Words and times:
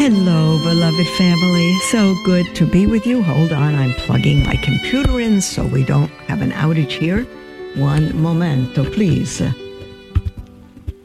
Hello, 0.00 0.58
beloved 0.62 1.06
family. 1.18 1.74
So 1.90 2.16
good 2.24 2.54
to 2.54 2.64
be 2.64 2.86
with 2.86 3.06
you. 3.06 3.22
Hold 3.22 3.52
on, 3.52 3.74
I'm 3.74 3.92
plugging 3.92 4.42
my 4.44 4.56
computer 4.56 5.20
in 5.20 5.42
so 5.42 5.66
we 5.66 5.84
don't 5.84 6.08
have 6.26 6.40
an 6.40 6.52
outage 6.52 6.92
here. 6.92 7.24
One 7.74 8.18
momento, 8.18 8.90
please. 8.90 9.42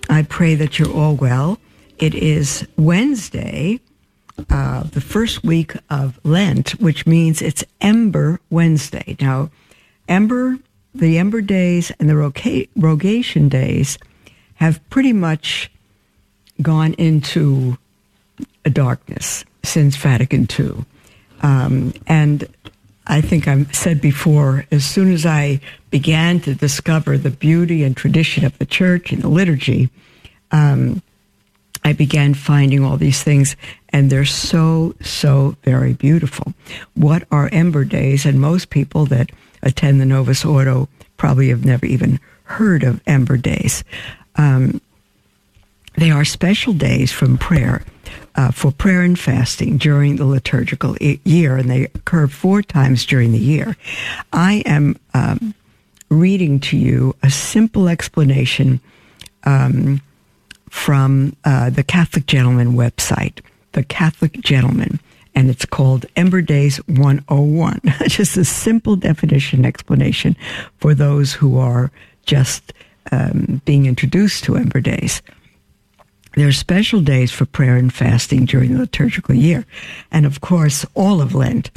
I 0.10 0.24
pray 0.24 0.56
that 0.56 0.80
you're 0.80 0.96
all 0.96 1.14
well. 1.18 1.60
It 2.00 2.16
is 2.16 2.66
Wednesday, 2.78 3.82
uh, 4.50 4.84
the 4.84 5.02
first 5.02 5.44
week 5.44 5.74
of 5.90 6.18
Lent, 6.24 6.80
which 6.80 7.06
means 7.06 7.42
it's 7.42 7.66
Ember 7.82 8.40
Wednesday. 8.50 9.18
Now, 9.20 9.50
Ember, 10.08 10.58
the 10.94 11.18
Ember 11.18 11.42
days 11.42 11.92
and 12.00 12.10
the 12.10 12.16
Rogation 12.78 13.50
days 13.50 13.98
have 14.54 14.90
pretty 14.90 15.12
much 15.12 15.70
gone 16.62 16.94
into 16.94 17.78
darkness 18.70 19.46
since 19.64 19.96
Vatican 19.96 20.48
II. 20.58 20.86
Um, 21.42 21.94
and 22.08 22.48
I 23.08 23.22
think 23.22 23.48
I've 23.48 23.74
said 23.76 24.02
before, 24.02 24.66
as 24.72 24.84
soon 24.84 25.12
as 25.12 25.26
I 25.26 25.60
began 25.92 26.40
to 26.42 26.56
discover 26.56 27.18
the 27.18 27.30
beauty 27.30 27.84
and 27.84 27.96
tradition 27.96 28.46
of 28.46 28.58
the 28.58 28.66
church 28.66 29.12
and 29.12 29.22
the 29.22 29.28
liturgy, 29.28 29.90
um, 30.52 31.02
I 31.84 31.94
began 31.94 32.34
finding 32.34 32.84
all 32.84 32.98
these 32.98 33.22
things, 33.22 33.56
and 33.90 34.10
they're 34.10 34.26
so, 34.26 34.96
so 35.02 35.56
very 35.64 35.94
beautiful. 35.94 36.54
What 36.96 37.28
are 37.30 37.48
Ember 37.52 37.86
Days? 37.86 38.26
And 38.26 38.42
most 38.42 38.72
people 38.72 39.06
that 39.08 39.30
attend 39.62 40.02
the 40.02 40.06
Novus 40.06 40.44
Ordo 40.44 40.90
probably 41.18 41.50
have 41.50 41.64
never 41.64 41.86
even 41.86 42.20
heard 42.46 42.84
of 42.84 43.02
Ember 43.06 43.38
Days. 43.38 43.84
Um, 44.36 44.82
they 45.96 46.10
are 46.10 46.26
special 46.26 46.74
days 46.74 47.12
from 47.12 47.38
prayer 47.38 47.84
uh, 48.36 48.52
for 48.52 48.72
prayer 48.72 49.02
and 49.02 49.18
fasting 49.18 49.78
during 49.78 50.18
the 50.18 50.26
liturgical 50.26 50.98
year, 51.00 51.58
and 51.58 51.70
they 51.70 51.86
occur 51.86 52.28
four 52.28 52.62
times 52.62 53.06
during 53.06 53.32
the 53.32 53.40
year. 53.40 53.78
I 54.34 54.64
am 54.66 54.98
um, 55.14 55.54
reading 56.10 56.60
to 56.62 56.78
you 56.78 57.16
a 57.24 57.30
simple 57.30 57.88
explanation 57.88 58.82
um, 59.44 60.02
from 60.70 61.36
uh, 61.46 61.70
the 61.70 61.84
Catholic 61.84 62.26
Gentleman 62.26 62.74
website, 62.74 63.40
the 63.72 63.84
Catholic 63.84 64.34
Gentleman, 64.42 65.00
and 65.34 65.50
it's 65.50 65.66
called 65.66 66.06
Ember 66.16 66.42
Days 66.42 66.78
101. 66.88 67.82
just 68.08 68.38
a 68.38 68.46
simple 68.46 68.96
definition 68.96 69.66
explanation 69.66 70.36
for 70.78 70.94
those 70.94 71.34
who 71.34 71.58
are 71.58 71.92
just 72.26 72.74
um, 73.12 73.62
being 73.66 73.86
introduced 73.86 74.44
to 74.46 74.56
Ember 74.56 74.82
Days. 74.82 75.22
There 76.36 76.48
are 76.48 76.54
special 76.54 77.00
days 77.00 77.32
for 77.32 77.46
prayer 77.46 77.78
and 77.78 77.94
fasting 77.94 78.46
during 78.46 78.74
the 78.74 78.80
liturgical 78.80 79.36
year. 79.36 79.66
And 80.12 80.26
of 80.26 80.42
course, 80.42 80.86
all 80.94 81.22
of 81.22 81.34
Lent 81.34 81.72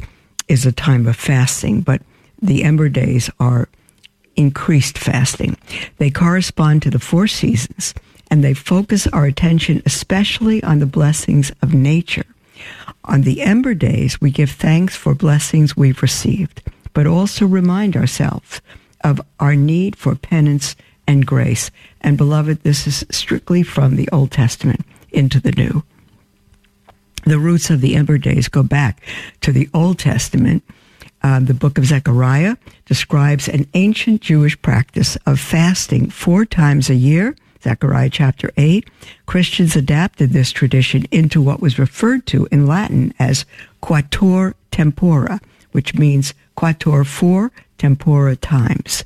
is 0.47 0.65
a 0.65 0.71
time 0.71 1.07
of 1.07 1.15
fasting, 1.15 1.81
but 1.81 2.01
the 2.41 2.63
Ember 2.63 2.89
Days 2.89 3.29
are 3.39 3.69
increased 4.35 4.97
fasting. 4.97 5.57
They 5.97 6.09
correspond 6.09 6.81
to 6.83 6.89
the 6.89 6.99
four 6.99 7.27
seasons 7.27 7.93
and 8.29 8.43
they 8.43 8.53
focus 8.53 9.07
our 9.07 9.25
attention 9.25 9.81
especially 9.85 10.61
on 10.63 10.79
the 10.79 10.85
blessings 10.85 11.51
of 11.61 11.73
nature. 11.73 12.25
On 13.05 13.21
the 13.21 13.41
Ember 13.41 13.73
Days, 13.73 14.19
we 14.21 14.29
give 14.29 14.51
thanks 14.51 14.95
for 14.95 15.15
blessings 15.15 15.75
we've 15.75 16.01
received, 16.01 16.61
but 16.93 17.07
also 17.07 17.45
remind 17.45 17.95
ourselves 17.95 18.61
of 19.03 19.21
our 19.39 19.55
need 19.55 19.95
for 19.95 20.15
penance 20.15 20.75
and 21.09 21.25
grace. 21.25 21.71
And 22.01 22.17
beloved, 22.17 22.61
this 22.61 22.85
is 22.85 23.03
strictly 23.09 23.63
from 23.63 23.95
the 23.95 24.07
Old 24.11 24.29
Testament 24.29 24.85
into 25.09 25.39
the 25.39 25.51
New. 25.51 25.83
The 27.25 27.39
roots 27.39 27.71
of 27.71 27.81
the 27.81 27.95
Ember 27.95 28.19
Days 28.19 28.47
go 28.47 28.61
back 28.61 29.01
to 29.41 29.51
the 29.51 29.67
Old 29.73 29.97
Testament. 29.97 30.63
Uh, 31.23 31.39
the 31.39 31.55
book 31.55 31.79
of 31.79 31.85
Zechariah 31.85 32.57
describes 32.85 33.49
an 33.49 33.65
ancient 33.73 34.21
Jewish 34.21 34.61
practice 34.61 35.17
of 35.25 35.39
fasting 35.39 36.11
four 36.11 36.45
times 36.45 36.91
a 36.91 36.95
year. 36.95 37.35
Zechariah 37.63 38.11
chapter 38.11 38.51
8. 38.55 38.87
Christians 39.25 39.75
adapted 39.75 40.29
this 40.29 40.51
tradition 40.51 41.05
into 41.09 41.41
what 41.41 41.59
was 41.59 41.79
referred 41.79 42.27
to 42.27 42.47
in 42.51 42.67
Latin 42.67 43.15
as 43.17 43.47
quattuor 43.81 44.53
tempora, 44.69 45.41
which 45.71 45.95
means 45.95 46.35
quattuor 46.55 47.03
four 47.03 47.51
tempora 47.79 48.35
times. 48.35 49.03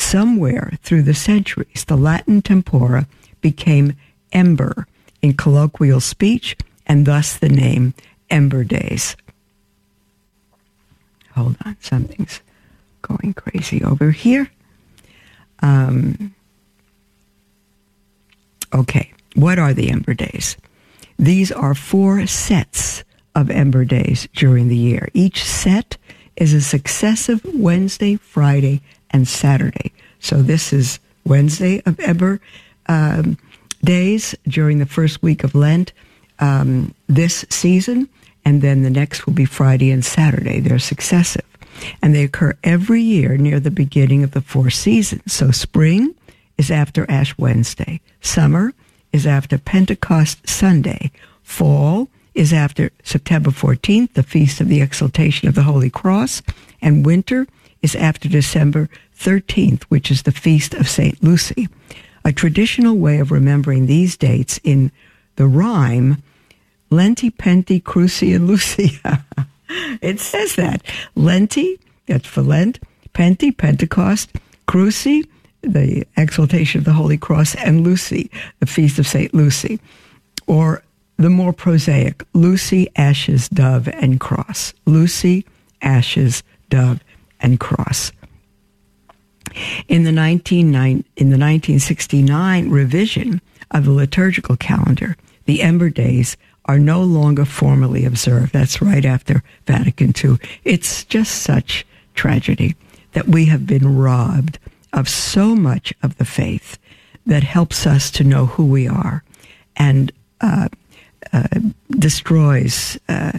Somewhere 0.00 0.72
through 0.82 1.02
the 1.02 1.14
centuries, 1.14 1.84
the 1.84 1.96
Latin 1.96 2.42
tempora 2.42 3.06
became 3.40 3.96
ember 4.32 4.86
in 5.22 5.34
colloquial 5.34 6.00
speech, 6.00 6.56
and 6.86 7.06
thus 7.06 7.36
the 7.36 7.50
name 7.50 7.94
Ember 8.30 8.64
Days. 8.64 9.14
Hold 11.34 11.56
on, 11.64 11.76
something's 11.80 12.40
going 13.02 13.34
crazy 13.34 13.84
over 13.84 14.10
here. 14.10 14.50
Um, 15.60 16.34
okay, 18.74 19.12
what 19.34 19.58
are 19.58 19.74
the 19.74 19.90
Ember 19.90 20.14
Days? 20.14 20.56
These 21.18 21.52
are 21.52 21.74
four 21.74 22.26
sets 22.26 23.04
of 23.34 23.50
Ember 23.50 23.84
Days 23.84 24.28
during 24.34 24.68
the 24.68 24.76
year. 24.76 25.08
Each 25.12 25.44
set 25.44 25.98
is 26.36 26.54
a 26.54 26.60
successive 26.62 27.42
Wednesday, 27.54 28.16
Friday, 28.16 28.80
and 29.10 29.26
Saturday. 29.26 29.92
So 30.20 30.42
this 30.42 30.72
is 30.72 31.00
Wednesday 31.24 31.82
of 31.86 31.98
Ember 32.00 32.40
um, 32.86 33.38
days 33.82 34.34
during 34.46 34.78
the 34.78 34.86
first 34.86 35.22
week 35.22 35.44
of 35.44 35.54
Lent 35.54 35.92
um, 36.38 36.94
this 37.08 37.44
season, 37.50 38.08
and 38.44 38.62
then 38.62 38.82
the 38.82 38.90
next 38.90 39.26
will 39.26 39.32
be 39.32 39.44
Friday 39.44 39.90
and 39.90 40.04
Saturday. 40.04 40.60
They're 40.60 40.78
successive. 40.78 41.44
And 42.02 42.14
they 42.14 42.24
occur 42.24 42.54
every 42.62 43.00
year 43.00 43.36
near 43.36 43.60
the 43.60 43.70
beginning 43.70 44.22
of 44.22 44.32
the 44.32 44.40
four 44.40 44.70
seasons. 44.70 45.32
So 45.32 45.50
spring 45.50 46.14
is 46.58 46.70
after 46.70 47.10
Ash 47.10 47.36
Wednesday. 47.38 48.00
Summer 48.20 48.74
is 49.12 49.26
after 49.26 49.56
Pentecost 49.56 50.46
Sunday. 50.48 51.10
Fall 51.42 52.08
is 52.34 52.52
after 52.52 52.90
September 53.02 53.50
14th, 53.50 54.12
the 54.12 54.22
Feast 54.22 54.60
of 54.60 54.68
the 54.68 54.80
Exaltation 54.80 55.48
of 55.48 55.54
the 55.54 55.62
Holy 55.62 55.90
Cross. 55.90 56.42
And 56.82 57.04
winter 57.04 57.46
is 57.82 57.94
after 57.96 58.28
December 58.28 58.88
13th, 59.18 59.84
which 59.84 60.10
is 60.10 60.22
the 60.22 60.32
feast 60.32 60.74
of 60.74 60.88
St. 60.88 61.22
Lucy. 61.22 61.68
A 62.24 62.32
traditional 62.32 62.96
way 62.96 63.18
of 63.18 63.30
remembering 63.30 63.86
these 63.86 64.16
dates 64.16 64.60
in 64.62 64.92
the 65.36 65.46
rhyme, 65.46 66.22
Lenti, 66.90 67.34
Penti, 67.34 67.82
Cruci, 67.82 68.34
and 68.34 68.46
Lucia. 68.46 69.24
it 70.02 70.20
says 70.20 70.56
that. 70.56 70.82
Lenti, 71.16 71.78
that's 72.06 72.26
for 72.26 72.42
Lent, 72.42 72.78
Penti, 73.14 73.56
Pentecost, 73.56 74.30
Cruci, 74.68 75.26
the 75.62 76.06
exaltation 76.16 76.78
of 76.78 76.84
the 76.84 76.92
Holy 76.92 77.18
Cross, 77.18 77.54
and 77.56 77.82
Lucy, 77.82 78.30
the 78.60 78.66
feast 78.66 78.98
of 78.98 79.06
St. 79.06 79.32
Lucy. 79.34 79.80
Or 80.46 80.82
the 81.16 81.30
more 81.30 81.52
prosaic, 81.52 82.24
Lucy, 82.32 82.88
Ashes, 82.96 83.48
Dove, 83.48 83.88
and 83.88 84.18
Cross. 84.18 84.74
Lucy, 84.86 85.44
Ashes, 85.82 86.42
Dove, 86.70 87.00
and 87.40 87.58
Cross. 87.58 88.12
In 89.88 90.04
the, 90.04 90.12
19, 90.12 90.68
in 90.68 90.70
the 90.72 91.38
1969 91.38 92.70
revision 92.70 93.40
of 93.70 93.84
the 93.84 93.92
liturgical 93.92 94.56
calendar, 94.56 95.16
the 95.46 95.62
Ember 95.62 95.90
Days 95.90 96.36
are 96.66 96.78
no 96.78 97.02
longer 97.02 97.44
formally 97.44 98.04
observed. 98.04 98.52
That's 98.52 98.80
right 98.80 99.04
after 99.04 99.42
Vatican 99.66 100.14
II. 100.22 100.36
It's 100.64 101.04
just 101.04 101.42
such 101.42 101.84
tragedy 102.14 102.76
that 103.12 103.26
we 103.26 103.46
have 103.46 103.66
been 103.66 103.96
robbed 103.96 104.58
of 104.92 105.08
so 105.08 105.56
much 105.56 105.92
of 106.02 106.16
the 106.16 106.24
faith 106.24 106.78
that 107.26 107.42
helps 107.42 107.86
us 107.86 108.10
to 108.12 108.24
know 108.24 108.46
who 108.46 108.64
we 108.64 108.86
are 108.86 109.24
and 109.76 110.12
uh, 110.40 110.68
uh, 111.32 111.48
destroys 111.90 112.98
uh, 113.08 113.38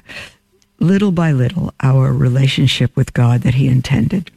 little 0.81 1.12
by 1.12 1.31
little 1.31 1.74
our 1.81 2.12
relationship 2.12 2.95
with 2.95 3.13
God 3.13 3.42
that 3.42 3.54
He 3.54 3.68
intended. 3.68 4.31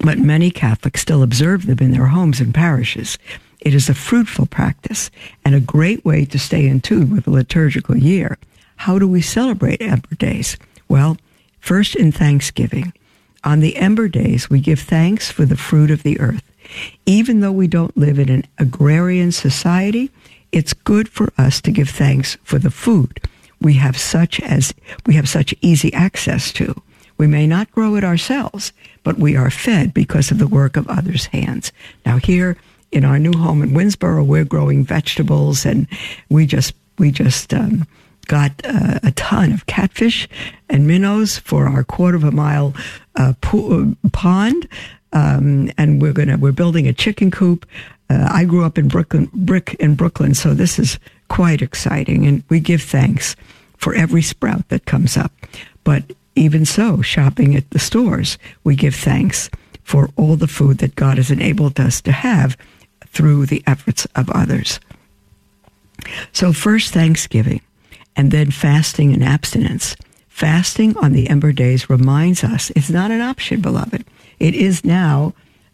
But 0.00 0.18
many 0.18 0.50
Catholics 0.50 1.02
still 1.02 1.22
observe 1.22 1.66
them 1.66 1.78
in 1.80 1.92
their 1.92 2.06
homes 2.06 2.40
and 2.40 2.54
parishes. 2.54 3.18
It 3.60 3.74
is 3.74 3.88
a 3.88 3.94
fruitful 3.94 4.46
practice 4.46 5.10
and 5.44 5.54
a 5.54 5.60
great 5.60 6.04
way 6.04 6.24
to 6.24 6.38
stay 6.38 6.66
in 6.66 6.80
tune 6.80 7.10
with 7.10 7.24
the 7.24 7.30
liturgical 7.30 7.96
year. 7.96 8.38
how 8.76 8.98
do 8.98 9.06
we 9.06 9.20
celebrate 9.20 9.80
Ember 9.80 10.16
Days? 10.16 10.56
Well, 10.88 11.16
first 11.60 11.94
in 11.94 12.10
Thanksgiving. 12.10 12.92
On 13.44 13.60
the 13.60 13.76
Ember 13.76 14.08
Days, 14.08 14.50
we 14.50 14.58
give 14.58 14.80
thanks 14.80 15.30
for 15.30 15.44
the 15.44 15.56
fruit 15.56 15.92
of 15.92 16.02
the 16.02 16.18
earth. 16.18 16.42
Even 17.06 17.38
though 17.40 17.52
we 17.52 17.68
don't 17.68 17.96
live 17.96 18.18
in 18.18 18.28
an 18.28 18.44
agrarian 18.58 19.30
society, 19.30 20.10
it's 20.50 20.72
good 20.72 21.08
for 21.08 21.32
us 21.38 21.60
to 21.60 21.70
give 21.70 21.90
thanks 21.90 22.36
for 22.42 22.58
the 22.58 22.72
food 22.72 23.20
we 23.62 23.74
have 23.74 23.98
such 23.98 24.40
as 24.40 24.74
we 25.06 25.14
have 25.14 25.28
such 25.28 25.54
easy 25.60 25.92
access 25.92 26.52
to. 26.52 26.80
We 27.18 27.26
may 27.26 27.46
not 27.46 27.70
grow 27.70 27.94
it 27.94 28.04
ourselves, 28.04 28.72
but 29.04 29.18
we 29.18 29.36
are 29.36 29.50
fed 29.50 29.94
because 29.94 30.30
of 30.30 30.38
the 30.38 30.48
work 30.48 30.76
of 30.76 30.88
others' 30.88 31.26
hands. 31.26 31.72
Now 32.04 32.18
here 32.18 32.56
in 32.90 33.04
our 33.04 33.18
new 33.18 33.32
home 33.32 33.62
in 33.62 33.70
Winnsboro, 33.70 34.24
we're 34.26 34.44
growing 34.44 34.84
vegetables, 34.84 35.64
and 35.64 35.86
we 36.28 36.46
just 36.46 36.74
we 36.98 37.10
just 37.10 37.54
um, 37.54 37.86
got 38.26 38.52
uh, 38.64 39.00
a 39.02 39.10
ton 39.12 39.52
of 39.52 39.66
catfish 39.66 40.28
and 40.68 40.86
minnows 40.86 41.38
for 41.38 41.66
our 41.68 41.84
quarter 41.84 42.16
of 42.16 42.24
a 42.24 42.30
mile 42.30 42.74
uh, 43.16 43.32
po- 43.40 43.94
pond, 44.12 44.68
um, 45.12 45.70
and 45.78 46.02
we're 46.02 46.12
gonna 46.12 46.36
we're 46.36 46.52
building 46.52 46.86
a 46.86 46.92
chicken 46.92 47.30
coop. 47.30 47.66
Uh, 48.10 48.28
I 48.30 48.44
grew 48.44 48.64
up 48.64 48.78
in 48.78 48.88
Brooklyn, 48.88 49.30
brick 49.32 49.74
in 49.80 49.94
Brooklyn, 49.94 50.34
so 50.34 50.54
this 50.54 50.78
is 50.78 50.98
quite 51.32 51.62
exciting, 51.62 52.26
and 52.26 52.44
we 52.50 52.60
give 52.60 52.82
thanks 52.82 53.36
for 53.78 53.94
every 53.94 54.20
sprout 54.20 54.68
that 54.68 54.84
comes 54.84 55.16
up. 55.16 55.32
But 55.82 56.04
even 56.36 56.66
so, 56.66 57.00
shopping 57.00 57.56
at 57.56 57.70
the 57.70 57.78
stores, 57.78 58.36
we 58.64 58.76
give 58.76 58.94
thanks 58.94 59.48
for 59.82 60.10
all 60.16 60.36
the 60.36 60.46
food 60.46 60.76
that 60.78 60.94
God 60.94 61.16
has 61.16 61.30
enabled 61.30 61.80
us 61.80 62.02
to 62.02 62.12
have 62.12 62.54
through 63.06 63.46
the 63.46 63.62
efforts 63.66 64.06
of 64.14 64.28
others. 64.28 64.78
So, 66.32 66.52
first 66.52 66.92
Thanksgiving, 66.92 67.62
and 68.14 68.30
then 68.30 68.50
fasting 68.50 69.14
and 69.14 69.24
abstinence. 69.24 69.96
Fasting 70.28 70.98
on 70.98 71.12
the 71.12 71.30
Ember 71.30 71.52
Days 71.52 71.88
reminds 71.88 72.44
us 72.44 72.70
it's 72.76 72.90
not 72.90 73.10
an 73.10 73.22
option, 73.22 73.62
beloved. 73.62 74.04
It 74.38 74.54
is 74.54 74.84
now, 74.84 75.32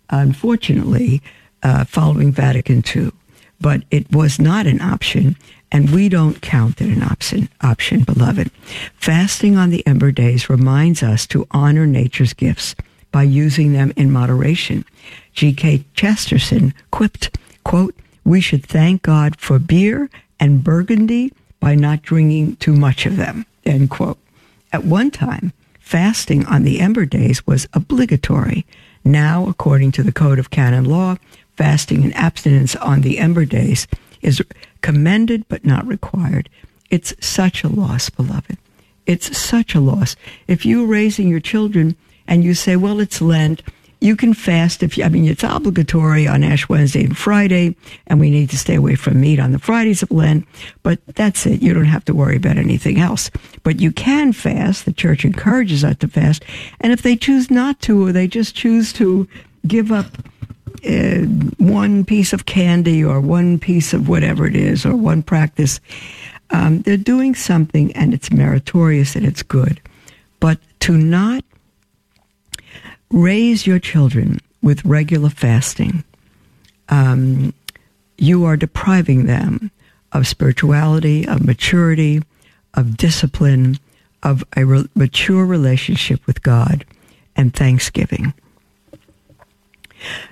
unfortunately, 0.09 1.21
uh, 1.65 1.85
following 1.85 2.31
Vatican 2.31 2.85
II, 2.95 3.11
but 3.61 3.83
it 3.91 4.11
was 4.13 4.39
not 4.39 4.67
an 4.67 4.81
option, 4.81 5.37
and 5.71 5.91
we 5.91 6.09
don't 6.09 6.41
count 6.41 6.81
it 6.81 6.89
an 6.89 7.03
option, 7.03 7.49
option, 7.61 8.03
beloved. 8.03 8.51
Fasting 8.97 9.57
on 9.57 9.71
the 9.71 9.87
Ember 9.87 10.13
Days 10.13 10.49
reminds 10.49 11.03
us 11.03 11.27
to 11.29 11.47
honor 11.51 11.87
nature's 11.87 12.33
gifts 12.33 12.75
by 13.11 13.23
using 13.23 13.73
them 13.73 13.93
in 13.97 14.11
moderation. 14.11 14.85
G.K. 15.35 15.85
Chesterton 15.95 16.75
quipped, 16.91 17.37
quote, 17.65 17.95
we 18.25 18.41
should 18.41 18.65
thank 18.65 19.03
God 19.03 19.39
for 19.41 19.59
beer 19.59 20.11
and 20.39 20.63
burgundy 20.63 21.33
by 21.61 21.75
not 21.75 22.03
drinking 22.03 22.57
too 22.57 22.75
much 22.75 23.07
of 23.07 23.17
them, 23.17 23.47
end 23.65 23.91
quote. 23.91 24.19
At 24.73 24.85
one 24.85 25.11
time, 25.11 25.53
fasting 25.81 26.45
on 26.47 26.63
the 26.63 26.81
Ember 26.81 27.07
Days 27.07 27.47
was 27.47 27.67
obligatory. 27.73 28.67
Now, 29.05 29.47
according 29.49 29.93
to 29.93 30.03
the 30.03 30.13
Code 30.13 30.39
of 30.39 30.51
Canon 30.51 30.85
Law, 30.85 31.17
fasting 31.59 32.05
and 32.05 32.15
abstinence 32.15 32.77
on 32.77 33.01
the 33.01 33.19
Ember 33.19 33.45
Days 33.45 33.89
is 34.23 34.41
commended 34.81 35.45
but 35.49 35.65
not 35.65 35.85
required. 35.89 36.49
It's 36.89 37.13
such 37.21 37.65
a 37.65 37.69
loss, 37.69 38.09
beloved. 38.11 38.57
It's 39.07 39.37
such 39.37 39.75
a 39.75 39.81
loss. 39.81 40.15
If 40.47 40.65
you're 40.65 40.87
raising 40.87 41.27
your 41.27 41.41
children 41.41 41.97
and 42.29 42.45
you 42.45 42.55
say, 42.55 42.77
well, 42.77 43.01
it's 43.01 43.21
Lent, 43.21 43.63
you 44.01 44.15
can 44.15 44.35
fast 44.35 44.85
if 44.85 44.97
you, 44.97 45.03
I 45.03 45.09
mean, 45.09 45.25
it's 45.25 45.43
obligatory 45.43 46.29
on 46.29 46.45
Ash 46.45 46.69
Wednesday 46.69 47.05
and 47.05 47.19
Friday, 47.19 47.75
and 48.07 48.21
we 48.21 48.31
need 48.31 48.51
to 48.51 48.57
stay 48.57 48.77
away 48.77 48.95
from 48.95 49.21
meat 49.21 49.41
on 49.41 49.51
the 49.51 49.59
Fridays 49.59 50.05
of 50.05 50.13
Lent, 50.13 50.47
but 50.85 51.01
that's 51.17 51.45
it. 51.45 51.61
You 51.61 51.75
don't 51.75 51.87
have 51.87 52.05
to 52.05 52.15
worry 52.15 52.37
about 52.37 52.57
anything 52.57 53.01
else. 53.01 53.33
But 53.65 53.81
you 53.81 53.91
can 53.91 54.33
fast. 54.33 54.85
The 54.85 54.93
church 54.93 55.25
encourages 55.25 55.83
us 55.83 55.97
to 55.97 56.07
fast. 56.07 56.45
And 56.79 56.93
if 56.93 57.03
they 57.03 57.17
choose 57.17 57.51
not 57.51 57.81
to, 57.81 58.07
or 58.07 58.13
they 58.13 58.29
just 58.29 58.55
choose 58.55 58.93
to 58.93 59.27
give 59.67 59.91
up 59.91 60.07
uh, 60.85 61.27
one 61.63 62.05
piece 62.05 62.33
of 62.33 62.47
candy 62.47 63.05
or 63.05 63.21
one 63.21 63.59
piece 63.59 63.93
of 63.93 64.09
whatever 64.09 64.47
it 64.47 64.57
is 64.57 64.85
or 64.85 64.95
one 64.95 65.23
practice, 65.23 65.81
um, 66.51 66.81
they're 66.83 66.97
doing 66.97 67.35
something 67.35 67.93
and 67.93 68.15
it's 68.15 68.33
meritorious 68.33 69.17
and 69.17 69.27
it's 69.27 69.43
good. 69.43 69.81
But 70.41 70.59
to 70.81 70.97
not 70.97 71.45
raise 73.11 73.67
your 73.67 73.79
children 73.79 74.39
with 74.63 74.85
regular 74.85 75.31
fasting, 75.31 76.05
um, 76.89 77.53
you 78.17 78.45
are 78.45 78.57
depriving 78.57 79.27
them 79.27 79.71
of 80.13 80.27
spirituality, 80.27 81.27
of 81.27 81.45
maturity, 81.45 82.23
of 82.75 82.97
discipline, 82.97 83.79
of 84.23 84.43
a 84.57 84.65
re- 84.65 84.89
mature 84.95 85.45
relationship 85.45 86.27
with 86.27 86.43
God, 86.43 86.85
and 87.37 87.55
thanksgiving. 87.55 88.35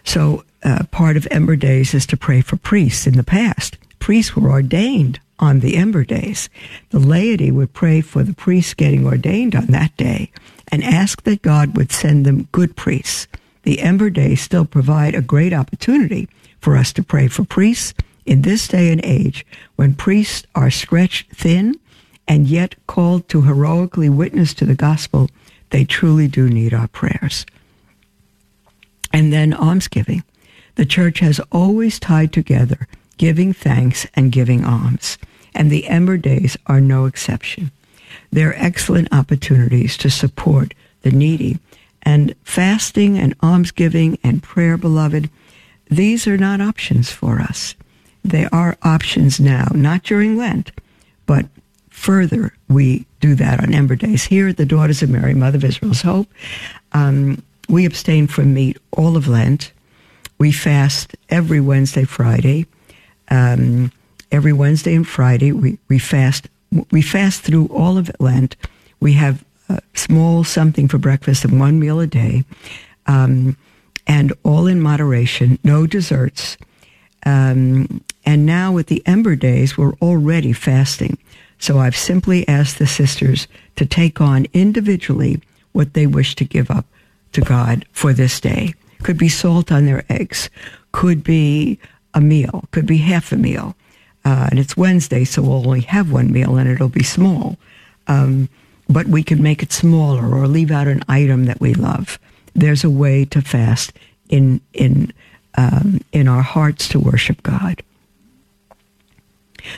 So, 0.05 0.45
uh, 0.63 0.85
part 0.91 1.17
of 1.17 1.29
Ember 1.31 1.57
Days 1.57 1.95
is 1.95 2.07
to 2.07 2.17
pray 2.17 2.41
for 2.41 2.57
priests. 2.57 3.07
In 3.07 3.17
the 3.17 3.23
past, 3.23 3.79
priests 3.99 4.35
were 4.35 4.51
ordained 4.51 5.21
on 5.39 5.61
the 5.61 5.77
Ember 5.77 6.05
Days. 6.05 6.49
The 6.91 6.99
laity 6.99 7.51
would 7.51 7.73
pray 7.73 8.01
for 8.01 8.23
the 8.23 8.35
priests 8.35 8.75
getting 8.75 9.07
ordained 9.07 9.55
on 9.55 9.67
that 9.67 9.97
day 9.97 10.31
and 10.69 10.83
ask 10.83 11.23
that 11.23 11.43
God 11.43 11.77
would 11.77 11.93
send 11.93 12.25
them 12.25 12.49
good 12.53 12.77
priests. 12.77 13.29
The 13.63 13.81
Ember 13.81 14.11
Days 14.11 14.41
still 14.41 14.65
provide 14.65 15.15
a 15.15 15.23
great 15.23 15.53
opportunity 15.53 16.29
for 16.61 16.77
us 16.77 16.93
to 16.95 17.03
pray 17.03 17.29
for 17.29 17.45
priests 17.45 17.95
in 18.25 18.43
this 18.43 18.67
day 18.67 18.91
and 18.91 19.05
age 19.05 19.47
when 19.77 19.95
priests 19.95 20.47
are 20.55 20.71
stretched 20.71 21.31
thin 21.33 21.79
and 22.27 22.49
yet 22.49 22.75
called 22.87 23.29
to 23.29 23.43
heroically 23.43 24.09
witness 24.09 24.53
to 24.55 24.65
the 24.65 24.75
gospel. 24.75 25.31
They 25.71 25.85
truly 25.85 26.29
do 26.29 26.49
need 26.49 26.75
our 26.75 26.89
prayers. 26.89 27.47
And 29.13 29.33
then 29.33 29.55
almsgiving. 29.55 30.23
The 30.75 30.87
church 30.87 31.21
has 31.21 31.41
always 31.51 31.99
tied 31.99 32.33
together 32.33 32.87
giving 33.19 33.53
thanks 33.53 34.07
and 34.15 34.31
giving 34.31 34.65
alms, 34.65 35.17
and 35.55 35.71
the 35.71 35.89
Ember 35.89 36.17
Days 36.19 36.57
are 36.67 36.81
no 36.81 37.07
exception. 37.07 37.71
They're 38.31 38.63
excellent 38.63 39.09
opportunities 39.13 39.97
to 39.99 40.11
support 40.11 40.75
the 41.03 41.11
needy. 41.11 41.59
And 42.03 42.35
fasting 42.45 43.19
and 43.19 43.35
almsgiving 43.43 44.19
and 44.23 44.43
prayer, 44.43 44.77
beloved, 44.77 45.31
these 45.91 46.27
are 46.27 46.37
not 46.37 46.61
options 46.61 47.11
for 47.11 47.41
us. 47.41 47.75
They 48.25 48.47
are 48.47 48.77
options 48.83 49.41
now, 49.41 49.69
not 49.73 50.03
during 50.03 50.37
Lent, 50.37 50.73
but 51.27 51.47
further 51.89 52.53
we 52.69 53.07
do 53.21 53.35
that 53.37 53.61
on 53.61 53.73
Ember 53.73 53.97
Days. 53.97 54.25
Here 54.25 54.49
at 54.49 54.57
the 54.57 54.67
Daughters 54.67 55.03
of 55.03 55.11
Mary, 55.11 55.35
Mother 55.35 55.59
of 55.59 55.65
Israel's 55.65 56.03
Hope, 56.03 56.29
um, 56.93 57.43
we 57.69 57.85
abstain 57.85 58.27
from 58.27 58.55
meat 58.55 58.79
all 58.93 59.17
of 59.17 59.29
Lent. 59.29 59.73
We 60.39 60.53
fast 60.53 61.17
every 61.29 61.61
Wednesday, 61.61 62.05
Friday. 62.05 62.67
Um, 63.29 63.91
every 64.31 64.53
Wednesday 64.53 64.95
and 64.95 65.07
Friday, 65.07 65.53
we, 65.53 65.79
we 65.89 65.99
fast. 65.99 66.49
We 66.91 67.03
fast 67.03 67.43
through 67.43 67.67
all 67.69 67.97
of 67.97 68.11
Lent. 68.21 68.57
We 69.01 69.15
have 69.15 69.45
a 69.69 69.81
small 69.95 70.45
something 70.45 70.89
for 70.89 70.99
breakfast 70.99 71.45
and 71.45 71.59
one 71.59 71.79
meal 71.79 72.01
a 72.01 72.07
day, 72.07 72.45
um, 73.07 73.57
and 74.07 74.33
all 74.45 74.67
in 74.67 74.81
moderation. 74.81 75.59
No 75.65 75.87
desserts. 75.87 76.57
Um, 77.25 78.03
and 78.25 78.47
now 78.47 78.73
with 78.73 78.87
the 78.87 79.03
Ember 79.07 79.35
Days, 79.35 79.77
we're 79.77 79.95
already 79.95 80.53
fasting. 80.53 81.19
So 81.59 81.79
I've 81.79 81.97
simply 81.97 82.47
asked 82.47 82.79
the 82.79 82.87
sisters 82.87 83.49
to 83.77 83.87
take 83.87 84.21
on 84.21 84.47
individually 84.53 85.41
what 85.73 85.95
they 85.95 86.07
wish 86.07 86.37
to 86.37 86.45
give 86.45 86.71
up 86.71 86.87
to 87.37 87.43
God 87.43 87.87
for 87.93 88.13
this 88.13 88.41
day. 88.41 88.75
Could 89.03 89.19
be 89.19 89.29
salt 89.29 89.71
on 89.71 89.85
their 89.85 90.05
eggs, 90.11 90.51
could 90.91 91.23
be 91.23 91.79
a 92.15 92.21
meal, 92.21 92.65
could 92.73 92.87
be 92.87 92.99
half 92.99 93.31
a 93.31 93.37
meal. 93.37 93.77
Uh, 94.25 94.49
and 94.51 94.59
it's 94.59 94.77
Wednesday, 94.77 95.25
so 95.25 95.43
we'll 95.43 95.67
only 95.67 95.83
have 95.83 96.11
one 96.11 96.33
meal 96.33 96.57
and 96.57 96.69
it'll 96.69 96.89
be 96.89 97.05
small. 97.05 97.57
Um, 98.09 98.49
but 98.89 99.07
we 99.07 99.23
can 99.23 99.43
make 99.43 99.63
it 99.63 99.73
smaller 99.73 100.35
or 100.35 100.49
leave 100.49 100.71
out 100.71 100.89
an 100.89 101.03
item 101.09 101.45
that 101.45 101.61
we 101.61 101.75
love. 101.75 102.19
There's 102.55 102.85
a 102.85 102.91
way 102.91 103.25
to 103.27 103.43
fast 103.43 103.93
in 104.29 104.61
in 104.73 105.13
um, 105.57 106.01
in 106.13 106.27
our 106.29 106.43
hearts 106.43 106.89
to 106.89 106.99
worship 106.99 107.43
God. 107.43 107.83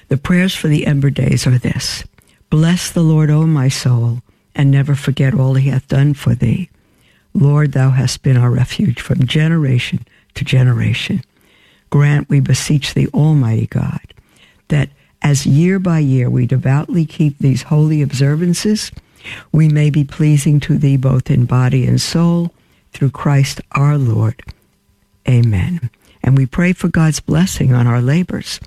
The 0.09 0.17
prayers 0.17 0.55
for 0.55 0.69
the 0.69 0.87
ember 0.87 1.11
days 1.11 1.47
are 1.47 1.59
this: 1.59 2.05
Bless 2.51 2.91
the 2.91 3.03
Lord, 3.03 3.31
O 3.31 3.47
my 3.47 3.69
soul, 3.69 4.23
and 4.55 4.71
never 4.71 4.95
forget 4.95 5.35
all 5.35 5.55
He 5.55 5.71
hath 5.71 5.89
done 5.89 6.15
for 6.15 6.35
thee. 6.35 6.71
Lord, 7.35 7.73
Thou 7.73 7.91
hast 7.91 8.23
been 8.23 8.37
our 8.37 8.51
refuge 8.51 9.01
from 9.01 9.27
generation 9.27 10.07
to 10.35 10.45
generation. 10.45 11.23
Grant, 11.91 12.29
we 12.29 12.41
beseech 12.41 12.95
Thee, 12.95 13.09
Almighty 13.15 13.67
God, 13.67 14.01
that 14.69 14.91
as 15.23 15.47
year 15.47 15.79
by 15.79 15.99
year 15.99 16.31
we 16.31 16.47
devoutly 16.47 17.05
keep 17.07 17.39
these 17.39 17.63
holy 17.63 18.03
observances, 18.03 18.93
we 19.53 19.69
may 19.69 19.91
be 19.91 20.05
pleasing 20.05 20.61
to 20.61 20.79
Thee 20.79 20.97
both 20.97 21.31
in 21.31 21.45
body 21.45 21.87
and 21.87 22.01
soul, 22.01 22.53
through 22.93 23.11
Christ 23.11 23.61
our 23.73 23.99
Lord. 23.99 24.43
Amen. 25.29 25.91
And 26.23 26.37
we 26.37 26.47
pray 26.47 26.73
for 26.73 26.89
God's 26.89 27.21
blessing 27.21 27.73
on 27.73 27.87
our 27.87 28.01
labors. 28.01 28.61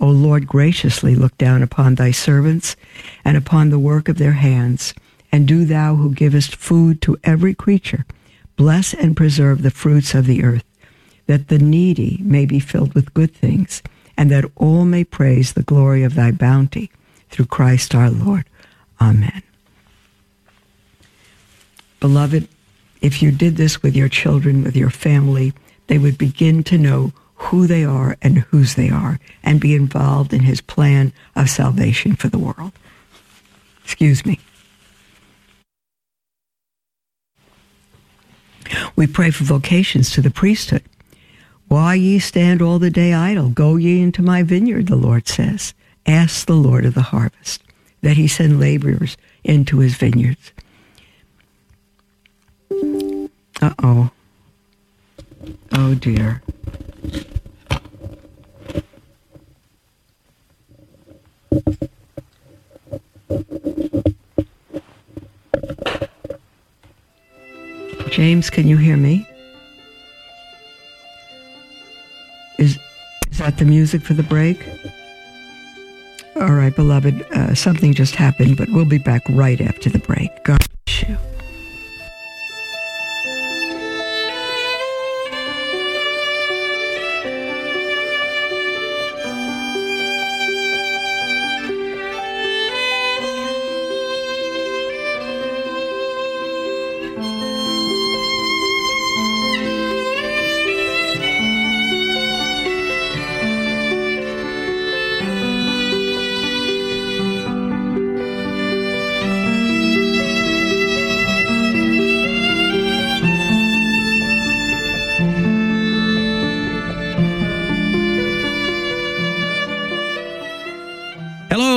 O 0.00 0.08
Lord, 0.08 0.46
graciously 0.46 1.14
look 1.14 1.36
down 1.38 1.62
upon 1.62 1.94
thy 1.94 2.10
servants 2.10 2.76
and 3.24 3.36
upon 3.36 3.70
the 3.70 3.78
work 3.78 4.08
of 4.08 4.18
their 4.18 4.32
hands, 4.32 4.94
and 5.30 5.46
do 5.46 5.64
thou 5.64 5.94
who 5.96 6.14
givest 6.14 6.56
food 6.56 7.02
to 7.02 7.18
every 7.24 7.54
creature, 7.54 8.04
bless 8.56 8.94
and 8.94 9.16
preserve 9.16 9.62
the 9.62 9.70
fruits 9.70 10.14
of 10.14 10.26
the 10.26 10.42
earth, 10.42 10.64
that 11.26 11.48
the 11.48 11.58
needy 11.58 12.20
may 12.22 12.46
be 12.46 12.60
filled 12.60 12.94
with 12.94 13.14
good 13.14 13.34
things, 13.34 13.82
and 14.16 14.30
that 14.30 14.50
all 14.56 14.84
may 14.84 15.04
praise 15.04 15.52
the 15.52 15.62
glory 15.62 16.02
of 16.02 16.14
thy 16.14 16.30
bounty 16.30 16.90
through 17.30 17.46
Christ 17.46 17.94
our 17.94 18.10
Lord. 18.10 18.44
Amen. 19.00 19.42
Beloved, 22.00 22.48
if 23.00 23.22
you 23.22 23.30
did 23.30 23.56
this 23.56 23.82
with 23.82 23.94
your 23.94 24.08
children, 24.08 24.64
with 24.64 24.76
your 24.76 24.90
family, 24.90 25.52
they 25.86 25.98
would 25.98 26.18
begin 26.18 26.64
to 26.64 26.78
know 26.78 27.12
who 27.34 27.66
they 27.66 27.84
are 27.84 28.16
and 28.20 28.38
whose 28.38 28.74
they 28.74 28.90
are 28.90 29.20
and 29.42 29.60
be 29.60 29.74
involved 29.74 30.32
in 30.32 30.40
his 30.40 30.60
plan 30.60 31.12
of 31.36 31.48
salvation 31.48 32.16
for 32.16 32.28
the 32.28 32.38
world. 32.38 32.72
Excuse 33.84 34.26
me. 34.26 34.40
We 38.96 39.06
pray 39.06 39.30
for 39.30 39.44
vocations 39.44 40.10
to 40.10 40.20
the 40.20 40.30
priesthood. 40.30 40.82
Why 41.68 41.94
ye 41.94 42.18
stand 42.18 42.62
all 42.62 42.78
the 42.78 42.90
day 42.90 43.12
idle? 43.12 43.50
Go 43.50 43.76
ye 43.76 44.00
into 44.00 44.22
my 44.22 44.42
vineyard, 44.42 44.86
the 44.86 44.96
Lord 44.96 45.28
says. 45.28 45.74
Ask 46.06 46.46
the 46.46 46.54
Lord 46.54 46.86
of 46.86 46.94
the 46.94 47.02
harvest 47.02 47.62
that 48.00 48.16
he 48.16 48.26
send 48.26 48.58
laborers 48.58 49.16
into 49.44 49.78
his 49.78 49.94
vineyards. 49.94 50.52
Uh 53.60 53.74
oh. 53.82 54.10
Oh 55.72 55.94
dear. 55.94 56.42
James, 68.18 68.50
can 68.50 68.66
you 68.66 68.76
hear 68.76 68.96
me? 68.96 69.24
Is 72.58 72.76
is 73.30 73.38
that 73.38 73.58
the 73.58 73.64
music 73.64 74.02
for 74.02 74.14
the 74.14 74.24
break? 74.24 74.58
All 76.34 76.50
right, 76.50 76.74
beloved, 76.74 77.22
uh, 77.30 77.54
something 77.54 77.94
just 77.94 78.16
happened, 78.16 78.56
but 78.56 78.70
we'll 78.70 78.86
be 78.86 78.98
back 78.98 79.22
right 79.28 79.60
after 79.60 79.88
the 79.88 80.00
break. 80.00 80.30
God 80.42 80.58
bless 80.84 81.08
you. 81.08 81.16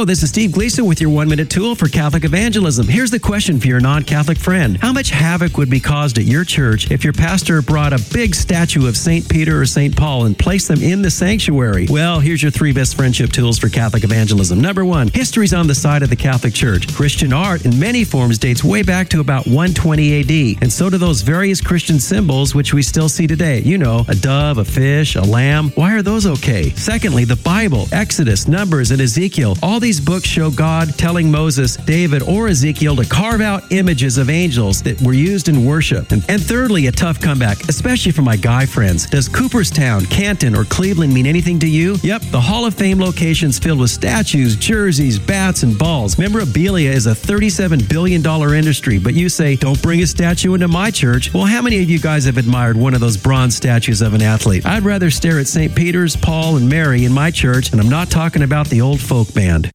This 0.06 0.24
is 0.24 0.30
Steve 0.30 0.52
Gleason 0.52 0.86
with 0.86 1.00
your 1.00 1.12
one 1.12 1.30
minute 1.30 1.50
tool 1.50 1.76
for 1.76 1.88
Catholic 1.88 2.24
evangelism. 2.24 2.88
Here's 2.88 3.12
the 3.12 3.20
question 3.20 3.60
for 3.60 3.68
your 3.68 3.80
non 3.80 4.04
Catholic 4.04 4.38
friend 4.40 4.78
How 4.78 4.92
much 4.92 5.10
havoc 5.10 5.58
would 5.58 5.70
be 5.70 5.80
caused 5.80 6.18
at 6.18 6.24
your 6.24 6.44
church 6.44 6.90
if 6.90 7.04
your 7.04 7.14
pastor 7.14 7.62
brought 7.62 7.94
a 7.94 8.04
big 8.12 8.34
statue 8.34 8.88
of 8.88 8.98
St. 8.98 9.30
Peter 9.30 9.62
or 9.62 9.66
St. 9.66 9.96
Paul 9.96 10.26
and 10.26 10.38
placed 10.38 10.70
them 10.70 10.82
in 10.82 11.04
the 11.04 11.12
sanctuary? 11.12 11.86
Well, 11.90 12.20
here's 12.20 12.42
your 12.42 12.52
three 12.52 12.74
best 12.74 12.96
friendship 12.96 13.32
tools 13.32 13.60
for 13.60 13.70
Catholic 13.70 14.04
evangelism. 14.04 14.60
Number 14.60 14.86
one, 14.86 15.10
history's 15.10 15.54
on 15.54 15.68
the 15.68 15.76
side 15.76 16.02
of 16.02 16.10
the 16.10 16.16
Catholic 16.16 16.54
Church. 16.54 16.92
Christian 16.96 17.32
art 17.32 17.66
in 17.66 17.80
many 17.80 18.04
forms 18.04 18.40
dates 18.40 18.64
way 18.64 18.82
back 18.82 19.08
to 19.10 19.20
about 19.20 19.46
120 19.46 20.22
AD, 20.22 20.64
and 20.64 20.74
so 20.74 20.90
do 20.90 20.98
those 20.98 21.22
various 21.22 21.62
Christian 21.62 22.00
symbols 22.00 22.56
which 22.56 22.74
we 22.74 22.82
still 22.82 23.10
see 23.10 23.28
today. 23.28 23.60
You 23.60 23.78
know, 23.78 24.06
a 24.08 24.16
dove, 24.16 24.58
a 24.58 24.66
fish, 24.66 25.16
a 25.16 25.22
lamb. 25.22 25.70
Why 25.76 25.94
are 25.94 26.02
those 26.02 26.26
okay? 26.26 26.70
Secondly, 26.72 27.24
the 27.24 27.36
Bible, 27.36 27.88
Exodus, 27.92 28.48
Numbers, 28.48 28.92
and 28.92 29.02
Ezekiel. 29.02 29.58
All 29.62 29.80
these 29.80 29.91
books 30.00 30.28
show 30.28 30.52
God 30.52 30.98
telling 30.98 31.32
Moses, 31.32 31.76
David, 31.76 32.22
or 32.24 32.48
Ezekiel 32.48 32.96
to 32.96 33.06
carve 33.06 33.42
out 33.42 33.72
images 33.72 34.18
of 34.18 34.30
angels 34.30 34.82
that 34.84 35.02
were 35.02 35.14
used 35.14 35.50
in 35.50 35.66
worship. 35.66 36.12
And, 36.12 36.24
and 36.30 36.42
thirdly, 36.42 36.88
a 36.88 36.92
tough 36.92 37.20
comeback, 37.20 37.68
especially 37.68 38.12
for 38.12 38.22
my 38.22 38.36
guy 38.36 38.66
friends. 38.66 39.06
Does 39.06 39.28
Cooperstown, 39.28 40.06
Canton, 40.06 40.56
or 40.56 40.66
Cleveland 40.66 41.14
mean 41.14 41.26
anything 41.26 41.60
to 41.60 41.68
you? 41.68 41.98
Yep, 42.04 42.22
the 42.32 42.40
Hall 42.40 42.66
of 42.66 42.76
Fame 42.76 43.00
location's 43.00 43.60
filled 43.60 43.80
with 43.80 43.90
statues, 43.90 44.56
jerseys, 44.56 45.20
bats, 45.20 45.64
and 45.64 45.78
balls. 45.78 46.18
Memorabilia 46.18 46.92
is 46.92 47.08
a 47.08 47.12
$37 47.12 47.90
billion 47.90 48.26
industry, 48.54 49.00
but 49.00 49.14
you 49.14 49.30
say, 49.30 49.56
don't 49.56 49.82
bring 49.82 50.02
a 50.02 50.08
statue 50.08 50.54
into 50.54 50.68
my 50.68 50.92
church. 50.92 51.34
Well, 51.34 51.46
how 51.46 51.62
many 51.62 51.82
of 51.82 51.90
you 51.90 52.00
guys 52.00 52.26
have 52.26 52.38
admired 52.38 52.78
one 52.78 52.94
of 52.94 53.00
those 53.00 53.18
bronze 53.18 53.56
statues 53.56 54.02
of 54.02 54.14
an 54.14 54.22
athlete? 54.22 54.66
I'd 54.66 54.84
rather 54.84 55.10
stare 55.10 55.40
at 55.40 55.48
St. 55.48 55.76
Peter's, 55.76 56.16
Paul, 56.16 56.58
and 56.58 56.70
Mary 56.70 57.06
in 57.06 57.12
my 57.12 57.32
church, 57.32 57.72
and 57.72 57.82
I'm 57.82 57.90
not 57.90 58.10
talking 58.10 58.44
about 58.44 58.68
the 58.68 58.82
old 58.82 59.02
folk 59.02 59.34
band. 59.34 59.72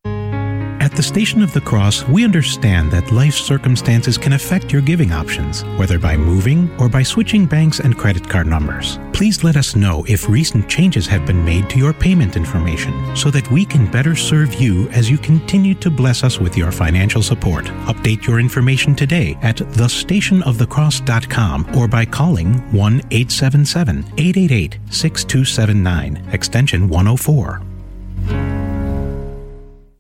At 0.97 1.05
the 1.05 1.09
Station 1.09 1.43
of 1.43 1.53
the 1.53 1.61
Cross, 1.61 2.09
we 2.09 2.25
understand 2.25 2.91
that 2.91 3.13
life 3.13 3.35
circumstances 3.35 4.17
can 4.17 4.33
affect 4.33 4.73
your 4.73 4.81
giving 4.81 5.13
options, 5.13 5.63
whether 5.77 5.99
by 5.99 6.17
moving 6.17 6.75
or 6.81 6.89
by 6.89 7.03
switching 7.03 7.45
banks 7.45 7.81
and 7.81 7.99
credit 7.99 8.27
card 8.27 8.47
numbers. 8.47 8.99
Please 9.13 9.45
let 9.45 9.59
us 9.59 9.77
know 9.77 10.07
if 10.09 10.31
recent 10.31 10.71
changes 10.71 11.07
have 11.07 11.27
been 11.27 11.45
made 11.45 11.69
to 11.69 11.79
your 11.79 11.93
payment 11.93 12.35
information 12.35 13.15
so 13.15 13.31
that 13.31 13.51
we 13.51 13.67
can 13.67 13.91
better 13.91 14.17
serve 14.17 14.55
you 14.55 14.89
as 14.89 15.11
you 15.11 15.19
continue 15.19 15.75
to 15.75 15.91
bless 15.91 16.25
us 16.25 16.41
with 16.41 16.57
your 16.57 16.73
financial 16.73 17.23
support. 17.23 17.67
Update 17.93 18.27
your 18.27 18.41
information 18.41 18.95
today 18.95 19.37
at 19.43 19.57
thestationofthecross.com 19.57 21.77
or 21.77 21.89
by 21.89 22.07
calling 22.07 22.55
1 22.73 23.03
877 23.11 23.99
888 24.17 24.79
6279, 24.89 26.23
extension 26.33 26.89
104. 26.89 27.66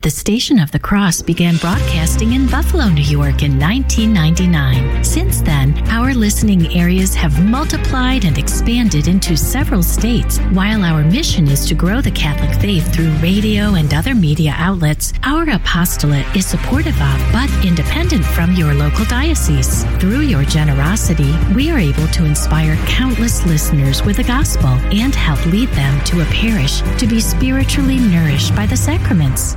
The 0.06 0.10
Station 0.10 0.60
of 0.60 0.70
the 0.70 0.78
Cross 0.78 1.22
began 1.22 1.56
broadcasting 1.56 2.34
in 2.34 2.46
Buffalo, 2.46 2.88
New 2.88 3.02
York 3.02 3.42
in 3.42 3.58
1999. 3.58 5.02
Since 5.02 5.40
then, 5.40 5.76
our 5.88 6.14
listening 6.14 6.72
areas 6.72 7.12
have 7.16 7.44
multiplied 7.44 8.24
and 8.24 8.38
expanded 8.38 9.08
into 9.08 9.36
several 9.36 9.82
states. 9.82 10.38
While 10.52 10.84
our 10.84 11.02
mission 11.02 11.48
is 11.48 11.66
to 11.66 11.74
grow 11.74 12.00
the 12.00 12.12
Catholic 12.12 12.56
faith 12.60 12.94
through 12.94 13.10
radio 13.14 13.74
and 13.74 13.92
other 13.92 14.14
media 14.14 14.54
outlets, 14.56 15.12
our 15.24 15.42
apostolate 15.50 16.36
is 16.36 16.46
supportive 16.46 16.94
of 17.02 17.32
but 17.32 17.50
independent 17.66 18.24
from 18.24 18.52
your 18.52 18.74
local 18.74 19.06
diocese. 19.06 19.82
Through 19.98 20.20
your 20.20 20.44
generosity, 20.44 21.34
we 21.52 21.68
are 21.68 21.80
able 21.80 22.06
to 22.06 22.24
inspire 22.24 22.76
countless 22.86 23.44
listeners 23.44 24.04
with 24.04 24.18
the 24.18 24.22
gospel 24.22 24.68
and 24.94 25.16
help 25.16 25.44
lead 25.46 25.70
them 25.70 26.00
to 26.04 26.22
a 26.22 26.26
parish 26.26 26.82
to 27.00 27.08
be 27.08 27.18
spiritually 27.18 27.98
nourished 27.98 28.54
by 28.54 28.66
the 28.66 28.76
sacraments. 28.76 29.56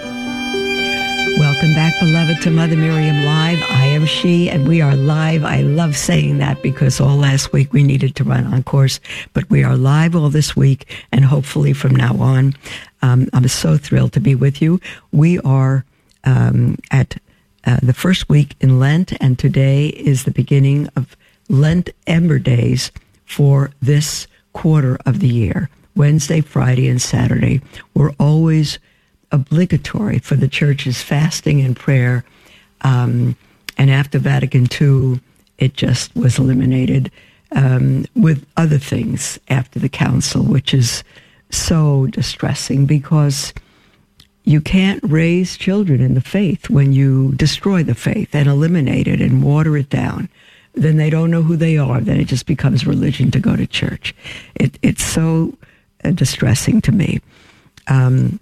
Beloved, 2.01 2.41
to 2.41 2.49
Mother 2.49 2.75
Miriam 2.75 3.25
Live. 3.25 3.61
I 3.69 3.85
am 3.85 4.07
she, 4.07 4.49
and 4.49 4.67
we 4.67 4.81
are 4.81 4.95
live. 4.95 5.43
I 5.45 5.61
love 5.61 5.95
saying 5.95 6.39
that 6.39 6.63
because 6.63 6.99
all 6.99 7.15
last 7.15 7.53
week 7.53 7.71
we 7.73 7.83
needed 7.83 8.15
to 8.15 8.23
run 8.23 8.47
on 8.47 8.63
course, 8.63 8.99
but 9.33 9.47
we 9.51 9.63
are 9.63 9.77
live 9.77 10.15
all 10.15 10.31
this 10.31 10.55
week, 10.55 10.91
and 11.11 11.23
hopefully 11.23 11.73
from 11.73 11.95
now 11.95 12.15
on. 12.15 12.55
Um, 13.03 13.29
I'm 13.33 13.47
so 13.47 13.77
thrilled 13.77 14.13
to 14.13 14.19
be 14.19 14.33
with 14.33 14.63
you. 14.63 14.81
We 15.11 15.37
are 15.41 15.85
um, 16.23 16.79
at 16.89 17.17
uh, 17.65 17.77
the 17.83 17.93
first 17.93 18.27
week 18.27 18.55
in 18.59 18.79
Lent, 18.79 19.13
and 19.21 19.37
today 19.37 19.89
is 19.89 20.23
the 20.23 20.31
beginning 20.31 20.89
of 20.95 21.15
Lent 21.49 21.91
Ember 22.07 22.39
Days 22.39 22.91
for 23.25 23.69
this 23.79 24.25
quarter 24.53 24.97
of 25.05 25.19
the 25.19 25.29
year. 25.29 25.69
Wednesday, 25.95 26.41
Friday, 26.41 26.89
and 26.89 26.99
Saturday. 26.99 27.61
We're 27.93 28.13
always 28.19 28.79
obligatory 29.31 30.19
for 30.19 30.35
the 30.35 30.47
church's 30.47 31.01
fasting 31.01 31.61
and 31.61 31.75
prayer 31.75 32.23
um, 32.81 33.35
And 33.77 33.89
after 33.89 34.19
Vatican 34.19 34.67
II, 34.79 35.21
it 35.57 35.73
just 35.73 36.15
was 36.15 36.37
eliminated 36.37 37.11
um, 37.53 38.05
with 38.15 38.45
other 38.57 38.77
things 38.77 39.39
after 39.49 39.79
the 39.79 39.89
council, 39.89 40.43
which 40.43 40.73
is 40.73 41.03
so 41.49 42.07
distressing 42.07 42.85
because 42.85 43.53
you 44.43 44.61
can't 44.61 45.01
raise 45.03 45.57
children 45.57 46.01
in 46.01 46.13
the 46.13 46.21
faith 46.21 46.69
when 46.69 46.93
you 46.93 47.33
destroy 47.33 47.83
the 47.83 47.95
faith 47.95 48.33
and 48.33 48.47
eliminate 48.47 49.07
it 49.07 49.21
and 49.21 49.43
water 49.43 49.77
it 49.77 49.89
down. 49.89 50.29
Then 50.73 50.97
they 50.97 51.09
don't 51.09 51.31
know 51.31 51.43
who 51.43 51.57
they 51.57 51.77
are. 51.77 51.99
Then 51.99 52.19
it 52.19 52.27
just 52.27 52.45
becomes 52.45 52.87
religion 52.87 53.29
to 53.31 53.39
go 53.39 53.55
to 53.55 53.67
church. 53.67 54.15
It, 54.55 54.79
it's 54.81 55.03
so 55.03 55.57
uh, 56.03 56.11
distressing 56.11 56.81
to 56.81 56.91
me. 56.91 57.19
Um, 57.87 58.39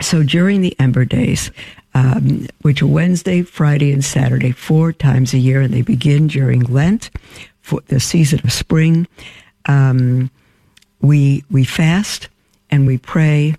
so 0.00 0.22
during 0.22 0.60
the 0.60 0.78
Ember 0.78 1.04
Days, 1.04 1.50
um, 1.94 2.46
which 2.62 2.82
are 2.82 2.86
Wednesday, 2.86 3.42
Friday, 3.42 3.92
and 3.92 4.04
Saturday, 4.04 4.52
four 4.52 4.92
times 4.92 5.34
a 5.34 5.38
year, 5.38 5.60
and 5.60 5.72
they 5.72 5.82
begin 5.82 6.26
during 6.26 6.60
Lent, 6.60 7.10
for 7.60 7.80
the 7.88 8.00
season 8.00 8.40
of 8.44 8.52
spring, 8.52 9.06
um, 9.66 10.30
we 11.00 11.44
we 11.50 11.64
fast 11.64 12.28
and 12.70 12.86
we 12.86 12.98
pray 12.98 13.54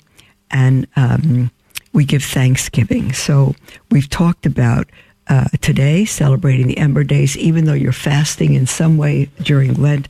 and 0.51 0.87
um, 0.95 1.51
we 1.93 2.05
give 2.05 2.23
thanksgiving. 2.23 3.13
So 3.13 3.55
we've 3.91 4.09
talked 4.09 4.45
about 4.45 4.89
uh, 5.27 5.45
today 5.61 6.05
celebrating 6.05 6.67
the 6.67 6.77
Ember 6.77 7.03
Days, 7.03 7.37
even 7.37 7.65
though 7.65 7.73
you're 7.73 7.91
fasting 7.91 8.53
in 8.53 8.65
some 8.65 8.97
way 8.97 9.29
during 9.43 9.75
Lent. 9.75 10.07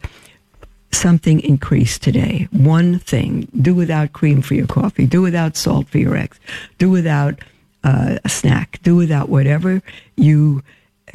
Something 0.91 1.39
increased 1.41 2.01
today. 2.01 2.48
One 2.51 3.00
thing. 3.00 3.48
Do 3.62 3.75
without 3.75 4.13
cream 4.13 4.41
for 4.41 4.55
your 4.55 4.67
coffee. 4.67 5.05
Do 5.05 5.22
without 5.22 5.55
salt 5.55 5.88
for 5.88 6.00
your 6.00 6.17
eggs. 6.17 6.39
Do 6.77 6.89
without 6.89 7.39
uh, 7.84 8.17
a 8.24 8.29
snack. 8.29 8.79
Do 8.84 8.96
without 8.96 9.29
whatever 9.29 9.81
you 10.15 10.63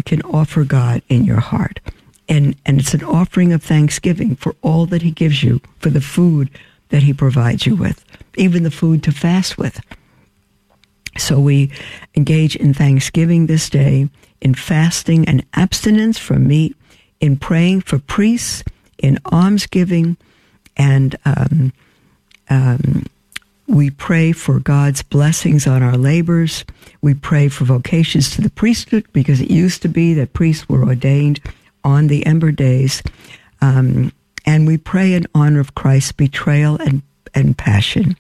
can 0.04 0.23
offer 0.23 0.64
God 0.64 1.02
in 1.09 1.25
your 1.25 1.40
heart. 1.40 1.81
And, 2.28 2.57
and 2.64 2.81
it's 2.81 2.95
an 2.95 3.04
offering 3.04 3.52
of 3.52 3.62
thanksgiving 3.62 4.37
for 4.37 4.54
all 4.62 4.87
that 4.87 5.02
He 5.02 5.11
gives 5.11 5.43
you, 5.43 5.61
for 5.78 5.90
the 5.90 6.00
food 6.00 6.50
that 6.88 7.02
He 7.02 7.12
provides 7.12 7.66
you 7.66 7.76
with, 7.76 8.04
even 8.37 8.62
the 8.62 8.71
food 8.71 9.02
to 9.04 9.12
fast 9.12 9.59
with. 9.59 9.81
So 11.19 11.38
we 11.38 11.71
engage 12.16 12.57
in 12.57 12.75
thanksgiving 12.75 13.47
this 13.47 13.69
day, 13.69 14.09
in 14.40 14.54
fasting 14.54 15.26
and 15.28 15.45
abstinence 15.54 16.19
from 16.19 16.47
meat, 16.47 16.76
in 17.21 17.37
praying 17.37 17.83
for 17.83 17.99
priests 17.99 18.64
in 18.99 19.19
almsgiving, 19.33 20.17
and 20.77 21.17
um, 21.25 21.73
um, 22.51 23.07
we 23.67 23.91
pray 23.91 24.33
for 24.33 24.61
God's 24.61 25.03
blessings 25.03 25.67
on 25.67 25.83
our 25.83 25.97
labors. 25.97 26.65
We 27.01 27.15
pray 27.15 27.49
for 27.49 27.65
vocations 27.65 28.31
to 28.31 28.43
the 28.43 28.51
priesthood 28.51 29.07
because 29.13 29.41
it 29.41 29.51
used 29.51 29.83
to 29.83 29.89
be 29.89 30.15
that 30.15 30.35
priests 30.35 30.69
were 30.69 30.85
ordained 30.85 31.41
on 31.83 32.09
the 32.09 32.27
Ember 32.27 32.53
Days. 32.53 33.03
Um, 33.61 34.13
and 34.45 34.67
we 34.67 34.77
pray 34.77 35.15
in 35.15 35.27
honor 35.35 35.61
of 35.61 35.75
Christ's 35.75 36.13
betrayal 36.13 36.77
and, 36.77 37.03
and 37.35 37.57
passion. 37.57 38.17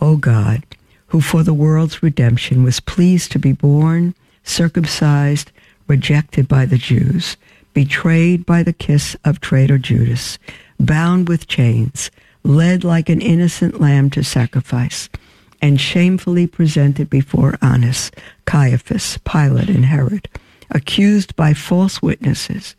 O 0.00 0.16
God, 0.16 0.62
who 1.08 1.20
for 1.20 1.42
the 1.42 1.54
world's 1.54 2.02
redemption 2.02 2.62
was 2.62 2.78
pleased 2.80 3.32
to 3.32 3.38
be 3.38 3.52
born, 3.52 4.14
circumcised, 4.44 5.50
rejected 5.88 6.46
by 6.46 6.66
the 6.66 6.78
Jews, 6.78 7.36
betrayed 7.74 8.44
by 8.46 8.62
the 8.62 8.72
kiss 8.72 9.16
of 9.24 9.40
traitor 9.40 9.78
Judas, 9.78 10.38
bound 10.80 11.28
with 11.28 11.46
chains, 11.46 12.10
led 12.42 12.84
like 12.84 13.08
an 13.08 13.20
innocent 13.20 13.80
lamb 13.80 14.10
to 14.10 14.22
sacrifice, 14.22 15.08
and 15.60 15.80
shamefully 15.80 16.46
presented 16.46 17.10
before 17.10 17.58
Annas, 17.60 18.10
Caiaphas, 18.46 19.18
Pilate, 19.18 19.68
and 19.68 19.84
Herod, 19.84 20.28
accused 20.70 21.34
by 21.36 21.54
false 21.54 22.00
witnesses, 22.00 22.74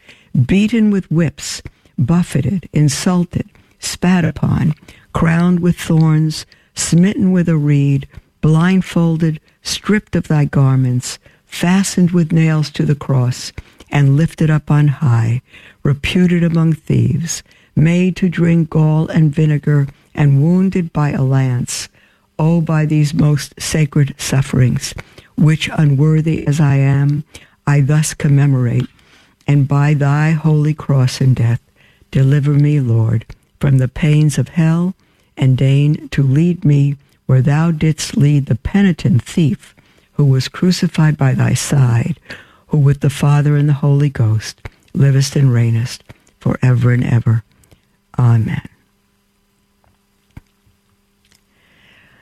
beaten 0.46 0.92
with 0.92 1.12
whips, 1.12 1.62
buffeted, 1.98 2.70
insulted, 2.74 3.50
spat 3.80 4.26
upon, 4.26 4.74
crowned 5.14 5.60
with 5.60 5.78
thorns, 5.78 6.46
smitten 6.76 7.32
with 7.32 7.50
a 7.50 7.58
reed, 7.58 8.08
blindfolded, 8.42 9.40
stripped 9.62 10.16
of 10.16 10.28
thy 10.28 10.46
garments, 10.46 11.20
fastened 11.46 12.12
with 12.12 12.32
nails 12.32 12.70
to 12.70 12.86
the 12.86 12.96
cross, 12.96 13.52
and 13.92 14.16
lifted 14.16 14.50
up 14.50 14.70
on 14.70 14.88
high, 14.88 15.42
reputed 15.84 16.44
among 16.44 16.74
thieves, 16.74 17.44
made 17.76 18.16
to 18.16 18.30
drink 18.30 18.70
gall 18.70 19.08
and 19.08 19.34
vinegar, 19.34 19.88
and 20.14 20.42
wounded 20.42 20.92
by 20.92 21.12
a 21.12 21.24
lance. 21.24 21.90
Oh, 22.38 22.62
by 22.62 22.86
these 22.86 23.14
most 23.14 23.60
sacred 23.60 24.16
sufferings, 24.18 24.94
which 25.38 25.70
unworthy 25.78 26.46
as 26.46 26.60
I 26.60 26.76
am, 26.76 27.24
I 27.66 27.82
thus 27.82 28.14
commemorate, 28.14 28.88
and 29.48 29.68
by 29.68 29.94
thy 29.94 30.32
holy 30.32 30.74
cross 30.74 31.22
and 31.22 31.36
death, 31.36 31.62
deliver 32.12 32.54
me, 32.54 32.80
Lord, 32.80 33.26
from 33.60 33.78
the 33.78 33.88
pains 33.88 34.38
of 34.38 34.50
hell, 34.50 34.96
and 35.38 35.58
deign 35.58 36.10
to 36.10 36.24
lead 36.24 36.66
me 36.66 36.98
where 37.26 37.42
thou 37.42 37.72
didst 37.72 38.18
lead 38.18 38.48
the 38.48 38.56
penitent 38.56 39.22
thief 39.22 39.76
who 40.14 40.26
was 40.26 40.48
crucified 40.48 41.18
by 41.18 41.34
thy 41.34 41.54
side, 41.54 42.20
who 42.70 42.78
with 42.78 43.02
the 43.02 43.10
Father 43.10 43.56
and 43.56 43.68
the 43.68 43.74
Holy 43.74 44.10
Ghost 44.10 44.62
livest 44.94 45.36
and 45.36 45.50
reignest 45.50 46.00
for 46.40 46.58
ever 46.62 46.92
and 46.92 47.04
ever. 47.04 47.44
Amen. 48.18 48.68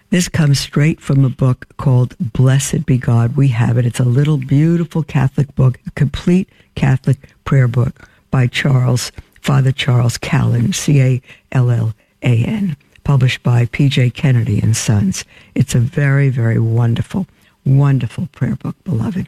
This 0.09 0.29
comes 0.29 0.59
straight 0.59 1.01
from 1.01 1.25
a 1.25 1.29
book 1.29 1.67
called 1.75 2.15
Blessed 2.17 2.85
Be 2.85 2.97
God. 2.97 3.35
We 3.35 3.49
have 3.49 3.77
it. 3.77 3.85
It's 3.85 3.99
a 3.99 4.05
little 4.05 4.37
beautiful 4.37 5.03
Catholic 5.03 5.53
book, 5.55 5.79
a 5.85 5.91
complete 5.91 6.47
Catholic 6.75 7.17
prayer 7.43 7.67
book 7.67 8.07
by 8.31 8.47
Charles, 8.47 9.11
Father 9.41 9.73
Charles 9.73 10.17
Callan, 10.17 10.71
C 10.71 11.01
A 11.01 11.21
L 11.51 11.69
L 11.69 11.93
A 12.23 12.43
N, 12.45 12.77
published 13.03 13.43
by 13.43 13.65
P.J. 13.65 14.11
Kennedy 14.11 14.61
and 14.61 14.77
Sons. 14.77 15.25
It's 15.55 15.75
a 15.75 15.79
very, 15.79 16.29
very 16.29 16.59
wonderful, 16.59 17.27
wonderful 17.65 18.27
prayer 18.31 18.55
book, 18.55 18.81
beloved. 18.85 19.27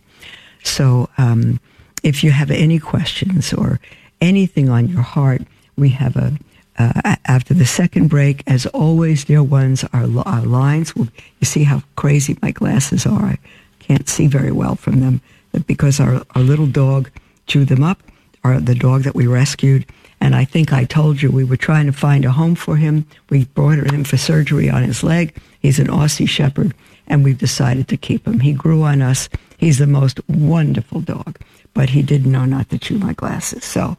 So 0.69 1.09
um, 1.17 1.59
if 2.03 2.23
you 2.23 2.31
have 2.31 2.51
any 2.51 2.79
questions 2.79 3.53
or 3.53 3.79
anything 4.21 4.69
on 4.69 4.87
your 4.87 5.01
heart, 5.01 5.41
we 5.75 5.89
have 5.89 6.15
a 6.15 6.37
uh, 6.79 7.15
after 7.25 7.53
the 7.53 7.65
second 7.65 8.07
break, 8.07 8.41
as 8.47 8.65
always, 8.67 9.25
dear 9.25 9.43
ones, 9.43 9.83
our, 9.91 10.07
our 10.25 10.45
lines. 10.45 10.95
Will, 10.95 11.09
you 11.39 11.45
see 11.45 11.65
how 11.65 11.83
crazy 11.97 12.37
my 12.41 12.51
glasses 12.51 13.05
are. 13.05 13.25
I 13.25 13.37
can't 13.79 14.07
see 14.07 14.27
very 14.27 14.51
well 14.51 14.75
from 14.75 15.01
them 15.01 15.19
because 15.67 15.99
our, 15.99 16.23
our 16.35 16.41
little 16.41 16.67
dog 16.67 17.11
chewed 17.47 17.67
them 17.67 17.83
up, 17.83 18.01
or 18.45 18.61
the 18.61 18.75
dog 18.75 19.03
that 19.03 19.13
we 19.13 19.27
rescued. 19.27 19.85
And 20.21 20.35
I 20.35 20.45
think 20.45 20.71
I 20.71 20.85
told 20.85 21.21
you 21.21 21.29
we 21.29 21.43
were 21.43 21.57
trying 21.57 21.85
to 21.87 21.91
find 21.91 22.23
a 22.23 22.31
home 22.31 22.55
for 22.55 22.77
him. 22.77 23.05
We 23.29 23.45
brought 23.45 23.79
him 23.79 24.05
for 24.05 24.17
surgery 24.17 24.69
on 24.69 24.83
his 24.83 25.03
leg. 25.03 25.35
He's 25.59 25.79
an 25.79 25.87
Aussie 25.87 26.29
Shepherd, 26.29 26.73
and 27.07 27.25
we've 27.25 27.37
decided 27.37 27.89
to 27.89 27.97
keep 27.97 28.25
him. 28.25 28.39
He 28.39 28.53
grew 28.53 28.83
on 28.83 29.01
us. 29.01 29.27
He's 29.59 29.77
the 29.77 29.87
most 29.87 30.19
wonderful 30.29 31.01
dog, 31.01 31.37
but 31.73 31.89
he 31.89 32.01
didn't 32.01 32.31
know 32.31 32.45
not 32.45 32.69
to 32.69 32.79
chew 32.79 32.97
my 32.97 33.13
glasses. 33.13 33.65
So 33.65 33.97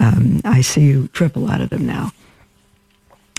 um, 0.00 0.40
I 0.44 0.62
see 0.62 0.80
you 0.82 1.08
triple 1.08 1.50
out 1.50 1.60
of 1.60 1.70
them 1.70 1.86
now. 1.86 2.12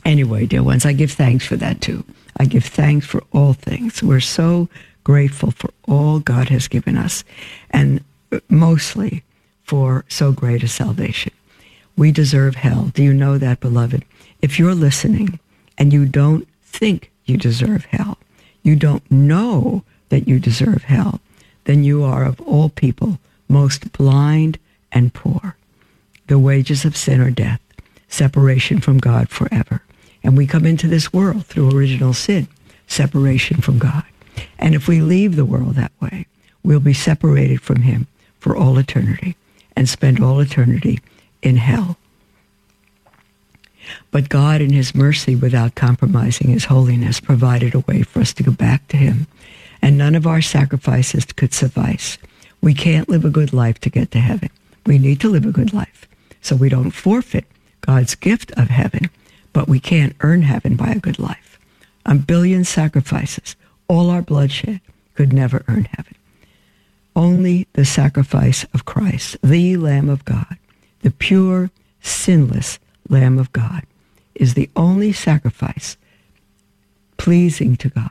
Anyway, 0.05 0.45
dear 0.45 0.61
ones, 0.61 0.85
I 0.85 0.93
give 0.93 1.11
thanks 1.11 1.45
for 1.45 1.55
that 1.57 1.81
too. 1.81 2.05
I 2.37 2.45
give 2.45 2.65
thanks 2.65 3.07
for 3.07 3.23
all 3.31 3.53
things. 3.53 4.03
We're 4.03 4.19
so 4.19 4.69
grateful 5.03 5.51
for 5.51 5.71
all 5.87 6.19
God 6.19 6.49
has 6.49 6.67
given 6.67 6.95
us, 6.95 7.23
and 7.71 8.03
mostly 8.49 9.23
for 9.63 10.05
so 10.09 10.31
great 10.31 10.61
a 10.63 10.67
salvation. 10.67 11.33
We 11.97 12.11
deserve 12.11 12.55
hell. 12.55 12.91
Do 12.93 13.03
you 13.03 13.13
know 13.13 13.37
that, 13.39 13.59
beloved? 13.59 14.05
If 14.41 14.59
you're 14.59 14.75
listening 14.75 15.39
and 15.77 15.91
you 15.91 16.05
don't 16.05 16.47
think 16.61 17.11
you 17.25 17.37
deserve 17.37 17.85
hell, 17.85 18.17
you 18.61 18.75
don't 18.75 19.09
know 19.11 19.83
that 20.09 20.27
you 20.27 20.39
deserve 20.39 20.83
hell, 20.83 21.19
then 21.65 21.83
you 21.83 22.03
are 22.03 22.25
of 22.25 22.41
all 22.41 22.69
people 22.69 23.19
most 23.47 23.91
blind 23.93 24.57
and 24.91 25.13
poor. 25.13 25.55
The 26.27 26.39
wages 26.39 26.85
of 26.85 26.97
sin 26.97 27.21
are 27.21 27.31
death, 27.31 27.61
separation 28.07 28.79
from 28.79 28.97
God 28.97 29.29
forever. 29.29 29.81
And 30.23 30.37
we 30.37 30.47
come 30.47 30.65
into 30.65 30.87
this 30.87 31.11
world 31.11 31.45
through 31.45 31.75
original 31.75 32.13
sin, 32.13 32.47
separation 32.87 33.57
from 33.57 33.77
God. 33.77 34.05
And 34.57 34.73
if 34.73 34.87
we 34.87 35.01
leave 35.01 35.35
the 35.35 35.45
world 35.45 35.75
that 35.75 35.91
way, 36.01 36.25
we'll 36.63 36.79
be 36.79 36.93
separated 36.93 37.61
from 37.61 37.81
him 37.81 38.07
for 38.39 38.55
all 38.55 38.77
eternity 38.77 39.35
and 39.75 39.89
spend 39.89 40.23
all 40.23 40.39
eternity 40.39 40.99
in 41.41 41.57
hell. 41.57 41.97
But 44.11 44.29
God, 44.29 44.61
in 44.61 44.71
his 44.71 44.95
mercy, 44.95 45.35
without 45.35 45.75
compromising 45.75 46.47
his 46.47 46.65
holiness, 46.65 47.19
provided 47.19 47.75
a 47.75 47.79
way 47.79 48.03
for 48.03 48.21
us 48.21 48.33
to 48.33 48.43
go 48.43 48.51
back 48.51 48.87
to 48.89 48.97
him. 48.97 49.27
And 49.83 49.99
none 49.99 50.15
of 50.15 50.25
our 50.25 50.41
sacrifices 50.41 51.25
could 51.25 51.53
suffice. 51.53 52.17
We 52.61 52.73
can't 52.73 53.09
live 53.09 53.25
a 53.25 53.29
good 53.29 53.53
life 53.53 53.79
to 53.81 53.91
get 53.91 54.09
to 54.11 54.19
heaven. 54.19 54.49
We 54.87 54.97
need 54.97 55.19
to 55.19 55.29
live 55.29 55.45
a 55.45 55.51
good 55.51 55.73
life 55.73 56.07
so 56.41 56.55
we 56.55 56.69
don't 56.69 56.91
forfeit 56.91 57.45
God's 57.81 58.15
gift 58.15 58.51
of 58.53 58.69
heaven 58.69 59.09
but 59.53 59.69
we 59.69 59.79
can't 59.79 60.15
earn 60.21 60.41
heaven 60.41 60.75
by 60.75 60.89
a 60.89 60.99
good 60.99 61.19
life. 61.19 61.59
A 62.05 62.15
billion 62.15 62.65
sacrifices, 62.65 63.55
all 63.87 64.09
our 64.09 64.21
bloodshed, 64.21 64.81
could 65.13 65.31
never 65.31 65.63
earn 65.67 65.85
heaven. 65.85 66.15
only 67.15 67.67
the 67.73 67.85
sacrifice 67.85 68.65
of 68.73 68.85
Christ, 68.85 69.37
the 69.43 69.77
Lamb 69.77 70.09
of 70.09 70.25
God, 70.25 70.57
the 71.01 71.11
pure, 71.11 71.69
sinless 72.01 72.79
Lamb 73.07 73.37
of 73.37 73.53
God, 73.53 73.83
is 74.33 74.55
the 74.55 74.67
only 74.75 75.13
sacrifice 75.13 75.95
pleasing 77.17 77.77
to 77.77 77.89
God. 77.89 78.09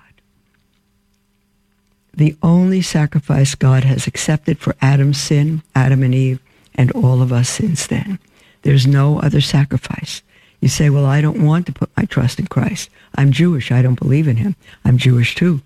The 2.14 2.36
only 2.42 2.82
sacrifice 2.82 3.54
God 3.54 3.84
has 3.84 4.06
accepted 4.06 4.58
for 4.58 4.76
Adam's 4.80 5.20
sin, 5.20 5.62
Adam 5.74 6.02
and 6.02 6.14
Eve, 6.14 6.40
and 6.74 6.90
all 6.92 7.22
of 7.22 7.32
us 7.32 7.48
since 7.48 7.86
then. 7.86 8.18
There's 8.62 8.86
no 8.86 9.18
other 9.20 9.40
sacrifice. 9.40 10.22
You 10.60 10.68
say, 10.68 10.90
well, 10.90 11.06
I 11.06 11.20
don't 11.20 11.44
want 11.44 11.66
to 11.66 11.72
put 11.72 11.90
my 11.96 12.04
trust 12.04 12.38
in 12.38 12.46
Christ. 12.46 12.88
I'm 13.16 13.32
Jewish. 13.32 13.72
I 13.72 13.82
don't 13.82 13.98
believe 13.98 14.28
in 14.28 14.36
him. 14.36 14.54
I'm 14.84 14.96
Jewish 14.96 15.34
too. 15.34 15.60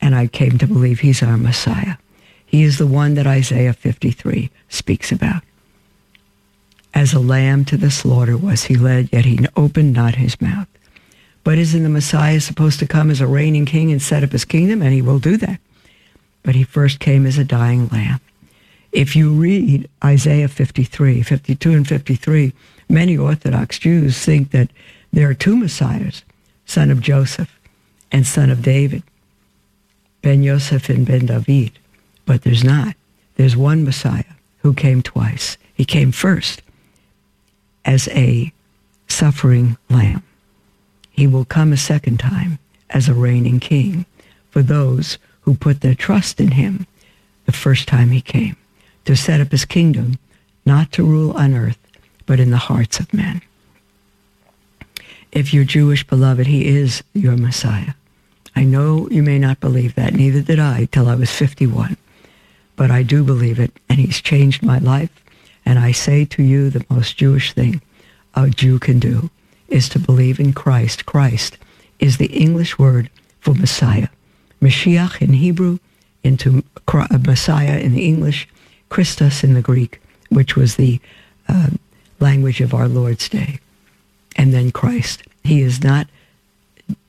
And 0.00 0.14
I 0.14 0.26
came 0.26 0.58
to 0.58 0.66
believe 0.66 1.00
he's 1.00 1.22
our 1.22 1.36
Messiah. 1.36 1.96
He 2.46 2.62
is 2.62 2.78
the 2.78 2.86
one 2.86 3.14
that 3.14 3.26
Isaiah 3.26 3.72
53 3.72 4.50
speaks 4.68 5.12
about. 5.12 5.42
As 6.94 7.12
a 7.12 7.20
lamb 7.20 7.64
to 7.66 7.76
the 7.76 7.90
slaughter 7.90 8.36
was 8.36 8.64
he 8.64 8.76
led, 8.76 9.10
yet 9.12 9.24
he 9.24 9.46
opened 9.56 9.92
not 9.92 10.16
his 10.16 10.40
mouth. 10.40 10.68
But 11.44 11.58
isn't 11.58 11.82
the 11.82 11.88
Messiah 11.88 12.40
supposed 12.40 12.78
to 12.78 12.86
come 12.86 13.10
as 13.10 13.20
a 13.20 13.26
reigning 13.26 13.66
king 13.66 13.90
and 13.90 14.00
set 14.00 14.22
up 14.22 14.32
his 14.32 14.44
kingdom? 14.44 14.82
And 14.82 14.92
he 14.92 15.02
will 15.02 15.18
do 15.18 15.36
that. 15.38 15.58
But 16.42 16.54
he 16.54 16.64
first 16.64 17.00
came 17.00 17.26
as 17.26 17.38
a 17.38 17.44
dying 17.44 17.88
lamb. 17.88 18.20
If 18.92 19.16
you 19.16 19.32
read 19.32 19.88
Isaiah 20.04 20.48
53, 20.48 21.22
52 21.22 21.72
and 21.72 21.88
53, 21.88 22.52
many 22.88 23.16
Orthodox 23.16 23.78
Jews 23.78 24.18
think 24.18 24.50
that 24.50 24.70
there 25.12 25.28
are 25.28 25.34
two 25.34 25.56
Messiahs, 25.56 26.22
son 26.66 26.90
of 26.90 27.00
Joseph 27.00 27.58
and 28.10 28.26
son 28.26 28.50
of 28.50 28.62
David, 28.62 29.02
Ben 30.20 30.42
Yosef 30.42 30.88
and 30.90 31.06
Ben 31.06 31.26
David. 31.26 31.72
But 32.26 32.42
there's 32.42 32.62
not. 32.62 32.94
There's 33.36 33.56
one 33.56 33.84
Messiah 33.84 34.24
who 34.58 34.74
came 34.74 35.02
twice. 35.02 35.56
He 35.74 35.84
came 35.84 36.12
first 36.12 36.62
as 37.84 38.08
a 38.08 38.52
suffering 39.08 39.76
lamb. 39.88 40.22
He 41.12 41.26
will 41.26 41.44
come 41.44 41.72
a 41.72 41.76
second 41.76 42.18
time 42.18 42.58
as 42.90 43.08
a 43.08 43.14
reigning 43.14 43.60
king 43.60 44.06
for 44.50 44.62
those 44.62 45.18
who 45.42 45.54
put 45.54 45.80
their 45.80 45.94
trust 45.94 46.40
in 46.40 46.52
him 46.52 46.86
the 47.44 47.52
first 47.52 47.86
time 47.86 48.10
he 48.10 48.20
came 48.20 48.56
to 49.04 49.16
set 49.16 49.40
up 49.40 49.50
his 49.50 49.64
kingdom, 49.64 50.18
not 50.64 50.92
to 50.92 51.04
rule 51.04 51.32
on 51.32 51.54
earth, 51.54 51.78
but 52.26 52.40
in 52.40 52.50
the 52.50 52.56
hearts 52.56 53.00
of 53.00 53.12
men. 53.12 53.42
If 55.32 55.52
you're 55.52 55.64
Jewish, 55.64 56.06
beloved, 56.06 56.46
he 56.46 56.66
is 56.66 57.02
your 57.12 57.36
Messiah. 57.36 57.94
I 58.54 58.64
know 58.64 59.08
you 59.10 59.22
may 59.22 59.38
not 59.38 59.60
believe 59.60 59.94
that, 59.94 60.14
neither 60.14 60.42
did 60.42 60.58
I 60.58 60.86
till 60.86 61.08
I 61.08 61.14
was 61.14 61.30
51. 61.30 61.96
But 62.76 62.90
I 62.90 63.02
do 63.02 63.24
believe 63.24 63.58
it, 63.58 63.72
and 63.88 63.98
he's 63.98 64.20
changed 64.20 64.62
my 64.62 64.78
life. 64.78 65.10
And 65.64 65.78
I 65.78 65.92
say 65.92 66.24
to 66.26 66.42
you, 66.42 66.70
the 66.70 66.84
most 66.88 67.16
Jewish 67.16 67.52
thing 67.52 67.80
a 68.34 68.50
Jew 68.50 68.78
can 68.78 68.98
do 68.98 69.30
is 69.72 69.88
to 69.88 69.98
believe 69.98 70.38
in 70.38 70.52
Christ. 70.52 71.06
Christ 71.06 71.58
is 71.98 72.18
the 72.18 72.26
English 72.26 72.78
word 72.78 73.10
for 73.40 73.54
Messiah. 73.54 74.08
Mashiach 74.60 75.20
in 75.20 75.32
Hebrew, 75.32 75.78
into 76.22 76.62
Messiah 77.26 77.78
in 77.78 77.94
the 77.94 78.06
English, 78.06 78.48
Christos 78.90 79.42
in 79.42 79.54
the 79.54 79.62
Greek, 79.62 80.00
which 80.28 80.54
was 80.56 80.76
the 80.76 81.00
uh, 81.48 81.70
language 82.20 82.60
of 82.60 82.74
our 82.74 82.86
Lord's 82.86 83.28
day. 83.28 83.58
And 84.36 84.52
then 84.52 84.70
Christ. 84.70 85.22
He 85.42 85.60
is 85.62 85.82
not 85.82 86.06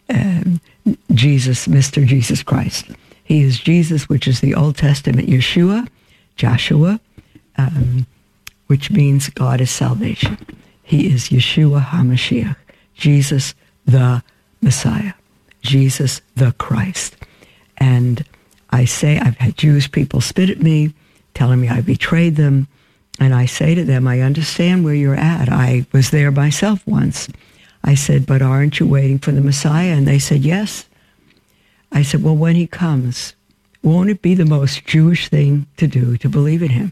um, 0.10 0.60
Jesus, 1.14 1.68
Mr. 1.68 2.06
Jesus 2.06 2.44
Christ. 2.44 2.86
He 3.24 3.42
is 3.42 3.60
Jesus, 3.60 4.10
which 4.10 4.28
is 4.28 4.42
the 4.42 4.56
Old 4.56 4.78
Testament 4.78 5.30
Yeshua, 5.30 5.88
Joshua, 6.36 7.00
um, 7.58 8.06
which 8.68 8.92
means 8.92 9.30
God 9.30 9.62
is 9.62 9.70
salvation. 9.70 10.38
He 10.84 11.12
is 11.12 11.30
Yeshua 11.30 11.84
HaMashiach, 11.86 12.56
Jesus 12.94 13.56
the 13.86 14.22
Messiah, 14.62 15.14
Jesus 15.62 16.22
the 16.36 16.52
Christ. 16.54 17.16
And 17.78 18.24
I 18.70 18.86
say, 18.86 19.18
I've 19.20 19.38
had 19.38 19.58
Jewish 19.58 19.92
people 19.92 20.22
spit 20.22 20.50
at 20.50 20.62
me 20.62 20.94
telling 21.34 21.62
me 21.62 21.70
I 21.70 21.82
betrayed 21.82 22.36
them. 22.36 22.68
And 23.20 23.34
I 23.34 23.46
say 23.46 23.76
to 23.76 23.84
them, 23.84 24.08
I 24.08 24.22
understand 24.22 24.84
where 24.84 24.94
you're 24.94 25.16
at. 25.16 25.48
I 25.50 25.86
was 25.92 26.10
there 26.10 26.32
myself 26.32 26.86
once. 26.88 27.30
I 27.84 27.96
said, 27.96 28.26
but 28.26 28.42
aren't 28.42 28.80
you 28.80 28.88
waiting 28.88 29.20
for 29.20 29.32
the 29.32 29.42
Messiah? 29.42 29.94
And 29.94 30.08
they 30.08 30.20
said, 30.20 30.42
yes. 30.42 30.88
I 31.92 32.02
said, 32.02 32.24
well, 32.24 32.36
when 32.36 32.56
he 32.56 32.66
comes, 32.66 33.36
won't 33.84 34.10
it 34.10 34.22
be 34.22 34.34
the 34.34 34.46
most 34.46 34.86
Jewish 34.86 35.30
thing 35.30 35.68
to 35.78 35.86
do 35.86 36.18
to 36.18 36.30
believe 36.30 36.64
in 36.64 36.70
him? 36.70 36.92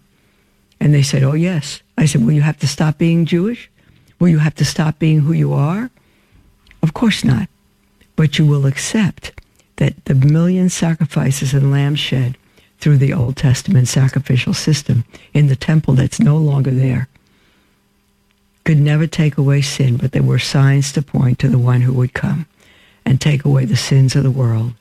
And 0.79 0.93
they 0.93 1.01
said, 1.01 1.23
oh, 1.23 1.33
yes. 1.33 1.81
I 1.97 2.05
said, 2.05 2.23
will 2.23 2.33
you 2.33 2.41
have 2.41 2.59
to 2.59 2.67
stop 2.67 2.97
being 2.97 3.25
Jewish? 3.25 3.69
Will 4.21 4.29
you 4.29 4.37
have 4.37 4.53
to 4.57 4.65
stop 4.65 4.99
being 4.99 5.21
who 5.21 5.33
you 5.33 5.51
are? 5.51 5.89
Of 6.83 6.93
course 6.93 7.23
not. 7.23 7.49
But 8.15 8.37
you 8.37 8.45
will 8.45 8.67
accept 8.67 9.31
that 9.77 10.05
the 10.05 10.13
million 10.13 10.69
sacrifices 10.69 11.55
and 11.55 11.71
lambs 11.71 11.99
shed 11.99 12.37
through 12.77 12.99
the 12.99 13.13
Old 13.13 13.35
Testament 13.35 13.87
sacrificial 13.87 14.53
system 14.53 15.05
in 15.33 15.47
the 15.47 15.55
temple 15.55 15.95
that's 15.95 16.19
no 16.19 16.37
longer 16.37 16.69
there 16.69 17.07
could 18.63 18.77
never 18.77 19.07
take 19.07 19.39
away 19.39 19.63
sin, 19.63 19.97
but 19.97 20.11
they 20.11 20.19
were 20.19 20.37
signs 20.37 20.91
to 20.91 21.01
point 21.01 21.39
to 21.39 21.49
the 21.49 21.57
one 21.57 21.81
who 21.81 21.93
would 21.93 22.13
come 22.13 22.45
and 23.03 23.19
take 23.19 23.43
away 23.43 23.65
the 23.65 23.75
sins 23.75 24.15
of 24.15 24.21
the 24.21 24.29
world. 24.29 24.73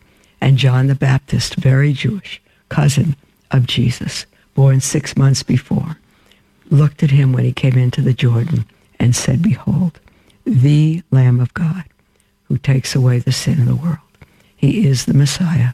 And 0.43 0.59
John 0.59 0.89
the 0.89 0.95
Baptist, 0.95 1.55
very 1.55 1.95
Jewish, 1.95 2.43
cousin 2.69 3.17
of 3.51 3.67
Jesus, 3.67 4.27
born 4.55 4.83
six 4.83 5.17
months 5.17 5.43
before, 5.43 5.97
looked 6.71 7.03
at 7.03 7.11
him 7.11 7.33
when 7.33 7.47
he 7.47 7.55
came 7.55 7.79
into 7.79 8.03
the 8.03 8.13
Jordan 8.13 8.67
and 9.01 9.17
said, 9.17 9.43
Behold, 9.43 9.99
the 10.45 11.03
Lamb 11.11 11.41
of 11.41 11.53
God 11.55 11.85
who 12.45 12.59
takes 12.59 12.95
away 12.95 13.19
the 13.19 13.33
sin 13.33 13.61
of 13.61 13.67
the 13.67 13.75
world. 13.75 13.99
He 14.57 14.87
is 14.87 15.07
the 15.07 15.15
Messiah 15.15 15.73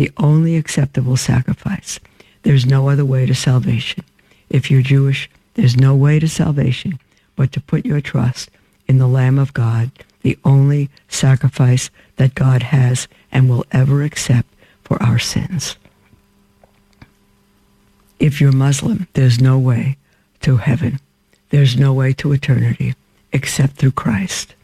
the 0.00 0.10
only 0.16 0.56
acceptable 0.56 1.14
sacrifice. 1.14 2.00
There's 2.42 2.64
no 2.64 2.88
other 2.88 3.04
way 3.04 3.26
to 3.26 3.34
salvation. 3.34 4.02
If 4.48 4.70
you're 4.70 4.80
Jewish, 4.80 5.28
there's 5.54 5.76
no 5.76 5.94
way 5.94 6.18
to 6.18 6.26
salvation 6.26 6.98
but 7.36 7.52
to 7.52 7.60
put 7.60 7.84
your 7.84 8.00
trust 8.00 8.50
in 8.88 8.96
the 8.96 9.06
Lamb 9.06 9.38
of 9.38 9.52
God, 9.52 9.90
the 10.22 10.38
only 10.42 10.88
sacrifice 11.08 11.90
that 12.16 12.34
God 12.34 12.62
has 12.62 13.08
and 13.30 13.50
will 13.50 13.66
ever 13.72 14.02
accept 14.02 14.48
for 14.84 15.02
our 15.02 15.18
sins. 15.18 15.76
If 18.18 18.40
you're 18.40 18.52
Muslim, 18.52 19.06
there's 19.12 19.38
no 19.38 19.58
way 19.58 19.98
to 20.40 20.56
heaven. 20.56 20.98
There's 21.50 21.76
no 21.76 21.92
way 21.92 22.12
to 22.14 22.32
eternity 22.32 22.94
except 23.32 23.74
through 23.74 23.92
Christ. 23.92 24.54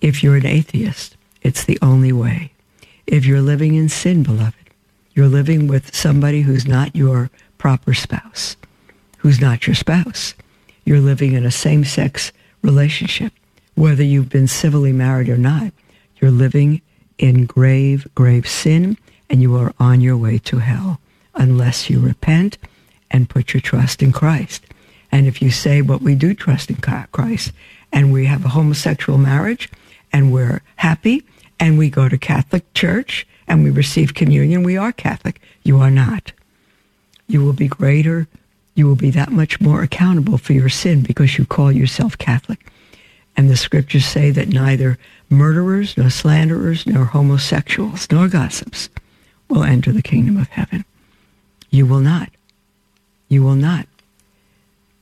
If 0.00 0.22
you're 0.22 0.36
an 0.36 0.46
atheist, 0.46 1.16
it's 1.42 1.64
the 1.64 1.78
only 1.82 2.12
way. 2.12 2.52
If 3.06 3.26
you're 3.26 3.40
living 3.40 3.74
in 3.74 3.88
sin, 3.88 4.22
beloved, 4.22 4.54
you're 5.14 5.28
living 5.28 5.66
with 5.66 5.94
somebody 5.94 6.42
who's 6.42 6.66
not 6.66 6.96
your 6.96 7.30
proper 7.58 7.94
spouse, 7.94 8.56
who's 9.18 9.40
not 9.40 9.66
your 9.66 9.74
spouse. 9.74 10.34
You're 10.84 11.00
living 11.00 11.34
in 11.34 11.44
a 11.44 11.50
same 11.50 11.84
sex 11.84 12.32
relationship, 12.62 13.32
whether 13.74 14.02
you've 14.02 14.30
been 14.30 14.48
civilly 14.48 14.92
married 14.92 15.28
or 15.28 15.36
not. 15.36 15.72
You're 16.20 16.30
living 16.30 16.80
in 17.18 17.46
grave, 17.46 18.06
grave 18.14 18.48
sin, 18.48 18.96
and 19.28 19.42
you 19.42 19.56
are 19.56 19.74
on 19.78 20.00
your 20.00 20.16
way 20.16 20.38
to 20.38 20.58
hell 20.58 21.00
unless 21.34 21.90
you 21.90 22.00
repent 22.00 22.58
and 23.10 23.28
put 23.28 23.52
your 23.52 23.60
trust 23.60 24.02
in 24.02 24.12
Christ. 24.12 24.64
And 25.12 25.26
if 25.26 25.42
you 25.42 25.50
say, 25.50 25.82
what 25.82 26.02
we 26.02 26.14
do 26.14 26.34
trust 26.34 26.70
in 26.70 26.76
Christ, 26.76 27.52
and 27.92 28.12
we 28.12 28.24
have 28.24 28.44
a 28.44 28.48
homosexual 28.48 29.18
marriage, 29.18 29.68
and 30.12 30.32
we're 30.32 30.62
happy, 30.76 31.22
and 31.60 31.78
we 31.78 31.90
go 31.90 32.08
to 32.08 32.18
Catholic 32.18 32.74
church 32.74 33.24
and 33.46 33.62
we 33.62 33.70
receive 33.70 34.14
communion, 34.14 34.64
we 34.64 34.76
are 34.76 34.90
Catholic. 34.90 35.40
You 35.62 35.78
are 35.78 35.90
not. 35.90 36.32
You 37.28 37.44
will 37.44 37.52
be 37.52 37.68
greater. 37.68 38.26
You 38.74 38.86
will 38.86 38.96
be 38.96 39.10
that 39.10 39.30
much 39.30 39.60
more 39.60 39.82
accountable 39.82 40.38
for 40.38 40.54
your 40.54 40.68
sin 40.68 41.02
because 41.02 41.38
you 41.38 41.44
call 41.44 41.70
yourself 41.70 42.18
Catholic. 42.18 42.66
And 43.36 43.48
the 43.48 43.56
scriptures 43.56 44.06
say 44.06 44.30
that 44.30 44.48
neither 44.48 44.98
murderers, 45.30 45.96
nor 45.96 46.10
slanderers, 46.10 46.86
nor 46.86 47.04
homosexuals, 47.04 48.08
nor 48.10 48.28
gossips 48.28 48.88
will 49.48 49.62
enter 49.62 49.92
the 49.92 50.02
kingdom 50.02 50.36
of 50.36 50.48
heaven. 50.48 50.84
You 51.70 51.86
will 51.86 52.00
not. 52.00 52.30
You 53.28 53.42
will 53.42 53.54
not. 53.54 53.86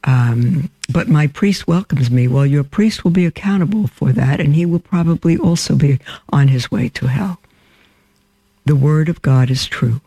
Um, 0.04 0.70
but 0.92 1.08
my 1.08 1.26
priest 1.26 1.66
welcomes 1.66 2.10
me. 2.10 2.26
Well, 2.26 2.46
your 2.46 2.64
priest 2.64 3.04
will 3.04 3.10
be 3.10 3.26
accountable 3.26 3.86
for 3.86 4.12
that, 4.12 4.40
and 4.40 4.54
he 4.54 4.64
will 4.64 4.78
probably 4.80 5.36
also 5.36 5.76
be 5.76 5.98
on 6.30 6.48
his 6.48 6.70
way 6.70 6.88
to 6.90 7.06
hell. 7.06 7.40
The 8.64 8.76
word 8.76 9.08
of 9.08 9.22
God 9.22 9.50
is 9.50 9.66
true, 9.66 10.00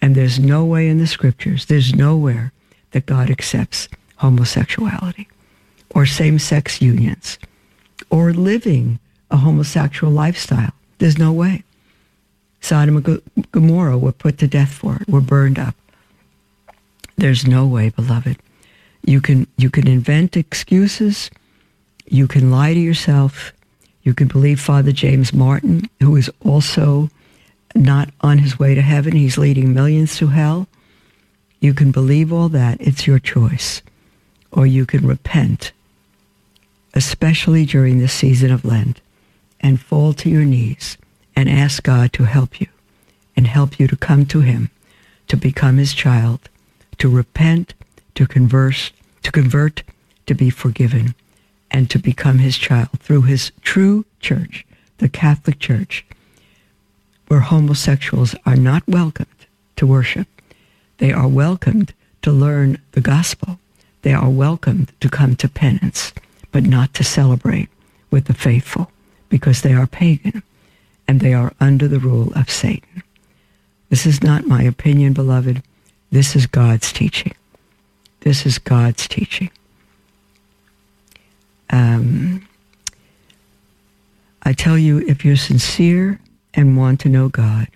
and 0.00 0.14
there's 0.14 0.38
no 0.38 0.64
way 0.64 0.88
in 0.88 0.98
the 0.98 1.06
scriptures, 1.06 1.66
there's 1.66 1.94
nowhere 1.94 2.52
that 2.90 3.06
God 3.06 3.30
accepts 3.30 3.88
homosexuality 4.16 5.28
or 5.94 6.06
same 6.06 6.38
sex 6.38 6.80
unions 6.80 7.38
or 8.10 8.32
living 8.32 8.98
a 9.30 9.36
homosexual 9.36 10.12
lifestyle. 10.12 10.72
There's 10.98 11.18
no 11.18 11.32
way. 11.32 11.62
Sodom 12.60 12.96
and 12.96 13.22
Gomorrah 13.52 13.98
were 13.98 14.12
put 14.12 14.38
to 14.38 14.48
death 14.48 14.72
for 14.72 14.96
it, 14.96 15.08
were 15.08 15.20
burned 15.20 15.58
up. 15.58 15.74
There's 17.16 17.46
no 17.46 17.66
way, 17.66 17.90
beloved. 17.90 18.38
You 19.06 19.20
can 19.20 19.46
you 19.56 19.70
can 19.70 19.86
invent 19.86 20.36
excuses. 20.36 21.30
You 22.06 22.26
can 22.26 22.50
lie 22.50 22.74
to 22.74 22.80
yourself. 22.80 23.52
You 24.02 24.14
can 24.14 24.26
believe 24.28 24.60
Father 24.60 24.92
James 24.92 25.32
Martin, 25.32 25.88
who 26.00 26.16
is 26.16 26.30
also 26.44 27.08
not 27.74 28.10
on 28.20 28.38
his 28.38 28.58
way 28.58 28.74
to 28.74 28.82
heaven. 28.82 29.12
He's 29.12 29.38
leading 29.38 29.72
millions 29.72 30.16
to 30.18 30.28
hell. 30.28 30.66
You 31.60 31.72
can 31.72 31.92
believe 31.92 32.32
all 32.32 32.48
that. 32.50 32.80
It's 32.80 33.06
your 33.06 33.18
choice. 33.18 33.80
Or 34.52 34.66
you 34.66 34.86
can 34.86 35.06
repent, 35.06 35.72
especially 36.94 37.64
during 37.64 37.98
the 37.98 38.08
season 38.08 38.50
of 38.50 38.64
Lent, 38.64 39.00
and 39.60 39.80
fall 39.80 40.12
to 40.14 40.30
your 40.30 40.44
knees 40.44 40.96
and 41.34 41.48
ask 41.48 41.82
God 41.82 42.12
to 42.14 42.24
help 42.24 42.60
you 42.60 42.68
and 43.36 43.46
help 43.46 43.78
you 43.78 43.86
to 43.86 43.96
come 43.96 44.26
to 44.26 44.40
him, 44.40 44.70
to 45.28 45.36
become 45.36 45.76
his 45.76 45.92
child, 45.92 46.48
to 46.98 47.08
repent, 47.08 47.74
to 48.16 48.26
converse, 48.26 48.90
to 49.22 49.30
convert, 49.30 49.82
to 50.26 50.34
be 50.34 50.50
forgiven, 50.50 51.14
and 51.70 51.88
to 51.90 51.98
become 51.98 52.38
his 52.38 52.58
child 52.58 52.90
through 52.98 53.22
his 53.22 53.52
true 53.62 54.04
church, 54.20 54.66
the 54.98 55.08
Catholic 55.08 55.58
Church, 55.58 56.04
where 57.28 57.40
homosexuals 57.40 58.34
are 58.44 58.56
not 58.56 58.82
welcomed 58.88 59.28
to 59.76 59.86
worship. 59.86 60.26
They 60.98 61.12
are 61.12 61.28
welcomed 61.28 61.92
to 62.22 62.32
learn 62.32 62.78
the 62.92 63.00
gospel. 63.00 63.58
They 64.02 64.14
are 64.14 64.30
welcomed 64.30 64.92
to 65.00 65.08
come 65.08 65.36
to 65.36 65.48
penance, 65.48 66.12
but 66.52 66.62
not 66.62 66.94
to 66.94 67.04
celebrate 67.04 67.68
with 68.10 68.26
the 68.26 68.34
faithful, 68.34 68.90
because 69.28 69.62
they 69.62 69.74
are 69.74 69.86
pagan 69.86 70.42
and 71.08 71.20
they 71.20 71.34
are 71.34 71.52
under 71.60 71.86
the 71.88 72.00
rule 72.00 72.32
of 72.34 72.50
Satan. 72.50 73.02
This 73.90 74.06
is 74.06 74.22
not 74.22 74.46
my 74.46 74.62
opinion, 74.62 75.12
beloved. 75.12 75.62
This 76.10 76.34
is 76.34 76.46
God's 76.46 76.92
teaching. 76.92 77.34
This 78.26 78.44
is 78.44 78.58
God's 78.58 79.06
teaching. 79.06 79.50
Um, 81.70 82.44
I 84.42 84.52
tell 84.52 84.76
you, 84.76 84.98
if 85.06 85.24
you're 85.24 85.36
sincere 85.36 86.18
and 86.52 86.76
want 86.76 86.98
to 87.02 87.08
know 87.08 87.28
God, 87.28 87.68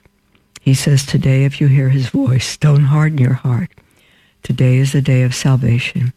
he 0.61 0.75
says 0.75 1.07
today, 1.07 1.45
if 1.45 1.61
you 1.61 1.69
hear 1.69 1.91
his 1.91 2.09
voice, 2.09 2.57
don't 2.57 2.87
harden 2.87 3.19
your 3.19 3.35
heart. 3.35 3.71
Today 4.43 4.79
is 4.79 4.91
the 4.91 5.01
day 5.01 5.23
of 5.23 5.37
salvation. 5.37 6.13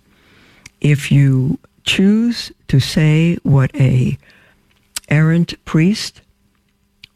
If 0.82 1.12
you 1.12 1.60
choose 1.84 2.52
to 2.70 2.80
say 2.80 3.38
what 3.44 3.70
a 3.76 4.18
errant 5.10 5.64
priest, 5.64 6.22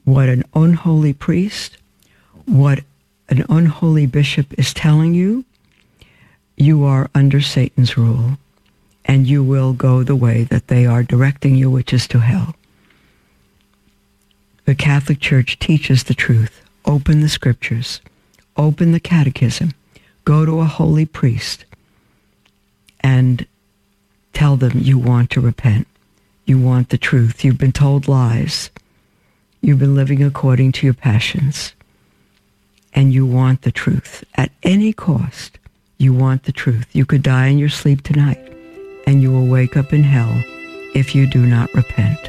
what 0.06 0.30
an 0.30 0.43
unholy 0.53 1.13
priest, 1.13 1.77
what 2.45 2.84
an 3.27 3.43
unholy 3.49 4.06
bishop 4.06 4.53
is 4.60 4.71
telling 4.71 5.15
you, 5.15 5.45
you 6.58 6.84
are 6.84 7.10
under 7.13 7.39
Satan's 7.39 7.98
rule 7.98 8.38
and 9.06 9.28
you 9.28 9.43
will 9.43 9.72
go 9.74 10.04
the 10.04 10.15
way 10.15 10.43
that 10.43 10.67
they 10.67 10.86
are 10.86 11.04
directing 11.04 11.56
you, 11.56 11.72
which 11.72 11.93
is 11.93 12.08
to 12.10 12.20
hell. 12.20 12.56
The 14.65 14.76
Catholic 14.76 15.22
Church 15.22 15.60
teaches 15.60 16.04
the 16.04 16.13
truth. 16.13 16.62
Open 16.84 17.22
the 17.22 17.30
scriptures. 17.30 18.02
Open 18.58 18.91
the 18.91 19.00
catechism. 19.00 19.74
Go 20.26 20.46
to 20.46 20.60
a 20.60 20.65
holy 20.65 21.06
priest 21.06 21.63
and 23.00 23.46
tell 24.34 24.58
them 24.58 24.74
you 24.76 24.98
want 24.98 25.30
to 25.32 25.41
repent. 25.41 25.88
You 26.46 26.60
want 26.60 26.89
the 26.89 26.98
truth. 26.98 27.46
You've 27.46 27.58
been 27.58 27.72
told 27.72 28.08
lies. 28.08 28.72
You've 29.62 29.80
been 29.80 29.96
living 29.96 30.22
according 30.22 30.74
to 30.74 30.88
your 30.88 30.93
passions. 30.93 31.74
And 32.93 33.13
you 33.13 33.26
want 33.26 33.62
the 33.62 33.72
truth. 33.72 34.24
At 34.36 34.52
any 34.63 34.91
cost, 34.91 35.60
you 35.98 36.14
want 36.14 36.44
the 36.44 36.52
truth. 36.52 36.88
You 36.94 37.06
could 37.06 37.24
die 37.24 37.48
in 37.48 37.58
your 37.58 37.70
sleep 37.70 38.04
tonight 38.04 38.40
and 39.06 39.22
you 39.22 39.32
will 39.32 39.48
wake 39.48 39.78
up 39.78 39.94
in 39.94 40.04
hell 40.04 40.32
if 40.94 41.16
you 41.16 41.28
do 41.28 41.46
not 41.46 41.74
repent 41.74 42.20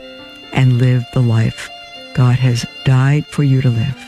and 0.52 0.78
live 0.78 1.04
the 1.12 1.20
life 1.20 1.68
God 2.14 2.36
has 2.36 2.66
died 2.84 3.26
for 3.26 3.42
you 3.42 3.60
to 3.60 3.68
live 3.68 4.04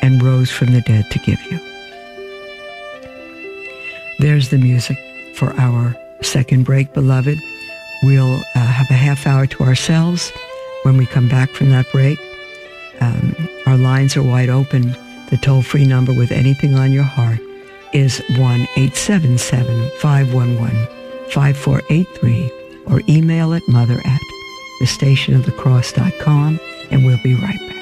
and 0.00 0.22
rose 0.22 0.50
from 0.50 0.72
the 0.72 0.80
dead 0.80 1.10
to 1.10 1.18
give 1.20 1.40
you. 1.50 1.58
There's 4.18 4.48
the 4.48 4.58
music 4.58 4.98
for 5.34 5.52
our 5.54 5.96
second 6.22 6.64
break, 6.64 6.92
beloved. 6.92 7.38
We'll 8.02 8.42
uh, 8.54 8.58
have 8.58 8.90
a 8.90 8.94
half 8.94 9.26
hour 9.26 9.46
to 9.46 9.62
ourselves 9.64 10.32
when 10.82 10.96
we 10.96 11.06
come 11.06 11.28
back 11.28 11.50
from 11.50 11.70
that 11.70 11.90
break. 11.92 12.18
Um, 13.00 13.48
our 13.66 13.76
lines 13.76 14.16
are 14.16 14.22
wide 14.22 14.48
open. 14.48 14.96
The 15.30 15.38
toll 15.40 15.62
free 15.62 15.84
number 15.84 16.12
with 16.12 16.32
anything 16.32 16.74
on 16.74 16.92
your 16.92 17.04
heart 17.04 17.40
is 17.92 18.20
1 18.36 18.38
877 18.38 19.90
511 19.98 20.86
5483 21.30 22.50
or 22.86 23.00
email 23.08 23.54
at 23.54 23.66
mother 23.68 24.00
at 24.04 24.20
thestationofthecross.com 24.80 26.60
and 26.90 27.04
we'll 27.04 27.22
be 27.22 27.34
right 27.34 27.60
back. 27.68 27.81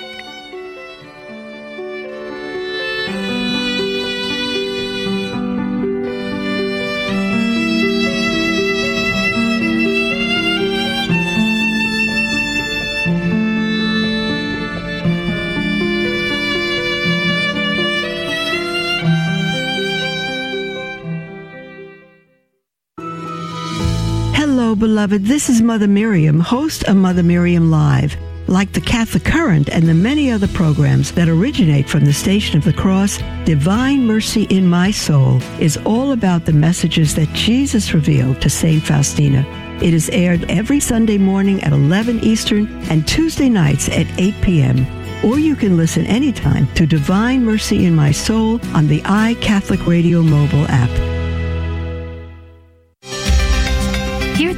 Beloved. 24.81 25.27
This 25.27 25.51
is 25.51 25.61
Mother 25.61 25.87
Miriam, 25.87 26.41
host 26.41 26.85
of 26.85 26.97
Mother 26.97 27.23
Miriam 27.23 27.71
Live. 27.71 28.17
Like 28.49 28.73
the 28.73 28.81
Catholic 28.81 29.25
Current 29.25 29.69
and 29.69 29.87
the 29.87 29.93
many 29.93 30.31
other 30.31 30.49
programs 30.49 31.13
that 31.13 31.29
originate 31.29 31.87
from 31.87 32.07
the 32.07 32.15
Station 32.15 32.57
of 32.57 32.65
the 32.65 32.73
Cross, 32.73 33.19
Divine 33.45 34.07
Mercy 34.07 34.45
in 34.45 34.67
My 34.67 34.91
Soul 34.91 35.43
is 35.61 35.77
all 35.85 36.13
about 36.13 36.47
the 36.47 36.55
messages 36.55 37.15
that 37.15 37.29
Jesus 37.35 37.93
revealed 37.93 38.41
to 38.41 38.49
St. 38.49 38.83
Faustina. 38.83 39.45
It 39.83 39.93
is 39.93 40.09
aired 40.09 40.51
every 40.51 40.81
Sunday 40.81 41.19
morning 41.19 41.63
at 41.63 41.75
11 41.75 42.21
Eastern 42.21 42.67
and 42.91 43.07
Tuesday 43.07 43.51
nights 43.51 43.91
at 43.91 44.07
8 44.19 44.35
p.m. 44.41 44.87
Or 45.23 45.39
you 45.39 45.57
can 45.57 45.77
listen 45.77 46.07
anytime 46.07 46.67
to 46.73 46.87
Divine 46.87 47.45
Mercy 47.45 47.85
in 47.85 47.95
My 47.95 48.13
Soul 48.13 48.59
on 48.75 48.87
the 48.87 49.03
iCatholic 49.03 49.87
Radio 49.87 50.23
mobile 50.23 50.65
app. 50.69 51.20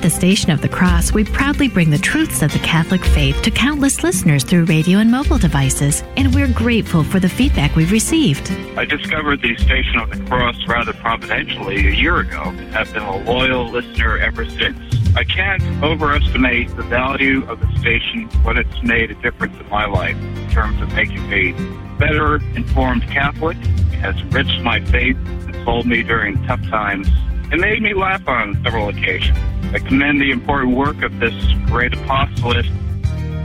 The 0.00 0.10
Station 0.10 0.52
of 0.52 0.60
the 0.60 0.68
Cross, 0.68 1.12
we 1.12 1.24
proudly 1.24 1.66
bring 1.66 1.90
the 1.90 1.98
truths 1.98 2.40
of 2.42 2.52
the 2.52 2.60
Catholic 2.60 3.04
faith 3.04 3.42
to 3.42 3.50
countless 3.50 4.04
listeners 4.04 4.44
through 4.44 4.66
radio 4.66 5.00
and 5.00 5.10
mobile 5.10 5.38
devices, 5.38 6.04
and 6.16 6.32
we're 6.32 6.52
grateful 6.52 7.02
for 7.02 7.18
the 7.18 7.28
feedback 7.28 7.74
we've 7.74 7.90
received. 7.90 8.48
I 8.78 8.84
discovered 8.84 9.42
the 9.42 9.56
Station 9.56 9.96
of 9.98 10.08
the 10.10 10.24
Cross 10.30 10.56
rather 10.68 10.92
providentially 10.92 11.88
a 11.88 11.90
year 11.90 12.18
ago 12.20 12.42
and 12.44 12.72
have 12.72 12.92
been 12.92 13.02
a 13.02 13.16
loyal 13.24 13.70
listener 13.70 14.18
ever 14.18 14.48
since. 14.50 14.78
I 15.16 15.24
can't 15.24 15.62
overestimate 15.82 16.76
the 16.76 16.84
value 16.84 17.44
of 17.48 17.58
the 17.58 17.78
station, 17.80 18.28
what 18.44 18.56
it's 18.56 18.82
made 18.84 19.10
a 19.10 19.14
difference 19.16 19.58
in 19.58 19.68
my 19.68 19.86
life 19.86 20.16
in 20.16 20.50
terms 20.50 20.80
of 20.80 20.94
making 20.94 21.28
me 21.28 21.52
better 21.98 22.36
informed 22.54 23.02
Catholic. 23.08 23.56
Has 23.98 24.14
enriched 24.16 24.62
my 24.62 24.80
faith 24.86 25.16
and 25.26 25.86
me 25.86 26.04
during 26.04 26.40
tough 26.46 26.62
times 26.68 27.08
and 27.50 27.60
made 27.60 27.82
me 27.82 27.94
laugh 27.94 28.26
on 28.28 28.60
several 28.62 28.88
occasions. 28.88 29.38
I 29.72 29.78
commend 29.78 30.20
the 30.20 30.30
important 30.30 30.76
work 30.76 31.02
of 31.02 31.18
this 31.18 31.34
great 31.66 31.94
apostolate. 31.94 32.66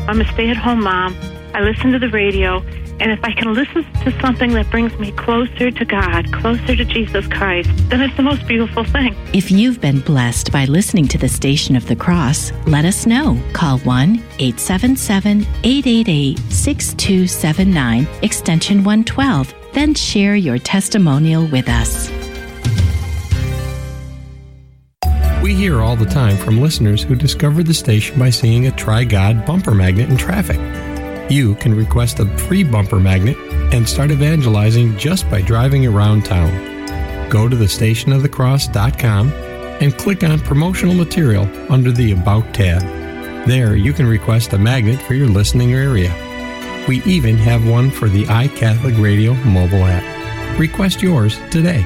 I'm 0.07 0.19
a 0.19 0.25
stay 0.33 0.49
at 0.49 0.57
home 0.57 0.83
mom. 0.83 1.15
I 1.53 1.61
listen 1.61 1.91
to 1.91 1.99
the 1.99 2.09
radio, 2.09 2.59
and 2.99 3.11
if 3.11 3.23
I 3.23 3.31
can 3.31 3.53
listen 3.53 3.85
to 4.03 4.19
something 4.19 4.51
that 4.53 4.69
brings 4.69 4.97
me 4.99 5.11
closer 5.13 5.71
to 5.71 5.85
God, 5.85 6.31
closer 6.33 6.75
to 6.75 6.83
Jesus 6.83 7.27
Christ, 7.27 7.69
then 7.89 8.01
it's 8.01 8.15
the 8.17 8.23
most 8.23 8.45
beautiful 8.45 8.83
thing. 8.83 9.15
If 9.33 9.49
you've 9.51 9.79
been 9.79 10.01
blessed 10.01 10.51
by 10.51 10.65
listening 10.65 11.07
to 11.09 11.17
the 11.17 11.29
Station 11.29 11.75
of 11.75 11.87
the 11.87 11.95
Cross, 11.95 12.51
let 12.65 12.85
us 12.85 13.05
know. 13.05 13.41
Call 13.53 13.79
1 13.79 14.15
877 14.39 15.41
888 15.63 16.39
6279, 16.51 18.07
extension 18.21 18.83
112. 18.83 19.53
Then 19.73 19.93
share 19.93 20.35
your 20.35 20.57
testimonial 20.57 21.47
with 21.47 21.69
us. 21.69 22.16
We 25.47 25.55
hear 25.55 25.81
all 25.81 25.95
the 25.95 26.05
time 26.05 26.35
from 26.35 26.59
listeners 26.59 27.01
who 27.01 27.15
discovered 27.15 27.67
the 27.67 27.73
station 27.73 28.19
by 28.19 28.31
seeing 28.31 28.67
a 28.67 28.71
Try 28.71 29.05
God 29.05 29.45
bumper 29.45 29.73
magnet 29.73 30.09
in 30.09 30.17
traffic. 30.17 30.59
You 31.31 31.55
can 31.55 31.73
request 31.73 32.19
a 32.19 32.25
free 32.37 32.65
bumper 32.65 32.99
magnet 32.99 33.37
and 33.73 33.87
start 33.87 34.11
evangelizing 34.11 34.97
just 34.97 35.29
by 35.29 35.41
driving 35.41 35.85
around 35.87 36.25
town. 36.25 37.29
Go 37.29 37.47
to 37.47 37.55
thestationofthecross.com 37.55 39.31
and 39.31 39.97
click 39.97 40.25
on 40.25 40.39
promotional 40.39 40.93
material 40.93 41.47
under 41.71 41.93
the 41.93 42.11
About 42.11 42.53
tab. 42.53 42.81
There, 43.47 43.77
you 43.77 43.93
can 43.93 44.05
request 44.05 44.51
a 44.51 44.57
magnet 44.57 45.01
for 45.01 45.13
your 45.13 45.27
listening 45.29 45.71
area. 45.71 46.13
We 46.89 47.01
even 47.03 47.37
have 47.37 47.65
one 47.65 47.89
for 47.89 48.09
the 48.09 48.25
iCatholic 48.25 49.01
Radio 49.01 49.33
mobile 49.45 49.85
app. 49.85 50.59
Request 50.59 51.01
yours 51.01 51.39
today. 51.51 51.85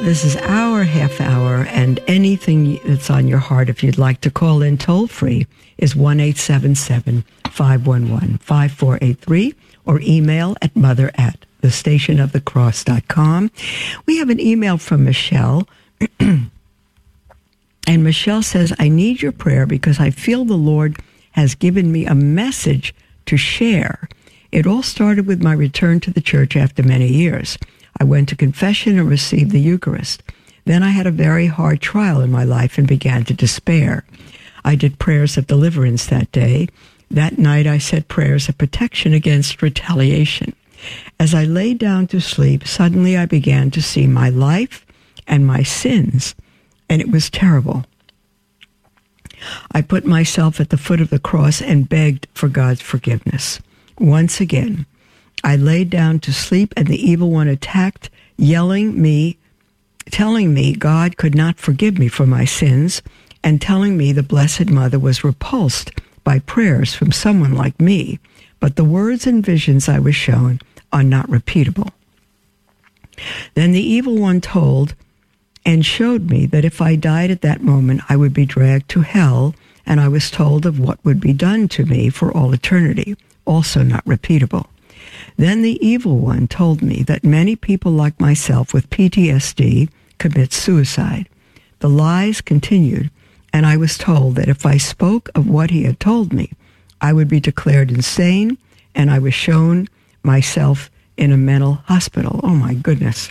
This 0.00 0.24
is 0.24 0.36
our 0.36 0.84
half 0.84 1.20
hour, 1.20 1.66
and 1.68 2.00
anything 2.06 2.80
that's 2.84 3.10
on 3.10 3.28
your 3.28 3.40
heart, 3.40 3.68
if 3.68 3.82
you'd 3.82 3.98
like 3.98 4.20
to 4.22 4.30
call 4.30 4.62
in 4.62 4.78
toll 4.78 5.06
free, 5.06 5.46
is 5.76 5.94
1 5.94 6.20
877 6.20 7.24
511 7.50 8.38
5483 8.38 9.54
or 9.84 10.00
email 10.00 10.56
at 10.62 10.74
mother 10.74 11.10
at 11.16 11.44
thestationofthecross.com. 11.62 13.50
We 14.06 14.16
have 14.18 14.30
an 14.30 14.40
email 14.40 14.78
from 14.78 15.04
Michelle. 15.04 15.68
and 16.20 16.50
Michelle 17.86 18.42
says, 18.42 18.72
I 18.78 18.88
need 18.88 19.20
your 19.20 19.32
prayer 19.32 19.66
because 19.66 20.00
I 20.00 20.10
feel 20.10 20.44
the 20.44 20.54
Lord 20.54 20.98
has 21.32 21.54
given 21.54 21.92
me 21.92 22.06
a 22.06 22.14
message 22.14 22.94
to 23.26 23.36
share. 23.36 24.08
It 24.52 24.66
all 24.66 24.82
started 24.82 25.26
with 25.26 25.42
my 25.42 25.52
return 25.52 26.00
to 26.00 26.10
the 26.10 26.20
church 26.20 26.56
after 26.56 26.82
many 26.82 27.08
years. 27.08 27.58
I 28.00 28.04
went 28.04 28.28
to 28.28 28.36
confession 28.36 28.98
and 28.98 29.08
received 29.08 29.50
the 29.50 29.60
Eucharist. 29.60 30.22
Then 30.64 30.82
I 30.82 30.90
had 30.90 31.06
a 31.06 31.10
very 31.10 31.46
hard 31.46 31.80
trial 31.80 32.20
in 32.20 32.30
my 32.30 32.44
life 32.44 32.78
and 32.78 32.86
began 32.86 33.24
to 33.24 33.34
despair. 33.34 34.04
I 34.64 34.74
did 34.74 34.98
prayers 34.98 35.36
of 35.36 35.46
deliverance 35.46 36.06
that 36.06 36.30
day. 36.30 36.68
That 37.10 37.38
night 37.38 37.66
I 37.66 37.78
said 37.78 38.08
prayers 38.08 38.48
of 38.48 38.58
protection 38.58 39.14
against 39.14 39.62
retaliation. 39.62 40.54
As 41.18 41.34
I 41.34 41.44
lay 41.44 41.74
down 41.74 42.06
to 42.08 42.20
sleep, 42.20 42.66
suddenly 42.66 43.16
I 43.16 43.26
began 43.26 43.70
to 43.72 43.82
see 43.82 44.06
my 44.06 44.28
life 44.28 44.84
and 45.26 45.46
my 45.46 45.62
sins, 45.62 46.34
and 46.88 47.00
it 47.00 47.10
was 47.10 47.30
terrible. 47.30 47.84
I 49.72 49.82
put 49.82 50.04
myself 50.04 50.60
at 50.60 50.70
the 50.70 50.76
foot 50.76 51.00
of 51.00 51.10
the 51.10 51.18
cross 51.18 51.60
and 51.62 51.88
begged 51.88 52.26
for 52.34 52.48
God's 52.48 52.80
forgiveness. 52.80 53.60
Once 53.98 54.40
again, 54.40 54.86
I 55.44 55.56
lay 55.56 55.84
down 55.84 56.20
to 56.20 56.32
sleep, 56.32 56.74
and 56.76 56.86
the 56.86 57.00
evil 57.00 57.30
one 57.30 57.48
attacked, 57.48 58.10
yelling 58.36 59.00
me, 59.00 59.38
telling 60.10 60.52
me 60.52 60.74
God 60.74 61.16
could 61.16 61.34
not 61.34 61.58
forgive 61.58 61.98
me 61.98 62.08
for 62.08 62.26
my 62.26 62.44
sins, 62.44 63.02
and 63.42 63.60
telling 63.60 63.96
me 63.96 64.12
the 64.12 64.22
Blessed 64.22 64.70
Mother 64.70 64.98
was 64.98 65.24
repulsed 65.24 65.92
by 66.24 66.40
prayers 66.40 66.94
from 66.94 67.12
someone 67.12 67.54
like 67.54 67.80
me, 67.80 68.18
but 68.60 68.76
the 68.76 68.84
words 68.84 69.26
and 69.26 69.44
visions 69.44 69.88
I 69.88 69.98
was 69.98 70.16
shown 70.16 70.60
are 70.92 71.04
not 71.04 71.28
repeatable. 71.28 71.90
Then 73.54 73.72
the 73.72 73.82
evil 73.82 74.16
one 74.16 74.40
told 74.40 74.94
and 75.64 75.84
showed 75.84 76.30
me 76.30 76.46
that 76.46 76.64
if 76.64 76.80
I 76.80 76.96
died 76.96 77.30
at 77.30 77.42
that 77.42 77.62
moment, 77.62 78.02
I 78.08 78.16
would 78.16 78.32
be 78.32 78.46
dragged 78.46 78.88
to 78.90 79.02
hell, 79.02 79.54
and 79.84 80.00
I 80.00 80.08
was 80.08 80.30
told 80.30 80.66
of 80.66 80.78
what 80.78 81.02
would 81.04 81.20
be 81.20 81.32
done 81.32 81.68
to 81.68 81.84
me 81.84 82.10
for 82.10 82.32
all 82.32 82.52
eternity, 82.52 83.16
also 83.44 83.82
not 83.82 84.04
repeatable. 84.04 84.66
Then 85.38 85.62
the 85.62 85.78
evil 85.86 86.18
one 86.18 86.48
told 86.48 86.82
me 86.82 87.04
that 87.04 87.22
many 87.22 87.54
people 87.54 87.92
like 87.92 88.20
myself 88.20 88.74
with 88.74 88.90
PTSD 88.90 89.88
commit 90.18 90.52
suicide. 90.52 91.28
The 91.78 91.88
lies 91.88 92.40
continued, 92.40 93.08
and 93.52 93.64
I 93.64 93.76
was 93.76 93.96
told 93.96 94.34
that 94.34 94.48
if 94.48 94.66
I 94.66 94.78
spoke 94.78 95.30
of 95.36 95.48
what 95.48 95.70
he 95.70 95.84
had 95.84 96.00
told 96.00 96.32
me, 96.32 96.50
I 97.00 97.12
would 97.12 97.28
be 97.28 97.38
declared 97.38 97.92
insane, 97.92 98.58
and 98.96 99.12
I 99.12 99.20
was 99.20 99.32
shown 99.32 99.88
myself 100.24 100.90
in 101.16 101.30
a 101.30 101.36
mental 101.36 101.74
hospital. 101.84 102.40
Oh 102.42 102.56
my 102.56 102.74
goodness. 102.74 103.30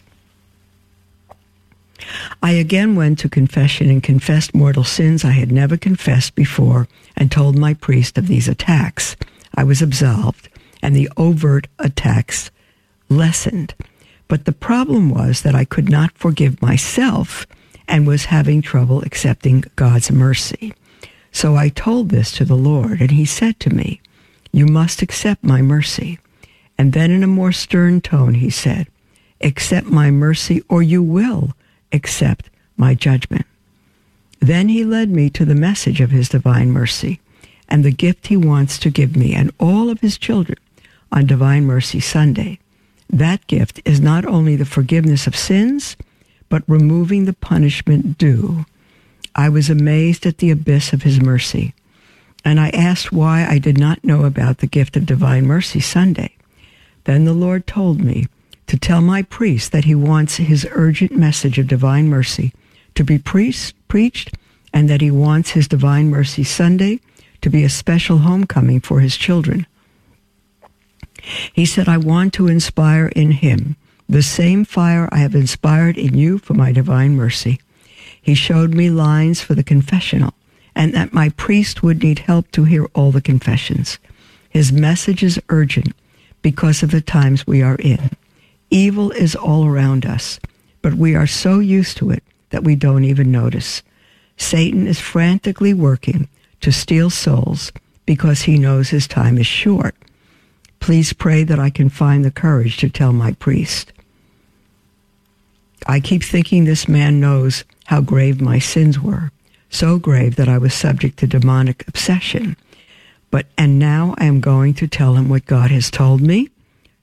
I 2.41 2.51
again 2.51 2.95
went 2.95 3.19
to 3.19 3.29
confession 3.29 3.89
and 3.89 4.01
confessed 4.01 4.55
mortal 4.55 4.85
sins 4.85 5.25
I 5.25 5.31
had 5.31 5.51
never 5.51 5.75
confessed 5.75 6.35
before 6.35 6.87
and 7.17 7.29
told 7.29 7.57
my 7.57 7.73
priest 7.73 8.17
of 8.17 8.27
these 8.27 8.47
attacks. 8.47 9.17
I 9.55 9.65
was 9.65 9.81
absolved 9.81 10.47
and 10.81 10.95
the 10.95 11.09
overt 11.17 11.67
attacks 11.79 12.51
lessened. 13.09 13.73
But 14.27 14.45
the 14.45 14.51
problem 14.51 15.09
was 15.09 15.41
that 15.41 15.55
I 15.55 15.65
could 15.65 15.89
not 15.89 16.17
forgive 16.17 16.61
myself 16.61 17.47
and 17.87 18.05
was 18.05 18.25
having 18.25 18.61
trouble 18.61 19.01
accepting 19.01 19.63
God's 19.75 20.11
mercy. 20.11 20.73
So 21.31 21.55
I 21.55 21.69
told 21.69 22.09
this 22.09 22.31
to 22.33 22.45
the 22.45 22.55
Lord, 22.55 22.99
and 22.99 23.11
he 23.11 23.25
said 23.25 23.59
to 23.61 23.73
me, 23.73 24.01
You 24.51 24.65
must 24.65 25.01
accept 25.01 25.43
my 25.43 25.61
mercy. 25.61 26.19
And 26.77 26.93
then 26.93 27.11
in 27.11 27.23
a 27.23 27.27
more 27.27 27.51
stern 27.51 28.01
tone, 28.01 28.35
he 28.35 28.49
said, 28.49 28.87
Accept 29.41 29.87
my 29.87 30.11
mercy, 30.11 30.63
or 30.67 30.81
you 30.81 31.01
will 31.01 31.53
accept 31.91 32.49
my 32.75 32.93
judgment. 32.93 33.45
Then 34.39 34.69
he 34.69 34.83
led 34.83 35.09
me 35.09 35.29
to 35.31 35.45
the 35.45 35.55
message 35.55 36.01
of 36.01 36.11
his 36.11 36.29
divine 36.29 36.71
mercy 36.71 37.19
and 37.69 37.83
the 37.83 37.91
gift 37.91 38.27
he 38.27 38.37
wants 38.37 38.77
to 38.79 38.89
give 38.89 39.15
me 39.15 39.33
and 39.33 39.51
all 39.59 39.89
of 39.89 40.01
his 40.01 40.17
children 40.17 40.57
on 41.11 41.25
Divine 41.25 41.65
Mercy 41.65 41.99
Sunday. 41.99 42.59
That 43.09 43.45
gift 43.47 43.81
is 43.85 43.99
not 43.99 44.25
only 44.25 44.55
the 44.55 44.65
forgiveness 44.65 45.27
of 45.27 45.35
sins, 45.35 45.95
but 46.49 46.63
removing 46.67 47.25
the 47.25 47.33
punishment 47.33 48.17
due. 48.17 48.65
I 49.35 49.49
was 49.49 49.69
amazed 49.69 50.25
at 50.25 50.39
the 50.39 50.51
abyss 50.51 50.93
of 50.93 51.03
his 51.03 51.21
mercy, 51.21 51.73
and 52.43 52.59
I 52.59 52.69
asked 52.69 53.11
why 53.11 53.45
I 53.45 53.59
did 53.59 53.77
not 53.77 54.03
know 54.03 54.25
about 54.25 54.57
the 54.57 54.67
gift 54.67 54.97
of 54.97 55.05
Divine 55.05 55.45
Mercy 55.45 55.79
Sunday. 55.79 56.35
Then 57.03 57.25
the 57.25 57.33
Lord 57.33 57.67
told 57.67 58.01
me 58.01 58.27
to 58.67 58.77
tell 58.77 59.01
my 59.01 59.21
priest 59.21 59.71
that 59.71 59.85
he 59.85 59.95
wants 59.95 60.35
his 60.37 60.67
urgent 60.71 61.11
message 61.13 61.57
of 61.57 61.67
divine 61.67 62.09
mercy 62.09 62.53
to 62.95 63.03
be 63.03 63.17
priest, 63.17 63.73
preached 63.87 64.35
and 64.73 64.89
that 64.89 65.01
he 65.01 65.11
wants 65.11 65.51
his 65.51 65.67
Divine 65.67 66.09
Mercy 66.09 66.43
Sunday 66.43 66.99
to 67.41 67.49
be 67.49 67.63
a 67.63 67.69
special 67.69 68.19
homecoming 68.19 68.79
for 68.81 68.99
his 68.99 69.15
children. 69.15 69.65
He 71.53 71.65
said, 71.65 71.87
I 71.87 71.97
want 71.97 72.33
to 72.33 72.47
inspire 72.47 73.07
in 73.07 73.31
him 73.31 73.75
the 74.09 74.23
same 74.23 74.63
fire 74.63 75.09
I 75.11 75.17
have 75.17 75.35
inspired 75.35 75.97
in 75.97 76.17
you 76.17 76.37
for 76.37 76.53
my 76.53 76.71
divine 76.71 77.15
mercy. 77.15 77.59
He 78.21 78.35
showed 78.35 78.73
me 78.73 78.89
lines 78.89 79.41
for 79.41 79.53
the 79.53 79.63
confessional 79.63 80.33
and 80.75 80.93
that 80.93 81.13
my 81.13 81.29
priest 81.29 81.81
would 81.81 82.03
need 82.03 82.19
help 82.19 82.51
to 82.51 82.63
hear 82.63 82.85
all 82.93 83.11
the 83.11 83.21
confessions. 83.21 83.97
His 84.49 84.71
message 84.71 85.23
is 85.23 85.41
urgent 85.49 85.93
because 86.41 86.83
of 86.83 86.91
the 86.91 87.01
times 87.01 87.47
we 87.47 87.61
are 87.61 87.77
in. 87.77 88.11
Evil 88.69 89.11
is 89.11 89.35
all 89.35 89.65
around 89.65 90.05
us, 90.05 90.39
but 90.81 90.93
we 90.93 91.15
are 91.15 91.27
so 91.27 91.59
used 91.59 91.97
to 91.97 92.11
it 92.11 92.23
that 92.49 92.63
we 92.63 92.75
don't 92.75 93.03
even 93.03 93.31
notice. 93.31 93.81
Satan 94.37 94.87
is 94.87 94.99
frantically 94.99 95.73
working 95.73 96.29
to 96.61 96.71
steal 96.71 97.09
souls 97.09 97.71
because 98.05 98.43
he 98.43 98.57
knows 98.57 98.89
his 98.89 99.07
time 99.07 99.37
is 99.37 99.47
short. 99.47 99.95
Please 100.87 101.11
pray 101.11 101.43
that 101.43 101.59
I 101.59 101.69
can 101.69 101.89
find 101.89 102.23
the 102.23 102.31
courage 102.31 102.77
to 102.77 102.87
tell 102.87 103.11
my 103.11 103.33
priest. 103.33 103.91
I 105.85 105.99
keep 105.99 106.23
thinking 106.23 106.63
this 106.63 106.87
man 106.87 107.19
knows 107.19 107.65
how 107.87 107.99
grave 107.99 108.39
my 108.39 108.59
sins 108.59 108.97
were, 108.97 109.29
so 109.69 109.99
grave 109.99 110.37
that 110.37 110.47
I 110.47 110.57
was 110.57 110.73
subject 110.73 111.19
to 111.19 111.27
demonic 111.27 111.85
obsession. 111.89 112.55
But, 113.31 113.47
and 113.57 113.77
now 113.77 114.15
I 114.17 114.27
am 114.27 114.39
going 114.39 114.75
to 114.75 114.87
tell 114.87 115.15
him 115.15 115.27
what 115.27 115.45
God 115.45 115.71
has 115.71 115.91
told 115.91 116.21
me. 116.21 116.47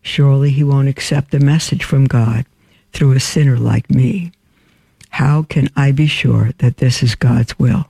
Surely 0.00 0.48
he 0.48 0.64
won't 0.64 0.88
accept 0.88 1.34
a 1.34 1.38
message 1.38 1.84
from 1.84 2.06
God 2.06 2.46
through 2.94 3.12
a 3.12 3.20
sinner 3.20 3.58
like 3.58 3.90
me. 3.90 4.32
How 5.10 5.42
can 5.42 5.68
I 5.76 5.92
be 5.92 6.06
sure 6.06 6.52
that 6.56 6.78
this 6.78 7.02
is 7.02 7.14
God's 7.14 7.58
will? 7.58 7.84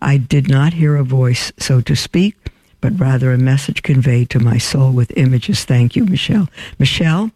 I 0.00 0.16
did 0.16 0.48
not 0.48 0.74
hear 0.74 0.94
a 0.94 1.02
voice, 1.02 1.50
so 1.58 1.80
to 1.80 1.96
speak, 1.96 2.36
but 2.84 3.00
rather 3.00 3.32
a 3.32 3.38
message 3.38 3.82
conveyed 3.82 4.28
to 4.28 4.38
my 4.38 4.58
soul 4.58 4.92
with 4.92 5.10
images. 5.16 5.64
Thank 5.64 5.96
you, 5.96 6.04
Michelle. 6.04 6.50
Michelle, 6.78 7.30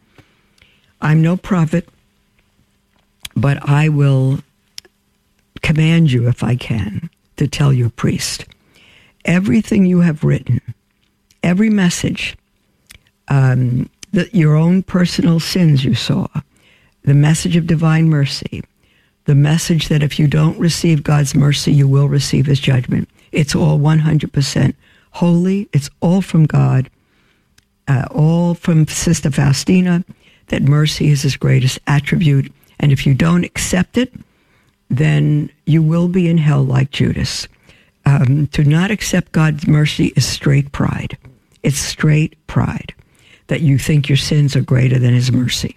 I'm 1.01 1.23
no 1.23 1.39
prophet, 1.39 1.89
but 3.35 3.67
I 3.67 3.89
will 3.89 4.41
command 5.63 6.13
you, 6.13 6.29
if 6.29 6.45
I 6.45 6.55
can, 6.55 7.09
to 7.39 7.49
tell 7.49 7.73
your 7.73 7.89
priest 7.89 8.45
everything 9.25 9.87
you 9.87 10.01
have 10.01 10.23
written, 10.23 10.61
every 11.43 11.71
message, 11.71 12.37
um, 13.29 13.89
the, 14.13 14.29
your 14.35 14.55
own 14.55 14.83
personal 14.83 15.41
sins 15.41 15.83
you 15.83 15.95
saw, 15.95 16.27
the 17.05 17.15
message 17.15 17.57
of 17.57 17.67
divine 17.67 18.11
mercy, 18.11 18.63
the 19.25 19.35
message 19.35 19.89
that 19.89 20.03
if 20.03 20.19
you 20.19 20.27
don't 20.27 20.59
receive 20.59 21.03
God's 21.03 21.35
mercy, 21.35 21.73
you 21.73 21.89
will 21.89 22.07
receive 22.07 22.45
his 22.45 22.61
judgment. 22.61 23.09
It's 23.33 23.55
all 23.55 23.79
100% 23.79 24.75
holy. 25.19 25.69
It's 25.73 25.91
all 26.01 26.23
from 26.23 26.47
God, 26.47 26.89
uh, 27.89 28.07
all 28.11 28.55
from 28.55 28.87
Sister 28.87 29.31
Faustina, 29.31 30.05
that 30.47 30.63
mercy 30.63 31.09
is 31.09 31.23
his 31.23 31.37
greatest 31.37 31.81
attribute. 31.89 32.53
And 32.79 32.93
if 32.93 33.05
you 33.05 33.15
don't 33.15 33.45
accept 33.45 33.99
it, 33.99 34.13
then 34.89 35.51
you 35.67 35.83
will 35.83 36.07
be 36.07 36.29
in 36.29 36.39
hell 36.39 36.63
like 36.63 36.91
Judas. 36.93 37.49
Um, 38.07 38.47
to 38.49 38.63
not 38.63 38.91
accept 38.91 39.33
God's 39.33 39.67
mercy 39.67 40.13
is 40.17 40.25
straight 40.25 40.71
pride. 40.73 41.19
It's 41.63 41.79
straight 41.79 42.35
pride 42.47 42.95
that 43.49 43.61
you 43.61 43.77
think 43.77 44.09
your 44.09 44.17
sins 44.17 44.55
are 44.55 44.63
greater 44.63 44.99
than 44.99 45.15
His 45.15 45.33
mercy. 45.33 45.77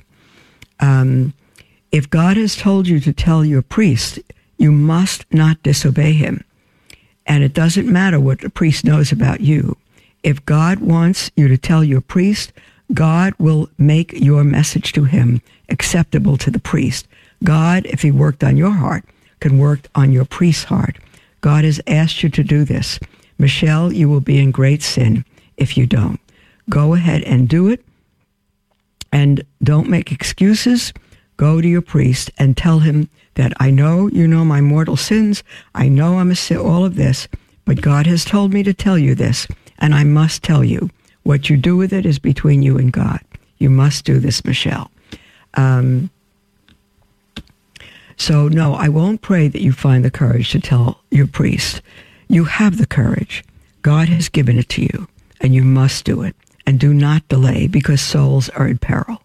Um, 0.79 1.33
if 1.91 2.09
God 2.09 2.37
has 2.37 2.55
told 2.55 2.87
you 2.87 2.99
to 2.99 3.11
tell 3.11 3.43
your 3.43 3.61
priest, 3.63 4.19
you 4.57 4.71
must 4.71 5.25
not 5.33 5.61
disobey 5.63 6.13
him. 6.13 6.43
And 7.31 7.45
it 7.45 7.53
doesn't 7.53 7.87
matter 7.87 8.19
what 8.19 8.41
the 8.41 8.49
priest 8.49 8.83
knows 8.83 9.13
about 9.13 9.39
you. 9.39 9.77
If 10.21 10.45
God 10.45 10.79
wants 10.79 11.31
you 11.37 11.47
to 11.47 11.57
tell 11.57 11.81
your 11.81 12.01
priest, 12.01 12.51
God 12.93 13.33
will 13.39 13.69
make 13.77 14.11
your 14.11 14.43
message 14.43 14.91
to 14.91 15.05
him 15.05 15.41
acceptable 15.69 16.35
to 16.35 16.51
the 16.51 16.59
priest. 16.59 17.07
God, 17.41 17.85
if 17.85 18.01
he 18.01 18.11
worked 18.11 18.43
on 18.43 18.57
your 18.57 18.71
heart, 18.71 19.05
can 19.39 19.59
work 19.59 19.87
on 19.95 20.11
your 20.11 20.25
priest's 20.25 20.65
heart. 20.65 20.97
God 21.39 21.63
has 21.63 21.79
asked 21.87 22.21
you 22.21 22.27
to 22.31 22.43
do 22.43 22.65
this. 22.65 22.99
Michelle, 23.39 23.93
you 23.93 24.09
will 24.09 24.19
be 24.19 24.37
in 24.37 24.51
great 24.51 24.83
sin 24.83 25.23
if 25.55 25.77
you 25.77 25.87
don't. 25.87 26.19
Go 26.69 26.95
ahead 26.95 27.23
and 27.23 27.47
do 27.47 27.69
it. 27.69 27.81
And 29.13 29.45
don't 29.63 29.87
make 29.87 30.11
excuses. 30.11 30.91
Go 31.41 31.59
to 31.59 31.67
your 31.67 31.81
priest 31.81 32.29
and 32.37 32.55
tell 32.55 32.81
him 32.81 33.09
that 33.33 33.51
I 33.59 33.71
know 33.71 34.05
you 34.09 34.27
know 34.27 34.45
my 34.45 34.61
mortal 34.61 34.95
sins. 34.95 35.43
I 35.73 35.89
know 35.89 36.19
I'm 36.19 36.29
a 36.29 36.35
sin, 36.35 36.59
all 36.59 36.85
of 36.85 36.93
this, 36.93 37.27
but 37.65 37.81
God 37.81 38.05
has 38.05 38.23
told 38.23 38.53
me 38.53 38.61
to 38.61 38.75
tell 38.75 38.95
you 38.95 39.15
this, 39.15 39.47
and 39.79 39.95
I 39.95 40.03
must 40.03 40.43
tell 40.43 40.63
you. 40.63 40.91
What 41.23 41.49
you 41.49 41.57
do 41.57 41.75
with 41.75 41.93
it 41.93 42.05
is 42.05 42.19
between 42.19 42.61
you 42.61 42.77
and 42.77 42.93
God. 42.93 43.21
You 43.57 43.71
must 43.71 44.05
do 44.05 44.19
this, 44.19 44.45
Michelle. 44.45 44.91
Um, 45.55 46.11
so, 48.17 48.47
no, 48.47 48.75
I 48.75 48.89
won't 48.89 49.23
pray 49.23 49.47
that 49.47 49.63
you 49.63 49.71
find 49.71 50.05
the 50.05 50.11
courage 50.11 50.51
to 50.51 50.59
tell 50.59 51.01
your 51.09 51.25
priest. 51.25 51.81
You 52.27 52.43
have 52.43 52.77
the 52.77 52.85
courage. 52.85 53.43
God 53.81 54.09
has 54.09 54.29
given 54.29 54.59
it 54.59 54.69
to 54.69 54.83
you, 54.83 55.07
and 55.39 55.55
you 55.55 55.63
must 55.63 56.05
do 56.05 56.21
it. 56.21 56.35
And 56.67 56.79
do 56.79 56.93
not 56.93 57.27
delay 57.29 57.65
because 57.65 57.99
souls 57.99 58.49
are 58.49 58.67
in 58.67 58.77
peril. 58.77 59.23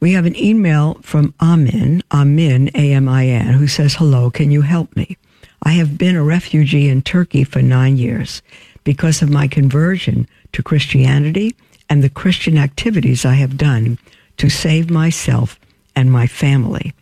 We 0.00 0.12
have 0.12 0.26
an 0.26 0.36
email 0.36 0.94
from 1.02 1.34
Amin, 1.40 2.02
Amin, 2.12 2.70
A-M-I-N, 2.74 3.46
who 3.54 3.66
says, 3.66 3.94
Hello, 3.94 4.30
can 4.30 4.50
you 4.50 4.62
help 4.62 4.94
me? 4.96 5.16
I 5.62 5.72
have 5.72 5.98
been 5.98 6.16
a 6.16 6.22
refugee 6.22 6.88
in 6.88 7.02
Turkey 7.02 7.44
for 7.44 7.62
nine 7.62 7.96
years 7.96 8.42
because 8.84 9.22
of 9.22 9.30
my 9.30 9.48
conversion 9.48 10.28
to 10.52 10.62
Christianity 10.62 11.56
and 11.88 12.02
the 12.02 12.10
Christian 12.10 12.56
activities 12.56 13.24
I 13.24 13.34
have 13.34 13.56
done 13.56 13.98
to 14.36 14.48
save 14.48 14.90
myself 14.90 15.58
and 15.94 16.12
my 16.12 16.26
family. 16.26 16.94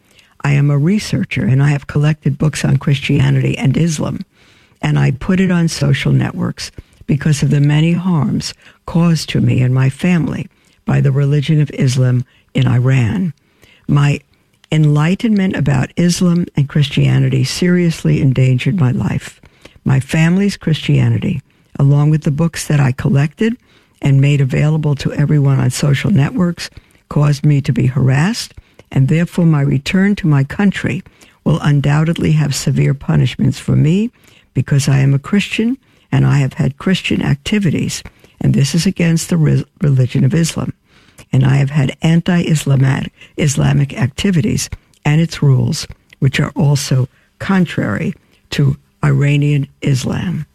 I 0.43 0.53
am 0.53 0.71
a 0.71 0.79
researcher 0.79 1.45
and 1.45 1.63
I 1.63 1.69
have 1.69 1.87
collected 1.87 2.39
books 2.39 2.65
on 2.65 2.77
Christianity 2.77 3.57
and 3.59 3.77
Islam, 3.77 4.21
and 4.81 4.99
I 4.99 5.11
put 5.11 5.41
it 5.41 5.51
on 5.51 5.69
social 5.69 6.13
networks 6.13 6.71
because 7.07 7.43
of 7.43 7.51
the 7.51 7.61
many 7.61 7.93
harms 7.93 8.55
caused 8.87 9.29
to 9.31 9.41
me 9.41 9.63
and 9.63 9.75
my 9.75 9.91
family 9.91 10.49
by 10.85 11.01
the 11.01 11.13
religion 11.13 11.61
of 11.61 11.71
Islam 11.73 12.25
in 12.55 12.67
Iran. 12.67 13.35
My 13.87 14.21
enlightenment 14.73 15.57
about 15.57 15.93
Islam 15.97 16.47
and 16.57 16.69
Christianity 16.69 17.45
seriously 17.45 18.21
endangered 18.21 18.81
my 18.81 18.93
life. 18.93 19.41
My 19.85 20.01
family's 20.01 20.57
Christianity, 20.57 21.43
along 21.79 22.11
with 22.11 22.23
the 22.23 22.31
books 22.31 22.67
that 22.69 22.81
I 22.81 22.93
collected 22.93 23.57
and 24.01 24.21
made 24.21 24.41
available 24.41 24.95
to 24.97 25.13
everyone 25.13 25.61
on 25.61 25.71
social 25.71 26.11
networks, 26.11 26.71
caused 27.09 27.45
me 27.45 27.61
to 27.61 27.73
be 27.73 27.87
harassed, 27.87 28.55
and 28.91 29.09
therefore 29.09 29.47
my 29.47 29.61
return 29.61 30.17
to 30.17 30.27
my 30.27 30.45
country 30.45 31.03
will 31.45 31.61
undoubtedly 31.61 32.33
have 32.33 32.55
severe 32.55 32.95
punishments 32.95 33.59
for 33.59 33.77
me 33.77 34.11
because 34.55 34.89
I 34.89 34.99
am 34.99 35.13
a 35.13 35.19
Christian 35.19 35.77
and 36.11 36.27
I 36.27 36.39
have 36.39 36.55
had 36.55 36.79
Christian 36.79 37.23
activities, 37.23 38.03
and 38.41 38.55
this 38.55 38.75
is 38.75 38.87
against 38.87 39.29
the 39.29 39.67
religion 39.81 40.25
of 40.25 40.33
Islam 40.33 40.73
and 41.35 41.45
I 41.45 41.57
have 41.57 41.71
had 41.71 41.97
anti-Islamic 42.01 43.13
Islamic 43.37 43.93
activities 43.99 44.71
and 45.05 45.21
its 45.21 45.43
rules, 45.43 45.85
which 46.21 46.39
are 46.39 46.53
also 46.55 47.09
contrary 47.41 48.15
to 48.51 48.77
Iranian 49.03 49.67
Islam. 49.83 50.47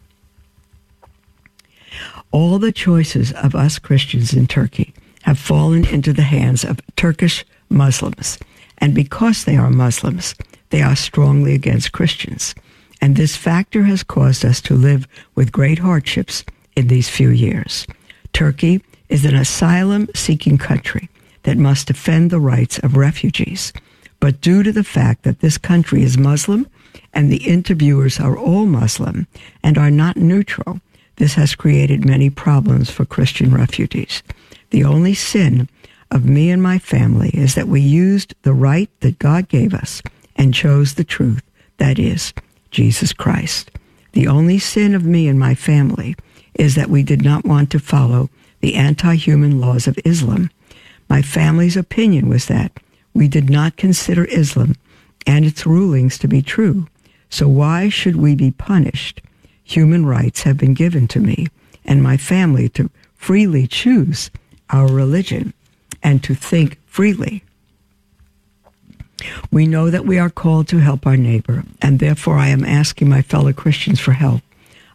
All 2.30 2.58
the 2.58 2.72
choices 2.72 3.30
of 3.32 3.54
us 3.54 3.78
Christians 3.78 4.32
in 4.32 4.46
Turkey 4.46 4.94
have 5.24 5.38
fallen 5.38 5.86
into 5.86 6.14
the 6.14 6.22
hands 6.22 6.64
of 6.64 6.80
Turkish 6.96 7.44
Muslims, 7.68 8.38
and 8.78 8.94
because 8.94 9.44
they 9.44 9.58
are 9.58 9.68
Muslims, 9.68 10.34
they 10.70 10.80
are 10.80 10.96
strongly 10.96 11.52
against 11.52 11.92
Christians. 11.92 12.54
And 13.02 13.16
this 13.16 13.36
factor 13.36 13.82
has 13.82 14.02
caused 14.02 14.46
us 14.46 14.62
to 14.62 14.74
live 14.74 15.06
with 15.34 15.52
great 15.52 15.80
hardships 15.80 16.42
in 16.74 16.86
these 16.86 17.10
few 17.10 17.28
years. 17.28 17.86
Turkey 18.32 18.80
is 19.10 19.24
an 19.24 19.34
asylum 19.34 20.08
seeking 20.14 20.56
country 20.56 21.10
that 21.42 21.58
must 21.58 21.88
defend 21.88 22.30
the 22.30 22.40
rights 22.40 22.78
of 22.78 22.96
refugees. 22.96 23.72
But 24.20 24.40
due 24.40 24.62
to 24.62 24.72
the 24.72 24.84
fact 24.84 25.24
that 25.24 25.40
this 25.40 25.58
country 25.58 26.02
is 26.02 26.16
Muslim 26.16 26.66
and 27.12 27.30
the 27.30 27.48
interviewers 27.48 28.20
are 28.20 28.38
all 28.38 28.66
Muslim 28.66 29.26
and 29.62 29.76
are 29.76 29.90
not 29.90 30.16
neutral, 30.16 30.80
this 31.16 31.34
has 31.34 31.54
created 31.54 32.04
many 32.04 32.30
problems 32.30 32.90
for 32.90 33.04
Christian 33.04 33.52
refugees. 33.52 34.22
The 34.70 34.84
only 34.84 35.14
sin 35.14 35.68
of 36.10 36.24
me 36.24 36.50
and 36.50 36.62
my 36.62 36.78
family 36.78 37.30
is 37.30 37.54
that 37.54 37.68
we 37.68 37.80
used 37.80 38.34
the 38.42 38.52
right 38.52 38.90
that 39.00 39.18
God 39.18 39.48
gave 39.48 39.74
us 39.74 40.02
and 40.36 40.54
chose 40.54 40.94
the 40.94 41.04
truth, 41.04 41.42
that 41.78 41.98
is, 41.98 42.32
Jesus 42.70 43.12
Christ. 43.12 43.70
The 44.12 44.26
only 44.26 44.58
sin 44.58 44.94
of 44.94 45.04
me 45.04 45.28
and 45.28 45.38
my 45.38 45.54
family 45.54 46.16
is 46.54 46.74
that 46.74 46.90
we 46.90 47.02
did 47.02 47.22
not 47.22 47.44
want 47.44 47.70
to 47.70 47.78
follow 47.78 48.28
the 48.60 48.74
anti 48.74 49.14
human 49.14 49.60
laws 49.60 49.86
of 49.86 49.98
Islam. 50.04 50.50
My 51.08 51.22
family's 51.22 51.76
opinion 51.76 52.28
was 52.28 52.46
that 52.46 52.72
we 53.12 53.26
did 53.28 53.50
not 53.50 53.76
consider 53.76 54.24
Islam 54.26 54.76
and 55.26 55.44
its 55.44 55.66
rulings 55.66 56.18
to 56.18 56.28
be 56.28 56.42
true. 56.42 56.86
So 57.28 57.48
why 57.48 57.88
should 57.88 58.16
we 58.16 58.34
be 58.34 58.50
punished? 58.52 59.20
Human 59.64 60.06
rights 60.06 60.42
have 60.42 60.56
been 60.56 60.74
given 60.74 61.08
to 61.08 61.20
me 61.20 61.48
and 61.84 62.02
my 62.02 62.16
family 62.16 62.68
to 62.70 62.90
freely 63.14 63.66
choose 63.66 64.30
our 64.70 64.86
religion 64.86 65.52
and 66.02 66.22
to 66.24 66.34
think 66.34 66.78
freely. 66.86 67.44
We 69.50 69.66
know 69.66 69.90
that 69.90 70.06
we 70.06 70.18
are 70.18 70.30
called 70.30 70.66
to 70.68 70.78
help 70.78 71.06
our 71.06 71.16
neighbor, 71.16 71.64
and 71.82 71.98
therefore 71.98 72.36
I 72.38 72.48
am 72.48 72.64
asking 72.64 73.08
my 73.08 73.20
fellow 73.20 73.52
Christians 73.52 74.00
for 74.00 74.12
help. 74.12 74.40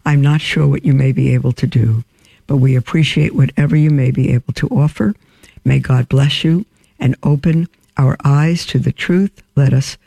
I'm 0.03 0.21
not 0.21 0.41
sure 0.41 0.67
what 0.67 0.83
you 0.83 0.93
may 0.93 1.11
be 1.11 1.33
able 1.33 1.51
to 1.53 1.67
do 1.67 2.03
but 2.47 2.57
we 2.57 2.75
appreciate 2.75 3.35
whatever 3.35 3.75
you 3.75 3.89
may 3.89 4.11
be 4.11 4.31
able 4.33 4.53
to 4.53 4.67
offer. 4.69 5.15
May 5.63 5.79
God 5.79 6.09
bless 6.09 6.43
you 6.43 6.65
and 6.99 7.15
open 7.23 7.67
our 7.97 8.17
eyes 8.23 8.65
to 8.67 8.79
the 8.79 8.91
truth. 8.91 9.43
Let 9.55 9.73
us 9.73 9.97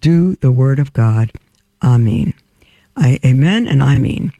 do 0.00 0.36
the 0.36 0.52
word 0.52 0.78
of 0.78 0.92
God. 0.92 1.32
Amen. 1.82 2.32
I, 2.96 3.18
amen 3.24 3.68
and 3.68 3.82
I 3.82 3.98
mean. 3.98 4.32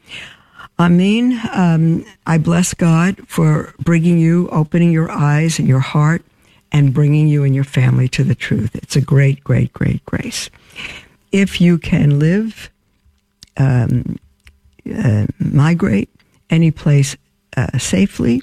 Amen. 0.79 1.39
Um, 1.53 2.05
I 2.25 2.37
bless 2.37 2.73
God 2.73 3.27
for 3.27 3.73
bringing 3.79 4.19
you, 4.19 4.47
opening 4.49 4.91
your 4.91 5.11
eyes 5.11 5.59
and 5.59 5.67
your 5.67 5.79
heart, 5.79 6.23
and 6.71 6.93
bringing 6.93 7.27
you 7.27 7.43
and 7.43 7.55
your 7.55 7.63
family 7.63 8.07
to 8.09 8.23
the 8.23 8.35
truth. 8.35 8.75
It's 8.75 8.95
a 8.95 9.01
great, 9.01 9.43
great, 9.43 9.73
great 9.73 10.05
grace. 10.05 10.49
If 11.31 11.61
you 11.61 11.77
can 11.77 12.19
live, 12.19 12.69
um, 13.57 14.17
uh, 14.95 15.25
migrate 15.39 16.09
any 16.49 16.71
place 16.71 17.15
uh, 17.57 17.77
safely, 17.77 18.41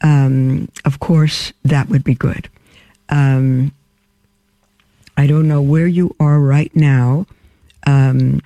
um, 0.00 0.68
of 0.84 1.00
course, 1.00 1.52
that 1.64 1.88
would 1.88 2.04
be 2.04 2.14
good. 2.14 2.48
Um, 3.10 3.72
I 5.16 5.26
don't 5.26 5.48
know 5.48 5.60
where 5.60 5.86
you 5.86 6.14
are 6.18 6.40
right 6.40 6.74
now. 6.74 7.26
Um, 7.86 8.40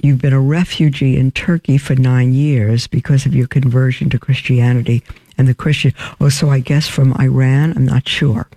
you've 0.00 0.20
been 0.20 0.32
a 0.32 0.40
refugee 0.40 1.16
in 1.16 1.30
Turkey 1.32 1.78
for 1.78 1.94
nine 1.94 2.34
years 2.34 2.86
because 2.86 3.26
of 3.26 3.34
your 3.34 3.46
conversion 3.46 4.10
to 4.10 4.18
Christianity 4.18 5.02
and 5.38 5.48
the 5.48 5.54
Christian. 5.54 5.92
Oh, 6.20 6.28
so 6.28 6.50
I 6.50 6.60
guess 6.60 6.86
from 6.86 7.14
Iran. 7.14 7.72
I'm 7.76 7.86
not 7.86 8.08
sure. 8.08 8.48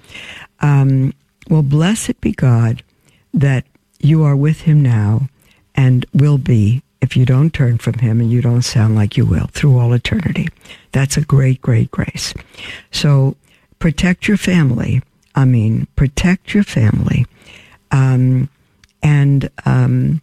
Um, 0.61 1.13
well, 1.49 1.63
blessed 1.63 2.19
be 2.21 2.31
God 2.31 2.83
that 3.33 3.65
you 3.99 4.23
are 4.23 4.35
with 4.35 4.61
Him 4.61 4.81
now 4.81 5.29
and 5.75 6.05
will 6.13 6.37
be 6.37 6.83
if 7.01 7.15
you 7.15 7.25
don't 7.25 7.53
turn 7.53 7.77
from 7.77 7.95
Him 7.95 8.19
and 8.19 8.31
you 8.31 8.41
don't 8.41 8.61
sound 8.61 8.95
like 8.95 9.17
you 9.17 9.25
will 9.25 9.47
through 9.47 9.77
all 9.77 9.93
eternity. 9.93 10.49
That's 10.91 11.17
a 11.17 11.21
great, 11.21 11.61
great 11.61 11.91
grace. 11.91 12.33
So 12.91 13.35
protect 13.79 14.27
your 14.27 14.37
family. 14.37 15.01
I 15.35 15.45
mean, 15.45 15.87
protect 15.95 16.53
your 16.53 16.63
family. 16.63 17.25
Um, 17.91 18.49
and 19.01 19.49
um, 19.65 20.21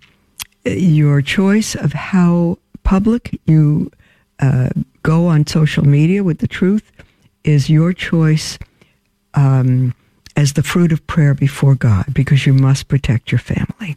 your 0.64 1.22
choice 1.22 1.74
of 1.74 1.92
how 1.92 2.58
public 2.82 3.40
you 3.46 3.90
uh, 4.40 4.70
go 5.02 5.26
on 5.26 5.46
social 5.46 5.84
media 5.84 6.22
with 6.22 6.38
the 6.38 6.48
truth 6.48 6.92
is 7.44 7.70
your 7.70 7.92
choice 7.92 8.58
um, 9.34 9.94
as 10.36 10.52
the 10.52 10.62
fruit 10.62 10.92
of 10.92 11.06
prayer 11.06 11.34
before 11.34 11.74
God 11.74 12.12
because 12.12 12.46
you 12.46 12.52
must 12.52 12.88
protect 12.88 13.32
your 13.32 13.38
family. 13.38 13.96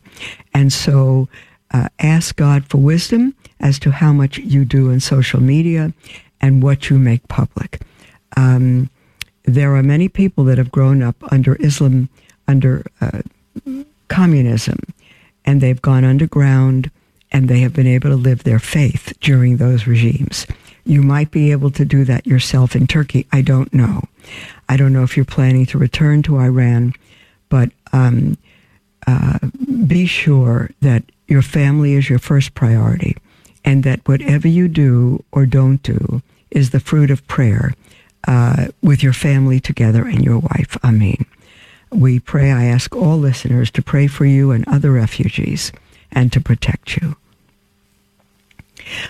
And 0.54 0.72
so 0.72 1.28
uh, 1.72 1.90
ask 2.00 2.36
God 2.36 2.66
for 2.66 2.78
wisdom 2.78 3.36
as 3.60 3.80
to 3.80 3.92
how 3.92 4.14
much 4.14 4.38
you 4.38 4.66
do 4.66 4.90
in 4.90 5.00
social 5.00 5.42
media 5.42 5.94
and 6.42 6.64
what 6.64 6.90
you 6.90 6.98
make 6.98 7.28
public. 7.28 7.82
Um, 8.38 8.90
there 9.44 9.76
are 9.76 9.84
many 9.84 10.10
people 10.10 10.44
that 10.46 10.58
have 10.58 10.72
grown 10.72 11.02
up 11.02 11.16
under 11.32 11.56
Islam, 11.56 12.10
under 12.48 12.86
uh, 13.02 13.22
communism, 14.08 14.80
and 15.46 15.62
they've 15.62 15.82
gone 15.82 16.04
underground 16.04 16.92
and 17.32 17.48
they 17.48 17.60
have 17.60 17.74
been 17.74 17.88
able 17.88 18.10
to 18.10 18.16
live 18.16 18.44
their 18.44 18.60
faith 18.60 19.14
during 19.20 19.58
those 19.58 19.86
regimes. 19.86 20.48
You 20.86 21.04
might 21.04 21.30
be 21.30 21.52
able 21.52 21.72
to 21.72 21.86
do 21.86 22.04
that 22.06 22.26
yourself 22.26 22.76
in 22.76 22.88
Turkey. 22.88 23.28
I 23.32 23.42
don't 23.42 23.72
know. 23.74 24.04
I 24.68 24.78
don't 24.78 24.94
know 24.94 25.04
if 25.04 25.16
you're 25.16 25.26
planning 25.26 25.66
to 25.68 25.78
return 25.78 26.24
to 26.24 26.40
Iran, 26.40 26.94
but 27.50 27.70
um, 27.94 28.38
uh, 29.06 29.40
be 29.86 30.06
sure 30.06 30.72
that 30.82 31.04
your 31.30 31.42
family 31.42 31.94
is 31.94 32.10
your 32.10 32.20
first 32.20 32.56
priority 32.56 33.16
and 33.64 33.84
that 33.84 34.08
whatever 34.08 34.48
you 34.48 34.68
do 34.68 35.24
or 35.32 35.46
don't 35.46 35.84
do 35.84 36.22
is 36.52 36.72
the 36.72 36.80
fruit 36.80 37.12
of 37.12 37.28
prayer 37.28 37.74
uh, 38.28 38.68
with 38.82 39.04
your 39.04 39.14
family 39.14 39.60
together 39.60 40.06
and 40.06 40.24
your 40.24 40.40
wife. 40.40 40.78
Amen. 40.84 41.26
We 41.92 42.20
pray, 42.20 42.52
I 42.52 42.66
ask 42.66 42.96
all 42.96 43.18
listeners 43.18 43.72
to 43.72 43.82
pray 43.82 44.08
for 44.08 44.26
you 44.26 44.52
and 44.52 44.68
other 44.68 44.92
refugees 44.92 45.72
and 46.12 46.32
to 46.34 46.42
protect 46.42 46.98
you. 46.98 47.16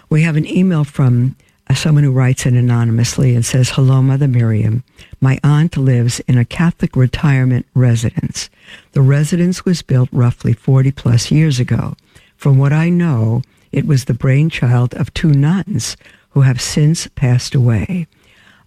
We 0.09 0.24
have 0.24 0.36
an 0.36 0.45
email 0.45 0.84
from 0.84 1.36
Uh, 1.70 1.76
someone 1.76 2.03
who 2.03 2.11
writes 2.11 2.45
in 2.45 2.55
anonymously 2.55 3.36
and 3.36 3.45
says, 3.45 3.70
Hello, 3.72 4.01
Mother 4.01 4.28
Miriam. 4.28 4.84
My 5.22 5.39
aunt 5.43 5.78
lives 5.78 6.20
in 6.22 6.38
a 6.38 6.45
Catholic 6.45 6.95
retirement 6.95 7.67
residence. 7.76 8.49
The 8.93 9.01
residence 9.01 9.65
was 9.65 9.84
built 9.84 10.09
roughly 10.11 10.53
40 10.53 10.91
plus 10.91 11.30
years 11.30 11.59
ago. 11.59 11.95
From 12.36 12.57
what 12.57 12.74
I 12.74 12.89
know, 12.89 13.43
it 13.72 13.86
was 13.86 14.05
the 14.05 14.15
brainchild 14.15 14.95
of 14.95 15.13
two 15.13 15.32
nuns 15.32 15.95
who 16.32 16.41
have 16.41 16.59
since 16.59 17.07
passed 17.07 17.53
away. 17.53 18.07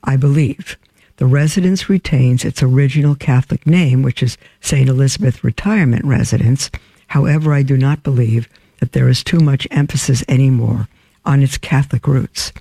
I 0.04 0.16
believe 0.16 0.76
the 1.16 1.26
residence 1.26 1.88
retains 1.88 2.44
its 2.44 2.62
original 2.62 3.14
Catholic 3.14 3.66
name, 3.66 4.02
which 4.02 4.22
is 4.22 4.38
St. 4.60 4.88
Elizabeth 4.88 5.42
Retirement 5.42 6.04
Residence. 6.04 6.70
However, 7.08 7.52
I 7.52 7.62
do 7.62 7.76
not 7.76 8.02
believe 8.02 8.48
that 8.78 8.92
there 8.92 9.08
is 9.08 9.24
too 9.24 9.40
much 9.40 9.66
emphasis 9.70 10.24
anymore 10.28 10.88
on 11.24 11.42
its 11.42 11.58
Catholic 11.58 12.06
roots. 12.06 12.52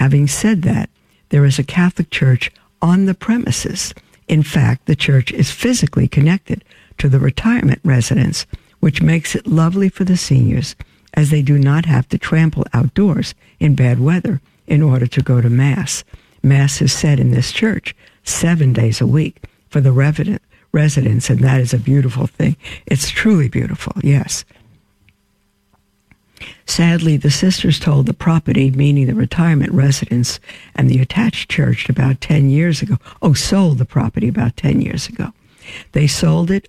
Having 0.00 0.28
said 0.28 0.62
that, 0.62 0.88
there 1.28 1.44
is 1.44 1.58
a 1.58 1.62
Catholic 1.62 2.08
church 2.08 2.50
on 2.80 3.04
the 3.04 3.12
premises. 3.12 3.92
In 4.28 4.42
fact, 4.42 4.86
the 4.86 4.96
church 4.96 5.30
is 5.30 5.50
physically 5.50 6.08
connected 6.08 6.64
to 6.96 7.10
the 7.10 7.18
retirement 7.18 7.80
residence, 7.84 8.46
which 8.80 9.02
makes 9.02 9.34
it 9.34 9.46
lovely 9.46 9.90
for 9.90 10.04
the 10.04 10.16
seniors 10.16 10.74
as 11.12 11.28
they 11.28 11.42
do 11.42 11.58
not 11.58 11.84
have 11.84 12.08
to 12.08 12.16
trample 12.16 12.64
outdoors 12.72 13.34
in 13.58 13.74
bad 13.74 14.00
weather 14.00 14.40
in 14.66 14.80
order 14.80 15.06
to 15.06 15.20
go 15.20 15.42
to 15.42 15.50
Mass. 15.50 16.02
Mass 16.42 16.80
is 16.80 16.94
said 16.94 17.20
in 17.20 17.30
this 17.30 17.52
church 17.52 17.94
seven 18.24 18.72
days 18.72 19.02
a 19.02 19.06
week 19.06 19.44
for 19.68 19.82
the 19.82 19.92
residents, 20.72 21.28
and 21.28 21.40
that 21.40 21.60
is 21.60 21.74
a 21.74 21.78
beautiful 21.78 22.26
thing. 22.26 22.56
It's 22.86 23.10
truly 23.10 23.50
beautiful, 23.50 23.92
yes. 24.02 24.46
Sadly, 26.66 27.16
the 27.16 27.30
sisters 27.30 27.78
told 27.78 28.06
the 28.06 28.14
property, 28.14 28.70
meaning 28.70 29.06
the 29.06 29.14
retirement 29.14 29.72
residence 29.72 30.40
and 30.74 30.88
the 30.88 31.00
attached 31.00 31.50
church, 31.50 31.88
about 31.88 32.20
10 32.20 32.50
years 32.50 32.82
ago. 32.82 32.96
Oh, 33.22 33.32
sold 33.32 33.78
the 33.78 33.84
property 33.84 34.28
about 34.28 34.56
10 34.56 34.80
years 34.80 35.08
ago. 35.08 35.32
They 35.92 36.06
sold 36.06 36.50
it 36.50 36.68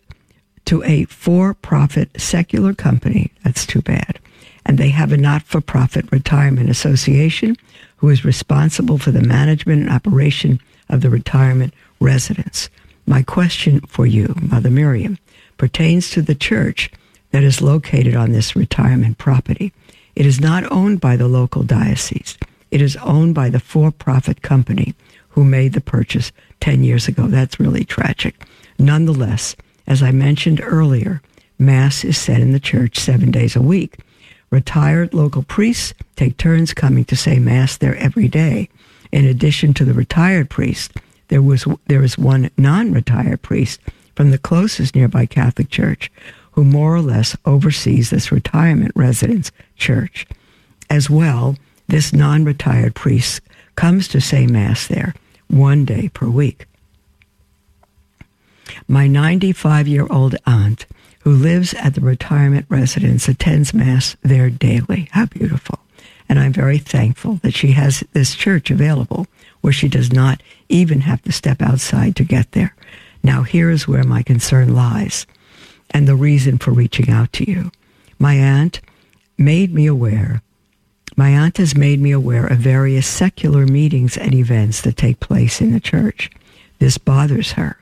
to 0.66 0.84
a 0.84 1.06
for 1.06 1.54
profit 1.54 2.10
secular 2.20 2.74
company. 2.74 3.32
That's 3.44 3.66
too 3.66 3.82
bad. 3.82 4.20
And 4.66 4.78
they 4.78 4.90
have 4.90 5.12
a 5.12 5.18
not 5.18 5.44
for 5.44 5.62
profit 5.62 6.12
retirement 6.12 6.70
association 6.70 7.56
who 7.98 8.10
is 8.10 8.26
responsible 8.26 8.98
for 8.98 9.12
the 9.12 9.22
management 9.22 9.82
and 9.82 9.90
operation 9.90 10.60
of 10.90 11.02
the 11.02 11.10
retirement 11.10 11.74
residence. 12.00 12.70
My 13.06 13.24
question 13.24 13.82
for 13.82 14.06
you, 14.06 14.36
Mother 14.42 14.70
Miriam, 14.70 15.18
pertains 15.58 16.10
to 16.12 16.22
the 16.22 16.36
church 16.36 16.92
that 17.32 17.44
is 17.44 17.62
located 17.62 18.16
on 18.16 18.32
this 18.32 18.56
retirement 18.56 19.18
property. 19.18 19.74
It 20.16 20.26
is 20.26 20.40
not 20.40 20.70
owned 20.72 21.02
by 21.02 21.16
the 21.16 21.28
local 21.28 21.64
diocese. 21.64 22.38
It 22.70 22.82
is 22.82 22.96
owned 22.98 23.36
by 23.36 23.50
the 23.50 23.60
for-profit 23.60 24.42
company 24.42 24.94
who 25.30 25.44
made 25.44 25.74
the 25.74 25.82
purchase 25.82 26.32
10 26.60 26.84
years 26.84 27.08
ago. 27.08 27.28
That's 27.28 27.60
really 27.60 27.84
tragic. 27.84 28.36
Nonetheless, 28.78 29.56
as 29.88 30.04
I 30.04 30.12
mentioned 30.12 30.62
earlier, 30.64 31.22
Mass 31.58 32.04
is 32.04 32.18
said 32.18 32.42
in 32.42 32.52
the 32.52 32.60
church 32.60 32.98
seven 32.98 33.32
days 33.32 33.56
a 33.56 33.62
week. 33.62 33.98
Retired 34.50 35.14
local 35.14 35.44
priests 35.44 35.94
take 36.16 36.38
turns 36.38 36.74
coming 36.74 37.06
to 37.06 37.16
say 37.16 37.40
Mass 37.40 37.78
there 37.78 37.96
every 37.96 38.28
day. 38.28 38.70
In 39.12 39.26
addition 39.26 39.74
to 39.76 39.86
the 39.86 39.94
retired 39.94 40.50
priest, 40.50 40.94
there 41.30 41.42
was 41.42 41.66
there 41.88 42.04
is 42.04 42.18
one 42.18 42.50
non-retired 42.58 43.42
priest 43.42 43.80
from 44.16 44.32
the 44.32 44.38
closest 44.38 44.96
nearby 44.96 45.26
Catholic 45.26 45.70
church 45.70 46.12
who 46.52 46.64
more 46.64 46.96
or 46.96 47.02
less 47.02 47.36
oversees 47.46 48.10
this 48.10 48.32
retirement 48.32 48.92
residence 48.96 49.52
church. 49.76 50.26
As 50.90 51.10
well, 51.10 51.56
this 51.88 52.14
non 52.14 52.44
retired 52.46 52.96
priest 52.96 53.42
comes 53.76 54.08
to 54.10 54.22
say 54.22 54.48
Mass 54.48 54.88
there 54.88 55.14
one 55.48 55.86
day 55.86 56.10
per 56.10 56.28
week. 56.28 56.66
My 58.88 59.08
95 59.08 59.88
year 59.88 60.08
old 60.10 60.36
aunt, 60.46 60.86
who 61.22 61.32
lives 61.32 61.74
at 61.76 61.96
the 61.96 62.02
retirement 62.02 62.66
residence, 62.70 63.28
attends 63.28 63.74
Mass 63.74 64.16
there 64.22 64.50
daily. 64.50 65.08
How 65.12 65.26
beautiful. 65.26 65.80
And 66.30 66.40
I'm 66.40 66.54
very 66.54 66.78
thankful 66.78 67.36
that 67.44 67.54
she 67.54 67.74
has 67.74 68.04
this 68.14 68.36
church 68.36 68.72
available 68.72 69.28
where 69.60 69.74
she 69.74 69.88
does 69.90 70.12
not 70.12 70.42
even 70.70 71.02
have 71.02 71.22
to 71.24 71.32
step 71.32 71.62
outside 71.62 72.16
to 72.16 72.24
get 72.24 72.54
there. 72.54 72.76
Now, 73.24 73.44
here 73.44 73.70
is 73.70 73.88
where 73.88 74.04
my 74.04 74.24
concern 74.24 74.74
lies 74.74 75.28
and 75.92 76.08
the 76.08 76.16
reason 76.16 76.58
for 76.58 76.72
reaching 76.72 77.10
out 77.10 77.32
to 77.34 77.50
you. 77.50 77.72
My 78.18 78.34
aunt 78.36 78.82
made 79.38 79.74
me 79.74 79.86
aware, 79.86 80.42
my 81.18 81.30
aunt 81.30 81.58
has 81.58 81.76
made 81.76 82.00
me 82.00 82.12
aware 82.12 82.48
of 82.48 82.60
various 82.60 83.06
secular 83.06 83.66
meetings 83.66 84.18
and 84.18 84.34
events 84.34 84.82
that 84.82 84.98
take 84.98 85.20
place 85.20 85.60
in 85.60 85.72
the 85.72 85.80
church. 85.80 86.32
This 86.80 86.98
bothers 86.98 87.54
her. 87.54 87.78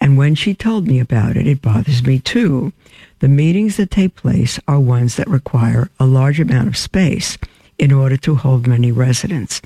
And 0.00 0.16
when 0.16 0.34
she 0.34 0.54
told 0.54 0.86
me 0.86 0.98
about 0.98 1.36
it, 1.36 1.46
it 1.46 1.60
bothers 1.60 2.02
me 2.02 2.18
too. 2.18 2.72
The 3.18 3.28
meetings 3.28 3.76
that 3.76 3.90
take 3.90 4.16
place 4.16 4.58
are 4.66 4.80
ones 4.80 5.16
that 5.16 5.28
require 5.28 5.90
a 6.00 6.06
large 6.06 6.40
amount 6.40 6.68
of 6.68 6.76
space 6.76 7.36
in 7.78 7.92
order 7.92 8.16
to 8.16 8.36
hold 8.36 8.66
many 8.66 8.90
residents. 8.90 9.60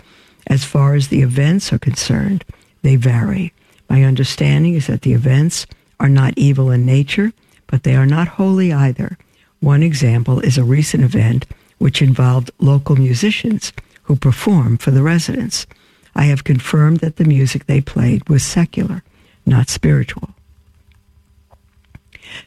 As 0.49 0.65
far 0.65 0.95
as 0.95 1.09
the 1.09 1.23
events 1.23 1.73
are 1.73 1.79
concerned, 1.79 2.45
they 2.83 2.97
vary. 2.97 3.53
My 3.89 4.03
understanding 4.03 4.75
is 4.75 4.89
that 4.89 5.03
the 5.03 5.13
events 5.13 5.67
are 6.01 6.09
not 6.09 6.35
evil 6.37 6.71
in 6.71 6.85
nature, 6.85 7.33
but 7.75 7.83
they 7.83 7.97
are 7.97 8.07
not 8.07 8.29
holy 8.29 8.73
either. 8.73 9.19
One 9.59 9.83
example 9.83 10.39
is 10.39 10.57
a 10.57 10.63
recent 10.63 11.03
event 11.03 11.45
which 11.79 12.01
involved 12.01 12.53
local 12.61 12.95
musicians 12.95 13.73
who 14.05 14.15
performed 14.15 14.81
for 14.81 14.93
the 14.93 15.03
residents. 15.03 15.67
I 16.15 16.27
have 16.27 16.45
confirmed 16.45 16.99
that 16.99 17.17
the 17.17 17.25
music 17.25 17.67
they 17.67 17.81
played 17.81 18.29
was 18.29 18.45
secular, 18.45 19.03
not 19.45 19.69
spiritual. 19.71 20.29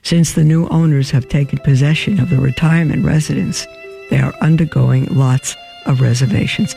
Since 0.02 0.32
the 0.32 0.46
new 0.46 0.66
owners 0.70 1.12
have 1.12 1.28
taken 1.28 1.60
possession 1.60 2.22
of 2.22 2.30
the 2.30 2.40
retirement 2.40 3.04
residence, 3.04 3.68
they 4.10 4.22
are 4.22 4.34
undergoing 4.40 5.08
lots 5.08 5.58
of 5.88 6.00
reservations. 6.00 6.74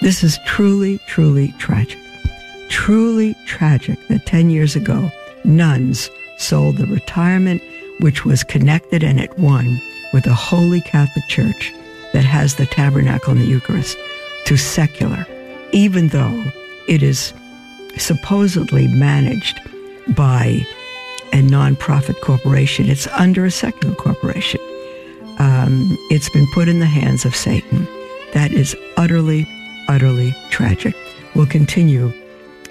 This 0.00 0.24
is 0.24 0.40
truly, 0.44 0.98
truly 1.06 1.54
tragic. 1.60 2.00
Truly 2.68 3.36
tragic 3.46 3.96
that 4.08 4.26
10 4.26 4.50
years 4.50 4.74
ago, 4.74 5.08
nuns 5.44 6.10
sold 6.36 6.78
the 6.78 6.86
retirement 6.86 7.62
which 8.00 8.24
was 8.24 8.42
connected 8.44 9.02
and 9.02 9.20
at 9.20 9.38
one 9.38 9.80
with 10.12 10.24
the 10.24 10.34
holy 10.34 10.80
Catholic 10.80 11.26
Church 11.28 11.72
that 12.12 12.24
has 12.24 12.56
the 12.56 12.66
tabernacle 12.66 13.32
and 13.32 13.40
the 13.40 13.46
Eucharist 13.46 13.96
to 14.46 14.56
secular, 14.56 15.26
even 15.72 16.08
though 16.08 16.44
it 16.88 17.02
is 17.02 17.32
supposedly 17.96 18.86
managed 18.88 19.60
by 20.14 20.64
a 21.32 21.36
nonprofit 21.36 22.20
corporation. 22.20 22.88
It's 22.88 23.06
under 23.08 23.44
a 23.44 23.50
secular 23.50 23.94
corporation. 23.94 24.60
Um, 25.38 25.96
it's 26.10 26.28
been 26.28 26.46
put 26.52 26.68
in 26.68 26.80
the 26.80 26.86
hands 26.86 27.24
of 27.24 27.34
Satan. 27.34 27.86
That 28.34 28.52
is 28.52 28.76
utterly, 28.96 29.46
utterly 29.88 30.34
tragic. 30.50 30.94
We'll 31.34 31.46
continue 31.46 32.12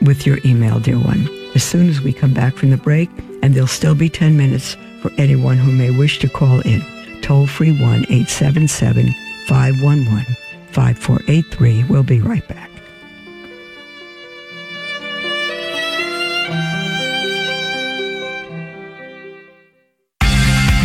with 0.01 0.25
your 0.25 0.37
email, 0.45 0.79
dear 0.79 0.99
one, 0.99 1.27
as 1.55 1.63
soon 1.63 1.89
as 1.89 2.01
we 2.01 2.13
come 2.13 2.33
back 2.33 2.55
from 2.55 2.69
the 2.69 2.77
break, 2.77 3.09
and 3.41 3.53
there'll 3.53 3.67
still 3.67 3.95
be 3.95 4.09
10 4.09 4.37
minutes 4.37 4.75
for 5.01 5.11
anyone 5.17 5.57
who 5.57 5.71
may 5.71 5.89
wish 5.89 6.19
to 6.19 6.29
call 6.29 6.59
in. 6.61 6.81
Toll 7.21 7.47
free 7.47 7.71
1 7.71 7.81
877 7.81 9.13
511 9.47 10.35
5483. 10.71 11.83
We'll 11.85 12.03
be 12.03 12.21
right 12.21 12.47
back. 12.47 12.71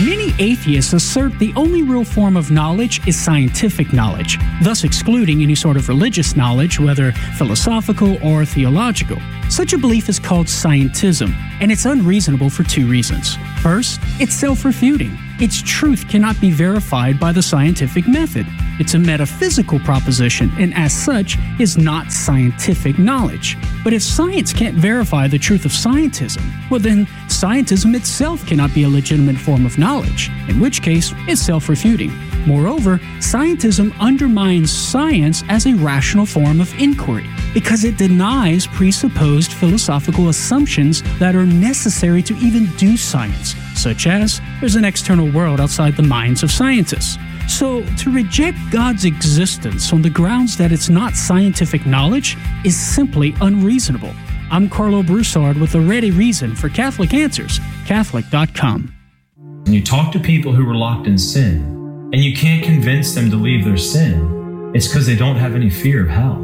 Many 0.05 0.35
atheists 0.39 0.93
assert 0.93 1.39
the 1.39 1.53
only 1.57 1.83
real 1.83 2.05
form 2.05 2.37
of 2.37 2.51
knowledge 2.51 3.07
is 3.09 3.19
scientific 3.19 3.93
knowledge, 3.95 4.39
thus 4.63 4.85
excluding 4.85 5.43
any 5.43 5.55
sort 5.55 5.77
of 5.77 5.89
religious 5.89 6.37
knowledge, 6.37 6.79
whether 6.79 7.13
philosophical 7.39 8.19
or 8.23 8.45
theological. 8.45 9.17
Such 9.49 9.73
a 9.73 9.79
belief 9.79 10.09
is 10.09 10.19
called 10.19 10.47
scientism, 10.47 11.35
and 11.61 11.73
it's 11.73 11.85
unreasonable 11.85 12.51
for 12.51 12.63
two 12.63 12.87
reasons. 12.87 13.37
First, 13.63 14.01
it's 14.21 14.35
self 14.35 14.65
refuting. 14.65 15.17
Its 15.39 15.61
truth 15.61 16.09
cannot 16.09 16.41
be 16.41 16.51
verified 16.51 17.21
by 17.21 17.31
the 17.31 17.43
scientific 17.43 18.09
method. 18.09 18.47
It's 18.79 18.95
a 18.95 18.99
metaphysical 18.99 19.79
proposition, 19.81 20.51
and 20.59 20.73
as 20.75 20.93
such, 20.93 21.37
is 21.59 21.77
not 21.77 22.11
scientific 22.11 22.99
knowledge. 22.99 23.59
But 23.85 23.93
if 23.93 24.03
science 24.03 24.53
can't 24.53 24.77
verify 24.77 25.29
the 25.29 25.39
truth 25.39 25.65
of 25.65 25.73
scientism, 25.73 26.43
well, 26.71 26.81
then 26.81 27.07
scientism 27.29 27.95
itself 27.95 28.47
cannot 28.47 28.73
be 28.75 28.85
a 28.85 28.89
legitimate 28.89 29.37
form 29.37 29.67
of 29.67 29.79
knowledge, 29.79 30.31
in 30.49 30.59
which 30.61 30.83
case, 30.83 31.13
it's 31.29 31.43
self 31.43 31.69
refuting. 31.69 32.13
Moreover, 32.47 32.99
scientism 33.19 33.93
undermines 33.99 34.71
science 34.71 35.43
as 35.49 35.67
a 35.67 35.75
rational 35.75 36.25
form 36.25 36.61
of 36.61 36.73
inquiry 36.81 37.27
because 37.53 37.85
it 37.85 37.99
denies 37.99 38.67
presupposed 38.69 39.53
philosophical 39.53 40.29
assumptions 40.29 41.03
that 41.19 41.35
are 41.35 41.45
necessary 41.45 42.23
to 42.23 42.35
even 42.37 42.67
do 42.77 42.97
science, 42.97 43.55
such 43.75 44.07
as 44.07 44.41
there's 44.61 44.77
an 44.77 44.85
external 44.85 45.31
world 45.33 45.61
outside 45.61 45.97
the 45.97 46.03
minds 46.03 46.43
of 46.45 46.53
scientists. 46.53 47.19
So, 47.49 47.85
to 47.99 48.13
reject 48.13 48.59
God's 48.71 49.05
existence 49.05 49.93
on 49.93 50.03
the 50.03 50.11
grounds 50.11 50.57
that 50.57 50.73
it's 50.73 50.89
not 50.89 51.15
scientific 51.15 51.87
knowledge 51.87 52.37
is 52.65 52.79
simply 52.79 53.35
unreasonable. 53.41 54.13
I'm 54.51 54.69
Karlo 54.69 55.05
Broussard 55.05 55.57
with 55.57 55.75
a 55.75 55.81
ready 55.81 56.11
reason 56.11 56.55
for 56.55 56.69
Catholic 56.69 57.15
Answers, 57.15 57.61
Catholic.com. 57.87 58.93
When 59.37 59.73
you 59.75 59.83
talk 59.83 60.13
to 60.13 60.21
people 60.21 60.53
who 60.53 60.65
were 60.65 60.77
locked 60.77 61.07
in 61.07 61.19
sin, 61.19 61.76
and 62.13 62.23
you 62.23 62.37
can't 62.37 62.63
convince 62.63 63.15
them 63.15 63.31
to 63.31 63.37
leave 63.37 63.65
their 63.65 63.77
sin, 63.77 64.73
it's 64.75 64.87
because 64.87 65.07
they 65.07 65.17
don't 65.17 65.37
have 65.37 65.55
any 65.55 65.69
fear 65.69 66.03
of 66.03 66.09
hell. 66.09 66.41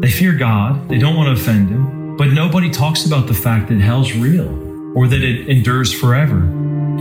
They 0.00 0.10
fear 0.10 0.34
God, 0.34 0.88
they 0.88 0.98
don't 0.98 1.16
want 1.16 1.34
to 1.34 1.42
offend 1.42 1.70
Him, 1.70 2.16
but 2.16 2.28
nobody 2.28 2.70
talks 2.70 3.06
about 3.06 3.26
the 3.26 3.34
fact 3.34 3.68
that 3.68 3.80
hell's 3.80 4.14
real 4.14 4.48
or 4.94 5.08
that 5.08 5.22
it 5.22 5.48
endures 5.48 5.92
forever. 5.92 6.40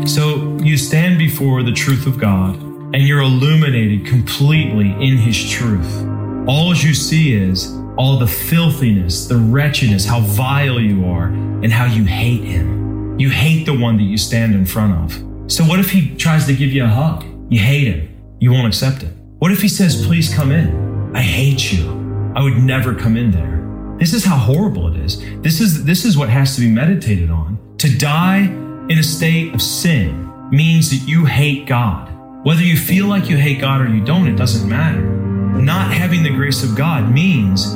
So 0.06 0.58
you 0.62 0.78
stand 0.78 1.18
before 1.18 1.62
the 1.62 1.74
truth 1.74 2.08
of 2.08 2.20
God 2.20 2.56
and 2.94 3.02
you're 3.02 3.22
illuminated 3.22 4.06
completely 4.06 4.92
in 4.92 5.18
His 5.18 5.50
truth. 5.50 6.06
All 6.48 6.74
you 6.74 6.94
see 6.94 7.34
is 7.34 7.76
all 7.98 8.18
the 8.18 8.28
filthiness, 8.28 9.28
the 9.28 9.36
wretchedness, 9.36 10.06
how 10.06 10.22
vile 10.22 10.80
you 10.80 11.06
are, 11.06 11.26
and 11.26 11.72
how 11.72 11.86
you 11.86 12.06
hate 12.06 12.44
Him. 12.44 13.20
You 13.20 13.30
hate 13.30 13.66
the 13.66 13.78
one 13.78 13.98
that 13.98 14.04
you 14.04 14.18
stand 14.18 14.56
in 14.56 14.66
front 14.66 14.94
of. 14.94 15.52
So 15.52 15.66
what 15.66 15.80
if 15.80 15.92
He 15.92 16.16
tries 16.16 16.46
to 16.46 16.56
give 16.56 16.72
you 16.72 16.86
a 16.86 16.88
hug? 16.88 17.26
You 17.50 17.60
hate 17.60 17.88
Him. 17.88 18.16
You 18.40 18.52
won't 18.52 18.68
accept 18.68 19.04
it. 19.04 19.14
What 19.40 19.52
if 19.52 19.62
He 19.62 19.68
says, 19.68 20.06
please 20.06 20.34
come 20.34 20.52
in? 20.52 21.16
I 21.16 21.22
hate 21.22 21.72
you. 21.72 22.00
I 22.36 22.44
would 22.44 22.58
never 22.58 22.94
come 22.94 23.18
in 23.18 23.32
there. 23.32 23.60
This 23.98 24.14
is 24.14 24.24
how 24.24 24.38
horrible 24.38 24.94
it 24.94 25.00
is. 25.02 25.20
This 25.42 25.60
is 25.60 25.84
this 25.84 26.06
is 26.06 26.18
what 26.18 26.30
has 26.30 26.56
to 26.56 26.62
be 26.62 26.70
meditated 26.70 27.32
on. 27.32 27.58
To 27.80 27.98
die 27.98 28.42
in 28.90 28.98
a 28.98 29.04
state 29.04 29.54
of 29.54 29.62
sin 29.62 30.50
means 30.52 30.90
that 30.92 31.10
you 31.10 31.26
hate 31.26 31.66
God. 31.66 32.08
Whether 32.46 32.64
you 32.64 32.78
feel 32.78 33.08
like 33.08 33.30
you 33.30 33.36
hate 33.38 33.60
God 33.60 33.82
or 33.82 33.90
you 33.90 34.04
don't, 34.04 34.28
it 34.28 34.38
doesn't 34.38 34.70
matter. 34.70 35.02
Not 35.02 35.92
having 35.92 36.24
the 36.24 36.30
grace 36.30 36.64
of 36.64 36.76
God 36.78 37.12
means 37.12 37.74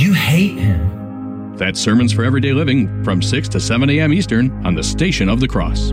you 0.00 0.14
hate 0.14 0.58
Him. 0.58 1.56
That's 1.56 1.80
Sermons 1.80 2.12
for 2.12 2.24
Everyday 2.24 2.52
Living 2.52 3.02
from 3.04 3.20
6 3.20 3.48
to 3.50 3.60
7 3.60 3.90
a.m. 3.90 4.12
Eastern 4.12 4.50
on 4.66 4.74
the 4.74 4.82
Station 4.82 5.28
of 5.28 5.40
the 5.40 5.48
Cross. 5.48 5.92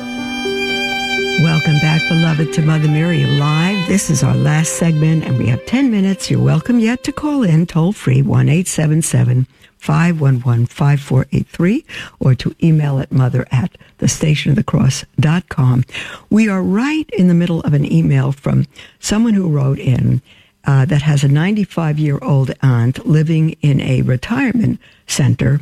Welcome 1.41 1.79
back, 1.79 2.07
beloved, 2.07 2.53
to 2.53 2.61
Mother 2.61 2.87
Miriam 2.87 3.39
Live. 3.39 3.87
This 3.87 4.11
is 4.11 4.21
our 4.21 4.35
last 4.35 4.73
segment, 4.73 5.23
and 5.23 5.39
we 5.39 5.47
have 5.47 5.65
10 5.65 5.89
minutes. 5.89 6.29
You're 6.29 6.39
welcome 6.39 6.79
yet 6.79 7.03
to 7.05 7.11
call 7.11 7.41
in 7.41 7.65
toll 7.65 7.93
free 7.93 8.21
1 8.21 8.47
877 8.47 9.47
511 9.79 10.67
5483 10.67 11.83
or 12.19 12.35
to 12.35 12.55
email 12.61 12.99
at 12.99 13.11
mother 13.11 13.47
at 13.51 13.75
thestationofthecross.com. 13.97 15.83
We 16.29 16.47
are 16.47 16.61
right 16.61 17.09
in 17.09 17.27
the 17.27 17.33
middle 17.33 17.61
of 17.61 17.73
an 17.73 17.91
email 17.91 18.31
from 18.31 18.67
someone 18.99 19.33
who 19.33 19.49
wrote 19.49 19.79
in 19.79 20.21
uh, 20.65 20.85
that 20.85 21.01
has 21.01 21.23
a 21.23 21.27
95 21.27 21.97
year 21.97 22.19
old 22.21 22.51
aunt 22.61 23.03
living 23.07 23.55
in 23.63 23.81
a 23.81 24.03
retirement 24.03 24.79
center 25.07 25.59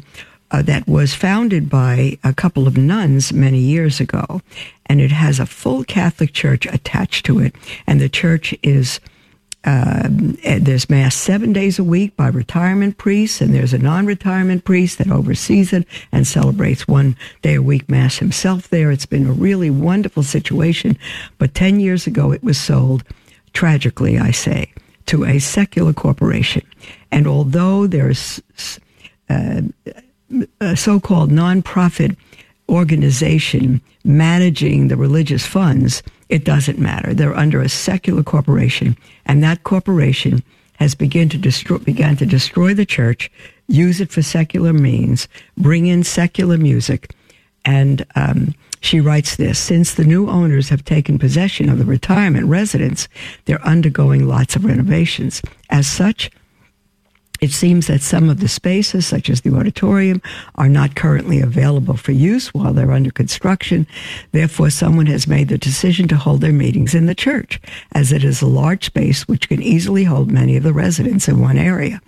uh, 0.51 0.61
that 0.63 0.87
was 0.87 1.13
founded 1.13 1.69
by 1.69 2.17
a 2.23 2.33
couple 2.33 2.67
of 2.67 2.77
nuns 2.77 3.31
many 3.31 3.59
years 3.59 3.99
ago, 3.99 4.41
and 4.85 5.01
it 5.01 5.11
has 5.11 5.39
a 5.39 5.45
full 5.45 5.83
Catholic 5.83 6.33
church 6.33 6.65
attached 6.65 7.25
to 7.25 7.39
it. 7.39 7.55
And 7.85 8.01
the 8.01 8.09
church 8.09 8.55
is 8.63 8.99
uh, 9.65 10.07
there's 10.09 10.89
mass 10.89 11.15
seven 11.15 11.53
days 11.53 11.79
a 11.79 11.83
week 11.83 12.15
by 12.15 12.27
retirement 12.29 12.97
priests, 12.97 13.41
and 13.41 13.53
there's 13.53 13.73
a 13.73 13.77
non-retirement 13.77 14.63
priest 14.63 14.97
that 14.97 15.11
oversees 15.11 15.73
it 15.73 15.85
and 16.11 16.25
celebrates 16.25 16.87
one 16.87 17.15
day 17.41 17.55
a 17.55 17.61
week 17.61 17.89
mass 17.89 18.19
himself 18.19 18.69
there. 18.69 18.89
It's 18.89 19.05
been 19.05 19.27
a 19.27 19.33
really 19.33 19.69
wonderful 19.69 20.23
situation. 20.23 20.97
But 21.37 21.53
ten 21.53 21.79
years 21.79 22.07
ago, 22.07 22.31
it 22.31 22.43
was 22.43 22.57
sold, 22.57 23.03
tragically, 23.53 24.17
I 24.17 24.31
say, 24.31 24.73
to 25.07 25.25
a 25.25 25.39
secular 25.39 25.93
corporation. 25.93 26.65
And 27.11 27.27
although 27.27 27.85
there's 27.85 28.41
uh, 29.29 29.61
a 30.59 30.75
so-called 30.75 31.31
nonprofit 31.31 32.15
organization 32.67 33.81
managing 34.03 34.87
the 34.87 34.97
religious 34.97 35.45
funds, 35.45 36.03
it 36.29 36.43
doesn't 36.45 36.79
matter. 36.79 37.13
They're 37.13 37.35
under 37.35 37.61
a 37.61 37.69
secular 37.69 38.23
corporation, 38.23 38.95
and 39.25 39.43
that 39.43 39.63
corporation 39.63 40.43
has 40.77 40.95
begun 40.95 41.29
to 41.29 41.37
destroy, 41.37 41.77
began 41.77 42.15
to 42.17 42.25
destroy 42.25 42.73
the 42.73 42.85
church, 42.85 43.29
use 43.67 43.99
it 43.99 44.11
for 44.11 44.21
secular 44.21 44.71
means, 44.71 45.27
bring 45.57 45.87
in 45.87 46.03
secular 46.03 46.57
music, 46.57 47.13
and 47.65 48.05
um, 48.15 48.55
she 48.81 48.99
writes 49.01 49.35
this: 49.35 49.59
Since 49.59 49.95
the 49.95 50.05
new 50.05 50.29
owners 50.29 50.69
have 50.69 50.85
taken 50.85 51.19
possession 51.19 51.69
of 51.69 51.77
the 51.77 51.85
retirement 51.85 52.45
residence, 52.47 53.09
they're 53.45 53.61
undergoing 53.65 54.27
lots 54.27 54.55
of 54.55 54.63
renovations. 54.63 55.41
As 55.69 55.87
such, 55.87 56.31
it 57.41 57.51
seems 57.51 57.87
that 57.87 58.01
some 58.01 58.29
of 58.29 58.39
the 58.39 58.47
spaces, 58.47 59.07
such 59.07 59.29
as 59.29 59.41
the 59.41 59.55
auditorium, 59.55 60.21
are 60.55 60.69
not 60.69 60.95
currently 60.95 61.39
available 61.39 61.95
for 61.95 62.11
use 62.11 62.53
while 62.53 62.73
they're 62.73 62.91
under 62.91 63.11
construction. 63.11 63.87
Therefore, 64.31 64.69
someone 64.69 65.05
has 65.07 65.27
made 65.27 65.47
the 65.47 65.57
decision 65.57 66.07
to 66.09 66.17
hold 66.17 66.41
their 66.41 66.53
meetings 66.53 66.93
in 66.93 67.05
the 67.05 67.15
church, 67.15 67.59
as 67.93 68.11
it 68.11 68.23
is 68.23 68.41
a 68.41 68.47
large 68.47 68.85
space 68.85 69.27
which 69.27 69.47
can 69.47 69.61
easily 69.61 70.03
hold 70.03 70.31
many 70.31 70.57
of 70.57 70.63
the 70.63 70.73
residents 70.73 71.27
in 71.27 71.39
one 71.39 71.57
area. 71.57 72.01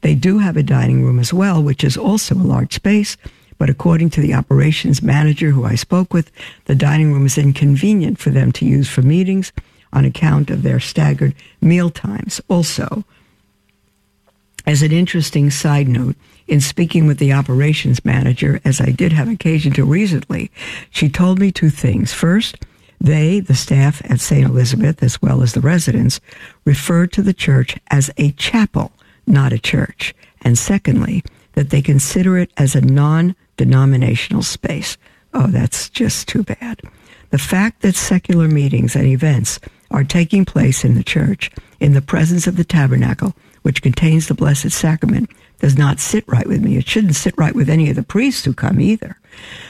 They 0.00 0.14
do 0.14 0.38
have 0.38 0.56
a 0.56 0.62
dining 0.62 1.04
room 1.04 1.18
as 1.18 1.32
well, 1.32 1.62
which 1.62 1.84
is 1.84 1.96
also 1.96 2.34
a 2.34 2.36
large 2.36 2.74
space. 2.74 3.16
But 3.58 3.68
according 3.68 4.10
to 4.10 4.20
the 4.20 4.34
operations 4.34 5.02
manager 5.02 5.50
who 5.50 5.64
I 5.64 5.74
spoke 5.74 6.14
with, 6.14 6.30
the 6.66 6.76
dining 6.76 7.12
room 7.12 7.26
is 7.26 7.36
inconvenient 7.36 8.18
for 8.18 8.30
them 8.30 8.52
to 8.52 8.64
use 8.64 8.88
for 8.88 9.02
meetings 9.02 9.52
on 9.92 10.04
account 10.04 10.50
of 10.50 10.62
their 10.62 10.78
staggered 10.80 11.34
meal 11.60 11.90
times. 11.90 12.40
Also, 12.48 13.04
as 14.68 14.82
an 14.82 14.92
interesting 14.92 15.48
side 15.48 15.88
note, 15.88 16.14
in 16.46 16.60
speaking 16.60 17.06
with 17.06 17.16
the 17.16 17.32
operations 17.32 18.04
manager, 18.04 18.60
as 18.66 18.82
I 18.82 18.90
did 18.90 19.14
have 19.14 19.26
occasion 19.26 19.72
to 19.72 19.84
recently, 19.84 20.50
she 20.90 21.08
told 21.08 21.38
me 21.38 21.50
two 21.50 21.70
things. 21.70 22.12
First, 22.12 22.66
they, 23.00 23.40
the 23.40 23.54
staff 23.54 24.02
at 24.10 24.20
St. 24.20 24.46
Elizabeth, 24.46 25.02
as 25.02 25.22
well 25.22 25.42
as 25.42 25.54
the 25.54 25.62
residents, 25.62 26.20
referred 26.66 27.12
to 27.12 27.22
the 27.22 27.32
church 27.32 27.78
as 27.90 28.10
a 28.18 28.32
chapel, 28.32 28.92
not 29.26 29.54
a 29.54 29.58
church. 29.58 30.14
And 30.42 30.58
secondly, 30.58 31.24
that 31.54 31.70
they 31.70 31.80
consider 31.80 32.36
it 32.36 32.50
as 32.58 32.74
a 32.74 32.82
non 32.82 33.36
denominational 33.56 34.42
space. 34.42 34.98
Oh, 35.32 35.46
that's 35.46 35.88
just 35.88 36.28
too 36.28 36.42
bad. 36.42 36.82
The 37.30 37.38
fact 37.38 37.80
that 37.80 37.94
secular 37.94 38.48
meetings 38.48 38.94
and 38.94 39.06
events 39.06 39.60
are 39.90 40.04
taking 40.04 40.44
place 40.44 40.84
in 40.84 40.94
the 40.94 41.02
church 41.02 41.50
in 41.80 41.94
the 41.94 42.02
presence 42.02 42.46
of 42.46 42.56
the 42.56 42.64
tabernacle 42.64 43.34
which 43.68 43.82
contains 43.82 44.28
the 44.28 44.34
Blessed 44.34 44.70
Sacrament, 44.70 45.28
does 45.58 45.76
not 45.76 46.00
sit 46.00 46.24
right 46.26 46.46
with 46.46 46.62
me. 46.62 46.78
It 46.78 46.88
shouldn't 46.88 47.16
sit 47.16 47.34
right 47.36 47.54
with 47.54 47.68
any 47.68 47.90
of 47.90 47.96
the 47.96 48.02
priests 48.02 48.46
who 48.46 48.54
come 48.54 48.80
either. 48.80 49.18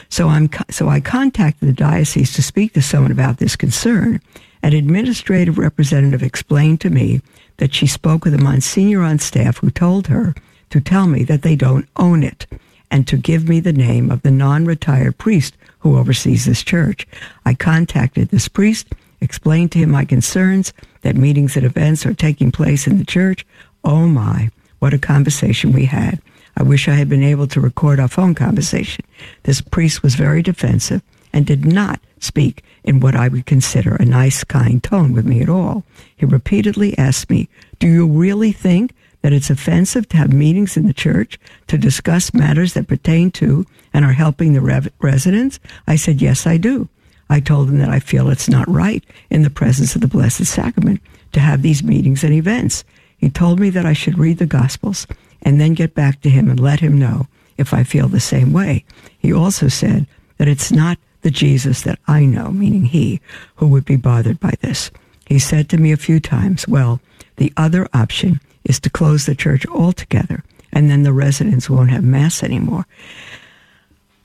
So 0.09 0.28
I'm 0.28 0.49
so 0.70 0.88
I 0.88 1.01
contacted 1.01 1.68
the 1.68 1.72
diocese 1.72 2.32
to 2.34 2.42
speak 2.44 2.74
to 2.74 2.80
someone 2.80 3.11
about 3.11 3.38
this 3.38 3.57
concern, 3.57 4.20
An 4.62 4.72
administrative 4.72 5.59
representative 5.59 6.22
explained 6.22 6.80
to 6.82 6.90
me 6.90 7.22
that 7.57 7.74
she 7.74 7.88
spoke 7.88 8.24
with 8.24 8.34
a 8.34 8.38
Monsignor 8.38 9.03
on 9.03 9.18
staff 9.18 9.57
who 9.59 9.70
told 9.72 10.07
her 10.07 10.32
to 10.70 10.80
tell 10.80 11.09
me 11.09 11.24
that 11.24 11.42
they 11.42 11.57
don't 11.57 11.88
own 11.96 12.22
it 12.22 12.46
and 12.92 13.05
to 13.09 13.16
give 13.16 13.49
me 13.49 13.59
the 13.59 13.72
name 13.72 14.12
of 14.12 14.22
the 14.22 14.30
non 14.30 14.64
retired 14.64 15.18
priest 15.18 15.57
who 15.80 15.99
oversees 15.99 16.44
this 16.44 16.62
church. 16.62 17.05
I 17.44 17.55
contacted 17.55 18.28
this 18.28 18.46
priest, 18.46 18.92
explained 19.20 19.72
to 19.72 19.80
him 19.80 19.90
my 19.90 20.05
concerns 20.05 20.72
that 21.03 21.16
meetings 21.16 21.57
and 21.57 21.64
events 21.64 22.05
are 22.07 22.14
taking 22.14 22.53
place 22.53 22.86
in 22.86 22.99
the 22.99 23.05
church. 23.05 23.46
Oh 23.85 24.07
my, 24.07 24.51
what 24.79 24.95
a 24.95 24.99
conversation 24.99 25.72
we 25.72 25.87
had. 25.87 26.20
I 26.57 26.62
wish 26.62 26.89
I 26.89 26.95
had 26.95 27.09
been 27.09 27.22
able 27.22 27.47
to 27.49 27.61
record 27.61 28.01
our 28.01 28.09
phone 28.09 28.35
conversation. 28.35 29.05
This 29.45 29.61
priest 29.61 30.03
was 30.03 30.16
very 30.16 30.43
defensive 30.43 31.03
and 31.33 31.47
did 31.47 31.64
not 31.64 32.01
speak 32.18 32.64
in 32.83 33.01
what 33.01 33.14
I 33.14 33.29
would 33.29 33.47
consider 33.47 33.95
a 33.95 34.05
nice, 34.05 34.43
kind 34.45 34.83
tone 34.83 35.12
with 35.12 35.24
me 35.24 35.41
at 35.41 35.49
all. 35.49 35.85
He 36.16 36.26
repeatedly 36.26 36.99
asked 36.99 37.31
me, 37.31 37.49
Do 37.79 37.87
you 37.87 38.07
really 38.07 38.51
think 38.51 38.93
that 39.22 39.33
it's 39.33 39.51
offensive 39.51 40.09
to 40.09 40.16
have 40.16 40.33
meetings 40.33 40.76
in 40.76 40.87
the 40.87 40.93
church 40.93 41.39
to 41.68 41.79
discuss 41.79 42.35
matters 42.35 42.74
that 42.74 42.89
pertain 42.89 43.31
to 43.33 43.64
and 43.93 44.05
are 44.05 44.12
helping 44.12 44.53
the 44.53 44.61
rev- 44.61 44.91
residents? 45.01 45.61
I 45.87 45.97
said, 45.97 46.20
Yes, 46.20 46.47
I 46.47 46.57
do. 46.57 46.89
I 47.31 47.41
told 47.41 47.68
him 47.68 47.79
that 47.79 47.91
I 47.91 48.01
feel 48.01 48.31
it's 48.31 48.49
not 48.49 48.68
right 48.68 49.05
in 49.31 49.43
the 49.43 49.51
presence 49.51 49.95
of 49.95 50.01
the 50.01 50.09
Blessed 50.09 50.47
Sacrament 50.47 51.01
to 51.33 51.41
have 51.41 51.62
these 51.62 51.83
meetings 51.83 52.24
and 52.24 52.33
events. 52.33 52.85
He 53.18 53.28
told 53.28 53.60
me 53.60 53.68
that 53.70 53.84
I 53.84 53.92
should 53.92 54.18
read 54.18 54.38
the 54.38 54.46
Gospels 54.46 55.06
and 55.42 55.60
then 55.60 55.74
get 55.74 55.94
back 55.94 56.20
to 56.22 56.30
him 56.30 56.48
and 56.48 56.58
let 56.58 56.80
him 56.80 56.98
know 56.98 57.26
if 57.56 57.74
I 57.74 57.84
feel 57.84 58.08
the 58.08 58.20
same 58.20 58.52
way. 58.52 58.84
He 59.18 59.32
also 59.32 59.68
said 59.68 60.06
that 60.38 60.48
it's 60.48 60.72
not 60.72 60.98
the 61.22 61.30
Jesus 61.30 61.82
that 61.82 61.98
I 62.06 62.24
know, 62.24 62.50
meaning 62.50 62.84
he, 62.84 63.20
who 63.56 63.66
would 63.66 63.84
be 63.84 63.96
bothered 63.96 64.38
by 64.40 64.54
this. 64.60 64.90
He 65.26 65.38
said 65.38 65.68
to 65.68 65.78
me 65.78 65.92
a 65.92 65.96
few 65.96 66.20
times, 66.20 66.66
well, 66.66 67.00
the 67.36 67.52
other 67.56 67.88
option 67.92 68.40
is 68.64 68.80
to 68.80 68.90
close 68.90 69.26
the 69.26 69.34
church 69.34 69.66
altogether, 69.66 70.44
and 70.72 70.88
then 70.88 71.02
the 71.02 71.12
residents 71.12 71.68
won't 71.68 71.90
have 71.90 72.04
Mass 72.04 72.42
anymore. 72.42 72.86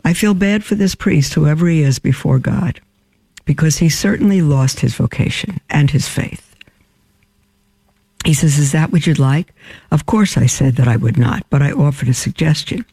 I 0.05 0.13
feel 0.13 0.33
bad 0.33 0.63
for 0.63 0.75
this 0.75 0.95
priest, 0.95 1.33
whoever 1.33 1.67
he 1.67 1.81
is 1.81 1.97
before 1.97 2.39
God, 2.39 2.79
because 3.45 3.77
he 3.77 3.89
certainly 3.89 4.41
lost 4.41 4.81
his 4.81 4.95
vocation 4.95 5.59
and 5.69 5.89
his 5.89 6.07
faith. 6.07 6.53
He 8.26 8.34
says, 8.34 8.57
Is 8.57 8.71
that 8.71 8.91
what 8.91 9.05
you'd 9.05 9.19
like? 9.19 9.53
Of 9.91 10.05
course, 10.05 10.38
I 10.38 10.45
said 10.45 10.76
that 10.76 10.88
I 10.88 10.95
would 10.95 11.17
not, 11.17 11.45
but 11.49 11.61
I 11.61 11.71
offered 11.71 12.09
a 12.09 12.13
suggestion. 12.13 12.86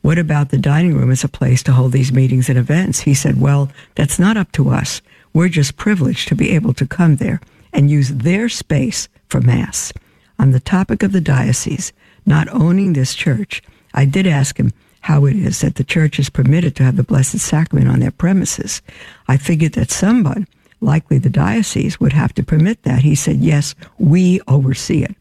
What 0.00 0.18
about 0.18 0.50
the 0.50 0.58
dining 0.58 0.94
room 0.94 1.10
as 1.10 1.24
a 1.24 1.28
place 1.28 1.62
to 1.64 1.72
hold 1.72 1.92
these 1.92 2.12
meetings 2.12 2.48
and 2.48 2.58
events? 2.58 3.00
He 3.00 3.14
said, 3.14 3.40
Well, 3.40 3.70
that's 3.94 4.18
not 4.18 4.36
up 4.36 4.52
to 4.52 4.70
us. 4.70 5.02
We're 5.34 5.48
just 5.48 5.76
privileged 5.76 6.28
to 6.28 6.34
be 6.34 6.50
able 6.50 6.72
to 6.74 6.86
come 6.86 7.16
there 7.16 7.40
and 7.72 7.90
use 7.90 8.08
their 8.08 8.48
space 8.48 9.08
for 9.28 9.40
Mass. 9.40 9.92
On 10.38 10.52
the 10.52 10.60
topic 10.60 11.02
of 11.02 11.12
the 11.12 11.20
diocese 11.20 11.92
not 12.24 12.48
owning 12.48 12.92
this 12.92 13.14
church, 13.14 13.62
I 13.94 14.04
did 14.04 14.26
ask 14.26 14.58
him 14.58 14.72
how 15.00 15.24
it 15.26 15.36
is 15.36 15.60
that 15.60 15.76
the 15.76 15.84
church 15.84 16.18
is 16.18 16.30
permitted 16.30 16.76
to 16.76 16.82
have 16.82 16.96
the 16.96 17.02
Blessed 17.02 17.38
Sacrament 17.38 17.88
on 17.88 18.00
their 18.00 18.10
premises. 18.10 18.82
I 19.26 19.36
figured 19.36 19.72
that 19.72 19.90
someone 19.90 20.46
likely 20.80 21.18
the 21.18 21.30
diocese 21.30 22.00
would 22.00 22.12
have 22.12 22.34
to 22.34 22.42
permit 22.42 22.82
that. 22.82 23.02
He 23.02 23.14
said, 23.14 23.36
Yes, 23.36 23.74
we 23.98 24.40
oversee 24.46 25.02
it. 25.02 25.14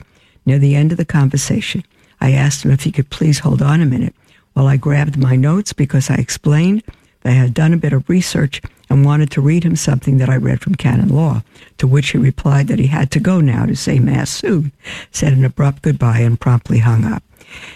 Near 0.46 0.60
the 0.60 0.76
end 0.76 0.92
of 0.92 0.98
the 0.98 1.06
conversation, 1.06 1.84
I 2.22 2.32
asked 2.32 2.64
him 2.64 2.72
if 2.72 2.84
he 2.84 2.92
could 2.92 3.10
please 3.10 3.40
hold 3.40 3.62
on 3.62 3.82
a 3.82 3.86
minute 3.86 4.16
while 4.54 4.68
I 4.68 4.78
grabbed 4.78 5.18
my 5.18 5.36
notes 5.36 5.74
because 5.74 6.10
I 6.10 6.16
explained 6.16 6.84
that 7.22 7.32
I 7.32 7.36
had 7.36 7.54
done 7.54 7.74
a 7.74 7.78
bit 7.78 7.94
of 7.94 8.10
research 8.10 8.62
and 8.90 9.06
wanted 9.06 9.30
to 9.32 9.42
read 9.42 9.64
him 9.64 9.76
something 9.76 10.18
that 10.18 10.30
I 10.30 10.38
read 10.38 10.62
from 10.62 10.76
canon 10.76 11.10
law, 11.10 11.44
to 11.78 11.88
which 11.88 12.10
he 12.10 12.18
replied 12.18 12.68
that 12.68 12.80
he 12.80 12.88
had 12.88 13.12
to 13.12 13.20
go 13.20 13.42
now 13.42 13.66
to 13.66 13.76
say 13.76 14.00
Mass 14.00 14.30
soon, 14.30 14.72
said 15.12 15.34
an 15.34 15.44
abrupt 15.44 15.82
goodbye, 15.82 16.20
and 16.20 16.40
promptly 16.40 16.80
hung 16.80 17.04
up. 17.06 17.24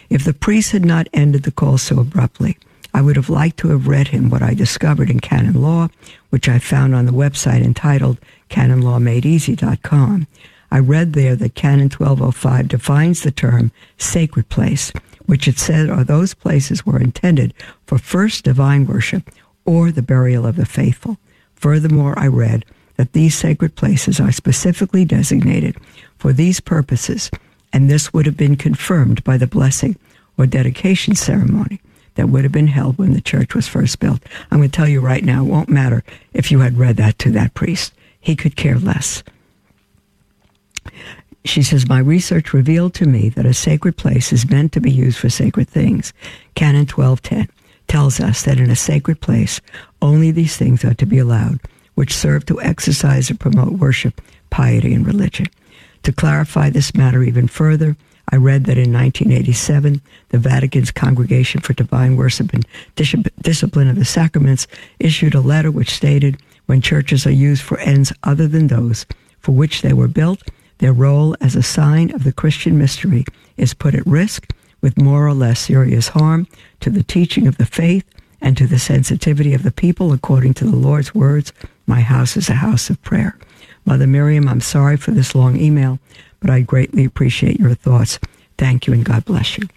If 0.09 0.23
the 0.23 0.33
priest 0.33 0.71
had 0.71 0.85
not 0.85 1.07
ended 1.13 1.43
the 1.43 1.51
call 1.51 1.77
so 1.77 1.99
abruptly, 1.99 2.57
I 2.93 3.01
would 3.01 3.15
have 3.15 3.29
liked 3.29 3.57
to 3.59 3.69
have 3.69 3.87
read 3.87 4.09
him 4.09 4.29
what 4.29 4.41
I 4.41 4.53
discovered 4.53 5.09
in 5.09 5.19
canon 5.19 5.61
law, 5.61 5.87
which 6.29 6.49
I 6.49 6.59
found 6.59 6.93
on 6.93 7.05
the 7.05 7.11
website 7.11 7.63
entitled 7.63 8.19
canonlawmadeeasy.com. 8.49 10.27
I 10.73 10.79
read 10.79 11.13
there 11.13 11.35
that 11.35 11.55
Canon 11.55 11.89
1205 11.89 12.67
defines 12.69 13.21
the 13.21 13.31
term 13.31 13.71
sacred 13.97 14.47
place, 14.49 14.91
which 15.25 15.47
it 15.47 15.59
said 15.59 15.89
are 15.89 16.03
those 16.03 16.33
places 16.33 16.85
were 16.85 16.99
intended 16.99 17.53
for 17.85 17.97
first 17.97 18.45
divine 18.45 18.87
worship 18.87 19.29
or 19.65 19.91
the 19.91 20.01
burial 20.01 20.45
of 20.45 20.55
the 20.55 20.65
faithful. 20.65 21.17
Furthermore, 21.55 22.17
I 22.17 22.27
read 22.27 22.65
that 22.95 23.13
these 23.13 23.35
sacred 23.35 23.75
places 23.75 24.19
are 24.19 24.31
specifically 24.31 25.05
designated 25.05 25.75
for 26.17 26.31
these 26.33 26.59
purposes, 26.59 27.29
and 27.73 27.89
this 27.89 28.13
would 28.13 28.25
have 28.25 28.37
been 28.37 28.55
confirmed 28.55 29.23
by 29.23 29.37
the 29.37 29.47
blessing 29.47 29.97
or 30.37 30.45
dedication 30.45 31.15
ceremony 31.15 31.81
that 32.21 32.27
would 32.27 32.43
have 32.43 32.51
been 32.51 32.67
held 32.67 32.99
when 32.99 33.13
the 33.13 33.19
church 33.19 33.55
was 33.55 33.67
first 33.67 33.97
built. 33.97 34.21
I'm 34.51 34.59
going 34.59 34.69
to 34.69 34.75
tell 34.75 34.87
you 34.87 35.01
right 35.01 35.23
now, 35.23 35.43
it 35.43 35.49
won't 35.49 35.69
matter 35.69 36.03
if 36.33 36.51
you 36.51 36.59
had 36.59 36.77
read 36.77 36.97
that 36.97 37.17
to 37.17 37.31
that 37.31 37.55
priest. 37.55 37.93
He 38.19 38.35
could 38.35 38.55
care 38.55 38.77
less. 38.77 39.23
She 41.43 41.63
says, 41.63 41.89
My 41.89 41.97
research 41.97 42.53
revealed 42.53 42.93
to 42.93 43.07
me 43.07 43.29
that 43.29 43.47
a 43.47 43.55
sacred 43.55 43.97
place 43.97 44.31
is 44.31 44.47
meant 44.47 44.71
to 44.73 44.79
be 44.79 44.91
used 44.91 45.17
for 45.17 45.29
sacred 45.29 45.67
things. 45.67 46.13
Canon 46.53 46.85
1210 46.85 47.49
tells 47.87 48.19
us 48.19 48.43
that 48.43 48.59
in 48.59 48.69
a 48.69 48.75
sacred 48.75 49.19
place, 49.19 49.59
only 49.99 50.29
these 50.29 50.55
things 50.55 50.85
are 50.85 50.93
to 50.93 51.07
be 51.07 51.17
allowed, 51.17 51.59
which 51.95 52.13
serve 52.13 52.45
to 52.45 52.61
exercise 52.61 53.31
and 53.31 53.39
promote 53.39 53.79
worship, 53.79 54.21
piety, 54.51 54.93
and 54.93 55.07
religion. 55.07 55.47
To 56.03 56.13
clarify 56.13 56.69
this 56.69 56.93
matter 56.93 57.23
even 57.23 57.47
further, 57.47 57.97
I 58.31 58.37
read 58.37 58.65
that 58.65 58.77
in 58.77 58.93
1987, 58.93 60.01
the 60.29 60.37
Vatican's 60.37 60.91
Congregation 60.91 61.59
for 61.59 61.73
Divine 61.73 62.15
Worship 62.15 62.53
and 62.53 62.65
Discipline 62.95 63.89
of 63.89 63.97
the 63.97 64.05
Sacraments 64.05 64.67
issued 64.99 65.35
a 65.35 65.41
letter 65.41 65.69
which 65.69 65.91
stated 65.91 66.41
when 66.65 66.81
churches 66.81 67.27
are 67.27 67.31
used 67.31 67.61
for 67.61 67.77
ends 67.79 68.13
other 68.23 68.47
than 68.47 68.67
those 68.67 69.05
for 69.39 69.51
which 69.51 69.81
they 69.81 69.91
were 69.91 70.07
built, 70.07 70.41
their 70.77 70.93
role 70.93 71.35
as 71.41 71.55
a 71.55 71.63
sign 71.63 72.13
of 72.15 72.23
the 72.23 72.31
Christian 72.31 72.77
mystery 72.77 73.25
is 73.57 73.73
put 73.73 73.95
at 73.95 74.05
risk 74.07 74.53
with 74.79 75.01
more 75.01 75.27
or 75.27 75.33
less 75.33 75.59
serious 75.59 76.09
harm 76.09 76.47
to 76.79 76.89
the 76.89 77.03
teaching 77.03 77.47
of 77.47 77.57
the 77.57 77.65
faith 77.65 78.05
and 78.39 78.57
to 78.57 78.65
the 78.65 78.79
sensitivity 78.79 79.53
of 79.53 79.63
the 79.63 79.71
people 79.71 80.13
according 80.13 80.53
to 80.55 80.65
the 80.65 80.75
Lord's 80.75 81.13
words, 81.13 81.53
My 81.85 82.01
house 82.01 82.37
is 82.37 82.49
a 82.49 82.55
house 82.55 82.89
of 82.89 83.01
prayer. 83.03 83.37
Mother 83.85 84.07
Miriam, 84.07 84.47
I'm 84.47 84.61
sorry 84.61 84.97
for 84.97 85.11
this 85.11 85.35
long 85.35 85.57
email, 85.57 85.99
but 86.41 86.49
I 86.49 86.61
greatly 86.61 87.05
appreciate 87.05 87.59
your 87.59 87.73
thoughts. 87.75 88.19
Thank 88.57 88.87
you 88.87 88.93
and 88.93 89.05
God 89.05 89.23
bless 89.25 89.57
you. 89.57 89.67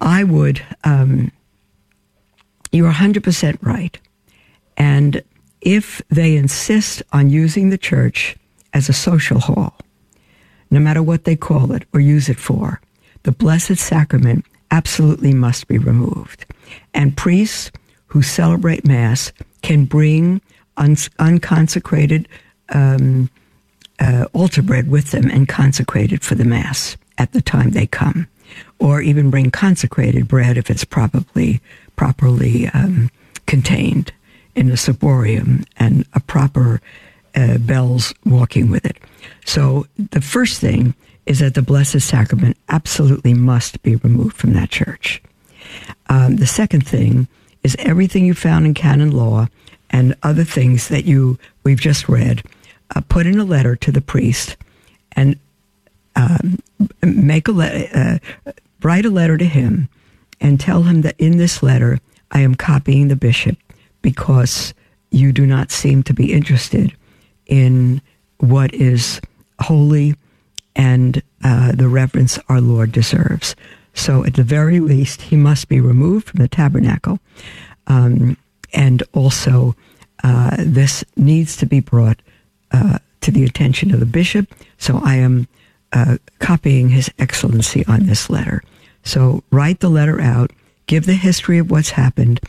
I 0.00 0.24
would, 0.24 0.62
um, 0.84 1.32
you're 2.72 2.92
100% 2.92 3.58
right. 3.60 3.98
And 4.76 5.22
if 5.60 6.00
they 6.08 6.36
insist 6.36 7.02
on 7.12 7.30
using 7.30 7.70
the 7.70 7.78
church 7.78 8.36
as 8.72 8.88
a 8.88 8.92
social 8.92 9.40
hall, 9.40 9.76
no 10.70 10.78
matter 10.78 11.02
what 11.02 11.24
they 11.24 11.36
call 11.36 11.72
it 11.72 11.84
or 11.92 12.00
use 12.00 12.28
it 12.28 12.38
for, 12.38 12.80
the 13.24 13.32
Blessed 13.32 13.76
Sacrament 13.76 14.44
absolutely 14.70 15.32
must 15.32 15.66
be 15.66 15.78
removed. 15.78 16.46
And 16.94 17.16
priests 17.16 17.72
who 18.06 18.22
celebrate 18.22 18.86
Mass 18.86 19.32
can 19.62 19.84
bring 19.84 20.40
un- 20.76 20.96
unconsecrated 21.18 22.28
um, 22.70 23.30
uh, 23.98 24.26
altar 24.32 24.62
bread 24.62 24.90
with 24.90 25.10
them 25.10 25.30
and 25.30 25.48
consecrate 25.48 26.12
it 26.12 26.22
for 26.22 26.34
the 26.34 26.44
Mass 26.44 26.96
at 27.18 27.32
the 27.32 27.42
time 27.42 27.70
they 27.70 27.86
come, 27.86 28.28
or 28.78 29.00
even 29.00 29.30
bring 29.30 29.50
consecrated 29.50 30.28
bread 30.28 30.56
if 30.56 30.70
it's 30.70 30.84
probably 30.84 31.60
properly 31.96 32.68
um, 32.68 33.10
contained 33.46 34.12
in 34.54 34.70
a 34.70 34.74
ciborium 34.74 35.64
and 35.76 36.04
a 36.14 36.20
proper 36.20 36.80
uh, 37.34 37.58
bells 37.58 38.14
walking 38.24 38.70
with 38.70 38.84
it. 38.84 38.98
So 39.44 39.86
the 39.96 40.20
first 40.20 40.60
thing 40.60 40.94
is 41.26 41.40
that 41.40 41.54
the 41.54 41.62
Blessed 41.62 42.00
Sacrament 42.00 42.56
absolutely 42.68 43.34
must 43.34 43.82
be 43.82 43.96
removed 43.96 44.36
from 44.36 44.54
that 44.54 44.70
church. 44.70 45.22
Um, 46.08 46.36
the 46.36 46.46
second 46.46 46.86
thing 46.86 47.28
is 47.62 47.76
everything 47.78 48.24
you 48.24 48.34
found 48.34 48.64
in 48.64 48.74
canon 48.74 49.10
law 49.10 49.48
and 49.90 50.14
other 50.22 50.44
things 50.44 50.88
that 50.88 51.04
you 51.04 51.38
we've 51.64 51.80
just 51.80 52.08
read 52.08 52.42
uh, 52.94 53.00
put 53.08 53.26
in 53.26 53.38
a 53.38 53.44
letter 53.44 53.76
to 53.76 53.92
the 53.92 54.00
priest 54.00 54.56
and 55.12 55.38
um, 56.16 56.58
make 57.02 57.48
a 57.48 57.52
le- 57.52 57.66
uh, 57.66 58.18
write 58.82 59.04
a 59.04 59.10
letter 59.10 59.36
to 59.36 59.44
him 59.44 59.88
and 60.40 60.60
tell 60.60 60.82
him 60.82 61.02
that 61.02 61.16
in 61.18 61.36
this 61.36 61.62
letter 61.62 61.98
I 62.30 62.40
am 62.40 62.54
copying 62.54 63.08
the 63.08 63.16
bishop 63.16 63.56
because 64.02 64.74
you 65.10 65.32
do 65.32 65.46
not 65.46 65.70
seem 65.70 66.02
to 66.04 66.14
be 66.14 66.32
interested 66.32 66.94
in 67.46 68.00
what 68.38 68.72
is 68.74 69.20
holy 69.60 70.14
and 70.76 71.22
uh, 71.42 71.72
the 71.72 71.88
reverence 71.88 72.38
our 72.48 72.60
Lord 72.60 72.92
deserves. 72.92 73.56
So, 73.94 74.24
at 74.24 74.34
the 74.34 74.44
very 74.44 74.78
least, 74.78 75.22
he 75.22 75.36
must 75.36 75.68
be 75.68 75.80
removed 75.80 76.28
from 76.28 76.40
the 76.40 76.48
tabernacle. 76.48 77.18
Um, 77.88 78.36
and 78.72 79.02
also, 79.12 79.74
uh, 80.22 80.56
this 80.58 81.04
needs 81.16 81.56
to 81.56 81.66
be 81.66 81.80
brought 81.80 82.20
uh, 82.72 82.98
to 83.20 83.30
the 83.30 83.44
attention 83.44 83.92
of 83.92 84.00
the 84.00 84.06
bishop. 84.06 84.52
So 84.78 85.00
I 85.02 85.16
am 85.16 85.48
uh, 85.92 86.18
copying 86.38 86.90
His 86.90 87.10
Excellency 87.18 87.84
on 87.86 88.06
this 88.06 88.28
letter. 88.30 88.62
So 89.04 89.42
write 89.50 89.80
the 89.80 89.88
letter 89.88 90.20
out, 90.20 90.50
give 90.86 91.06
the 91.06 91.14
history 91.14 91.58
of 91.58 91.70
what's 91.70 91.90
happened, 91.90 92.40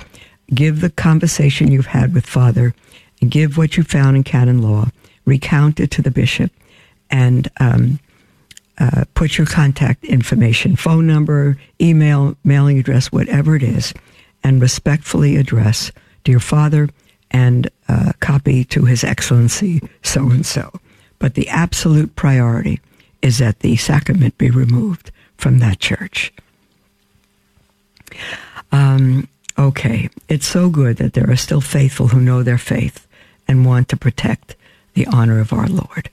give 0.53 0.81
the 0.81 0.89
conversation 0.89 1.71
you've 1.71 1.87
had 1.87 2.13
with 2.13 2.25
Father, 2.25 2.73
and 3.21 3.31
give 3.31 3.57
what 3.57 3.77
you 3.77 3.83
found 3.83 4.17
in 4.17 4.23
canon 4.23 4.61
law, 4.61 4.87
recount 5.25 5.79
it 5.79 5.91
to 5.91 6.01
the 6.01 6.11
bishop, 6.11 6.51
and 7.09 7.49
um, 7.59 7.99
uh, 8.77 9.03
put 9.13 9.37
your 9.37 9.47
contact 9.47 10.03
information, 10.05 10.75
phone 10.75 11.05
number, 11.05 11.57
email, 11.81 12.35
mailing 12.43 12.79
address, 12.79 13.11
whatever 13.11 13.55
it 13.55 13.63
is, 13.63 13.93
and 14.43 14.61
respectfully 14.61 15.35
address 15.35 15.91
Dear 16.23 16.39
Father 16.39 16.89
and 17.31 17.69
uh, 17.87 18.13
copy 18.19 18.63
to 18.65 18.85
His 18.85 19.03
Excellency 19.03 19.81
so 20.03 20.29
and 20.29 20.45
so. 20.45 20.71
But 21.19 21.33
the 21.33 21.49
absolute 21.49 22.15
priority 22.15 22.79
is 23.21 23.39
that 23.39 23.59
the 23.59 23.75
sacrament 23.75 24.37
be 24.37 24.49
removed 24.49 25.11
from 25.37 25.59
that 25.59 25.79
church. 25.79 26.33
Um, 28.71 29.27
okay, 29.57 30.09
it's 30.27 30.47
so 30.47 30.69
good 30.69 30.97
that 30.97 31.13
there 31.13 31.29
are 31.29 31.35
still 31.35 31.61
faithful 31.61 32.07
who 32.07 32.21
know 32.21 32.43
their 32.43 32.57
faith 32.57 33.07
and 33.47 33.65
want 33.65 33.89
to 33.89 33.97
protect 33.97 34.55
the 34.93 35.07
honor 35.07 35.39
of 35.39 35.53
our 35.53 35.67
Lord. 35.67 36.09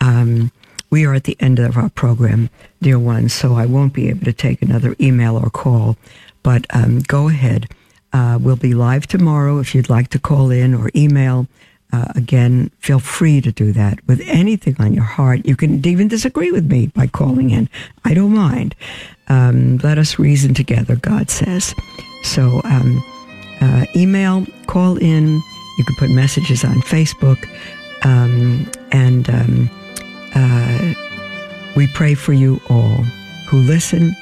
Um, 0.00 0.50
we 0.90 1.04
are 1.04 1.14
at 1.14 1.24
the 1.24 1.36
end 1.40 1.58
of 1.58 1.76
our 1.76 1.88
program, 1.88 2.50
dear 2.80 2.98
ones, 2.98 3.32
so 3.32 3.54
I 3.54 3.66
won't 3.66 3.92
be 3.92 4.08
able 4.08 4.24
to 4.26 4.32
take 4.32 4.62
another 4.62 4.94
email 5.00 5.36
or 5.36 5.50
call, 5.50 5.96
but 6.42 6.66
um, 6.70 7.00
go 7.00 7.28
ahead. 7.28 7.68
Uh, 8.14 8.38
we'll 8.40 8.54
be 8.54 8.74
live 8.74 9.08
tomorrow 9.08 9.58
if 9.58 9.74
you'd 9.74 9.90
like 9.90 10.08
to 10.08 10.20
call 10.20 10.52
in 10.52 10.72
or 10.72 10.88
email. 10.94 11.48
Uh, 11.92 12.06
again, 12.14 12.70
feel 12.78 13.00
free 13.00 13.40
to 13.40 13.52
do 13.52 13.72
that 13.72 13.98
with 14.06 14.20
anything 14.26 14.76
on 14.78 14.94
your 14.94 15.04
heart. 15.04 15.44
You 15.44 15.56
can 15.56 15.84
even 15.86 16.08
disagree 16.08 16.52
with 16.52 16.64
me 16.70 16.86
by 16.88 17.08
calling 17.08 17.50
in. 17.50 17.68
I 18.04 18.14
don't 18.14 18.32
mind. 18.32 18.74
Um, 19.28 19.78
let 19.78 19.98
us 19.98 20.18
reason 20.18 20.54
together, 20.54 20.96
God 20.96 21.28
says. 21.28 21.74
So, 22.22 22.60
um, 22.64 23.02
uh, 23.60 23.86
email, 23.96 24.46
call 24.66 24.96
in. 24.96 25.40
You 25.78 25.84
can 25.84 25.96
put 25.96 26.10
messages 26.10 26.64
on 26.64 26.76
Facebook. 26.82 27.48
Um, 28.04 28.70
and 28.92 29.28
um, 29.28 29.70
uh, 30.36 30.94
we 31.76 31.88
pray 31.94 32.14
for 32.14 32.32
you 32.32 32.60
all 32.68 33.02
who 33.48 33.58
listen, 33.58 34.14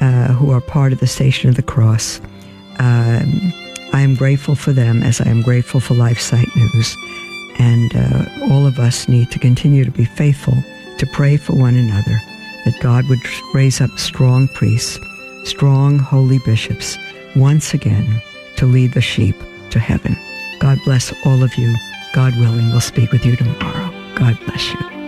uh, 0.00 0.28
who 0.28 0.50
are 0.50 0.60
part 0.60 0.92
of 0.94 1.00
the 1.00 1.06
Station 1.06 1.50
of 1.50 1.56
the 1.56 1.62
Cross. 1.62 2.20
Um, 2.78 3.52
I 3.92 4.00
am 4.00 4.14
grateful 4.14 4.54
for 4.54 4.72
them 4.72 5.02
as 5.02 5.20
I 5.20 5.28
am 5.28 5.42
grateful 5.42 5.80
for 5.80 5.94
LifeSite 5.94 6.54
News. 6.56 6.96
And 7.58 7.94
uh, 7.94 8.52
all 8.52 8.66
of 8.66 8.78
us 8.78 9.08
need 9.08 9.30
to 9.30 9.38
continue 9.38 9.84
to 9.84 9.90
be 9.90 10.04
faithful 10.04 10.54
to 10.98 11.06
pray 11.12 11.36
for 11.36 11.54
one 11.54 11.76
another, 11.76 12.20
that 12.64 12.74
God 12.80 13.08
would 13.08 13.20
raise 13.52 13.80
up 13.80 13.96
strong 13.98 14.48
priests, 14.48 14.98
strong 15.44 15.98
holy 15.98 16.38
bishops, 16.40 16.98
once 17.36 17.74
again 17.74 18.22
to 18.56 18.66
lead 18.66 18.92
the 18.92 19.00
sheep 19.00 19.36
to 19.70 19.78
heaven. 19.78 20.16
God 20.60 20.78
bless 20.84 21.12
all 21.24 21.42
of 21.42 21.54
you. 21.56 21.74
God 22.14 22.36
willing, 22.38 22.70
we'll 22.70 22.80
speak 22.80 23.12
with 23.12 23.24
you 23.24 23.36
tomorrow. 23.36 23.92
God 24.14 24.38
bless 24.46 24.72
you. 24.72 25.03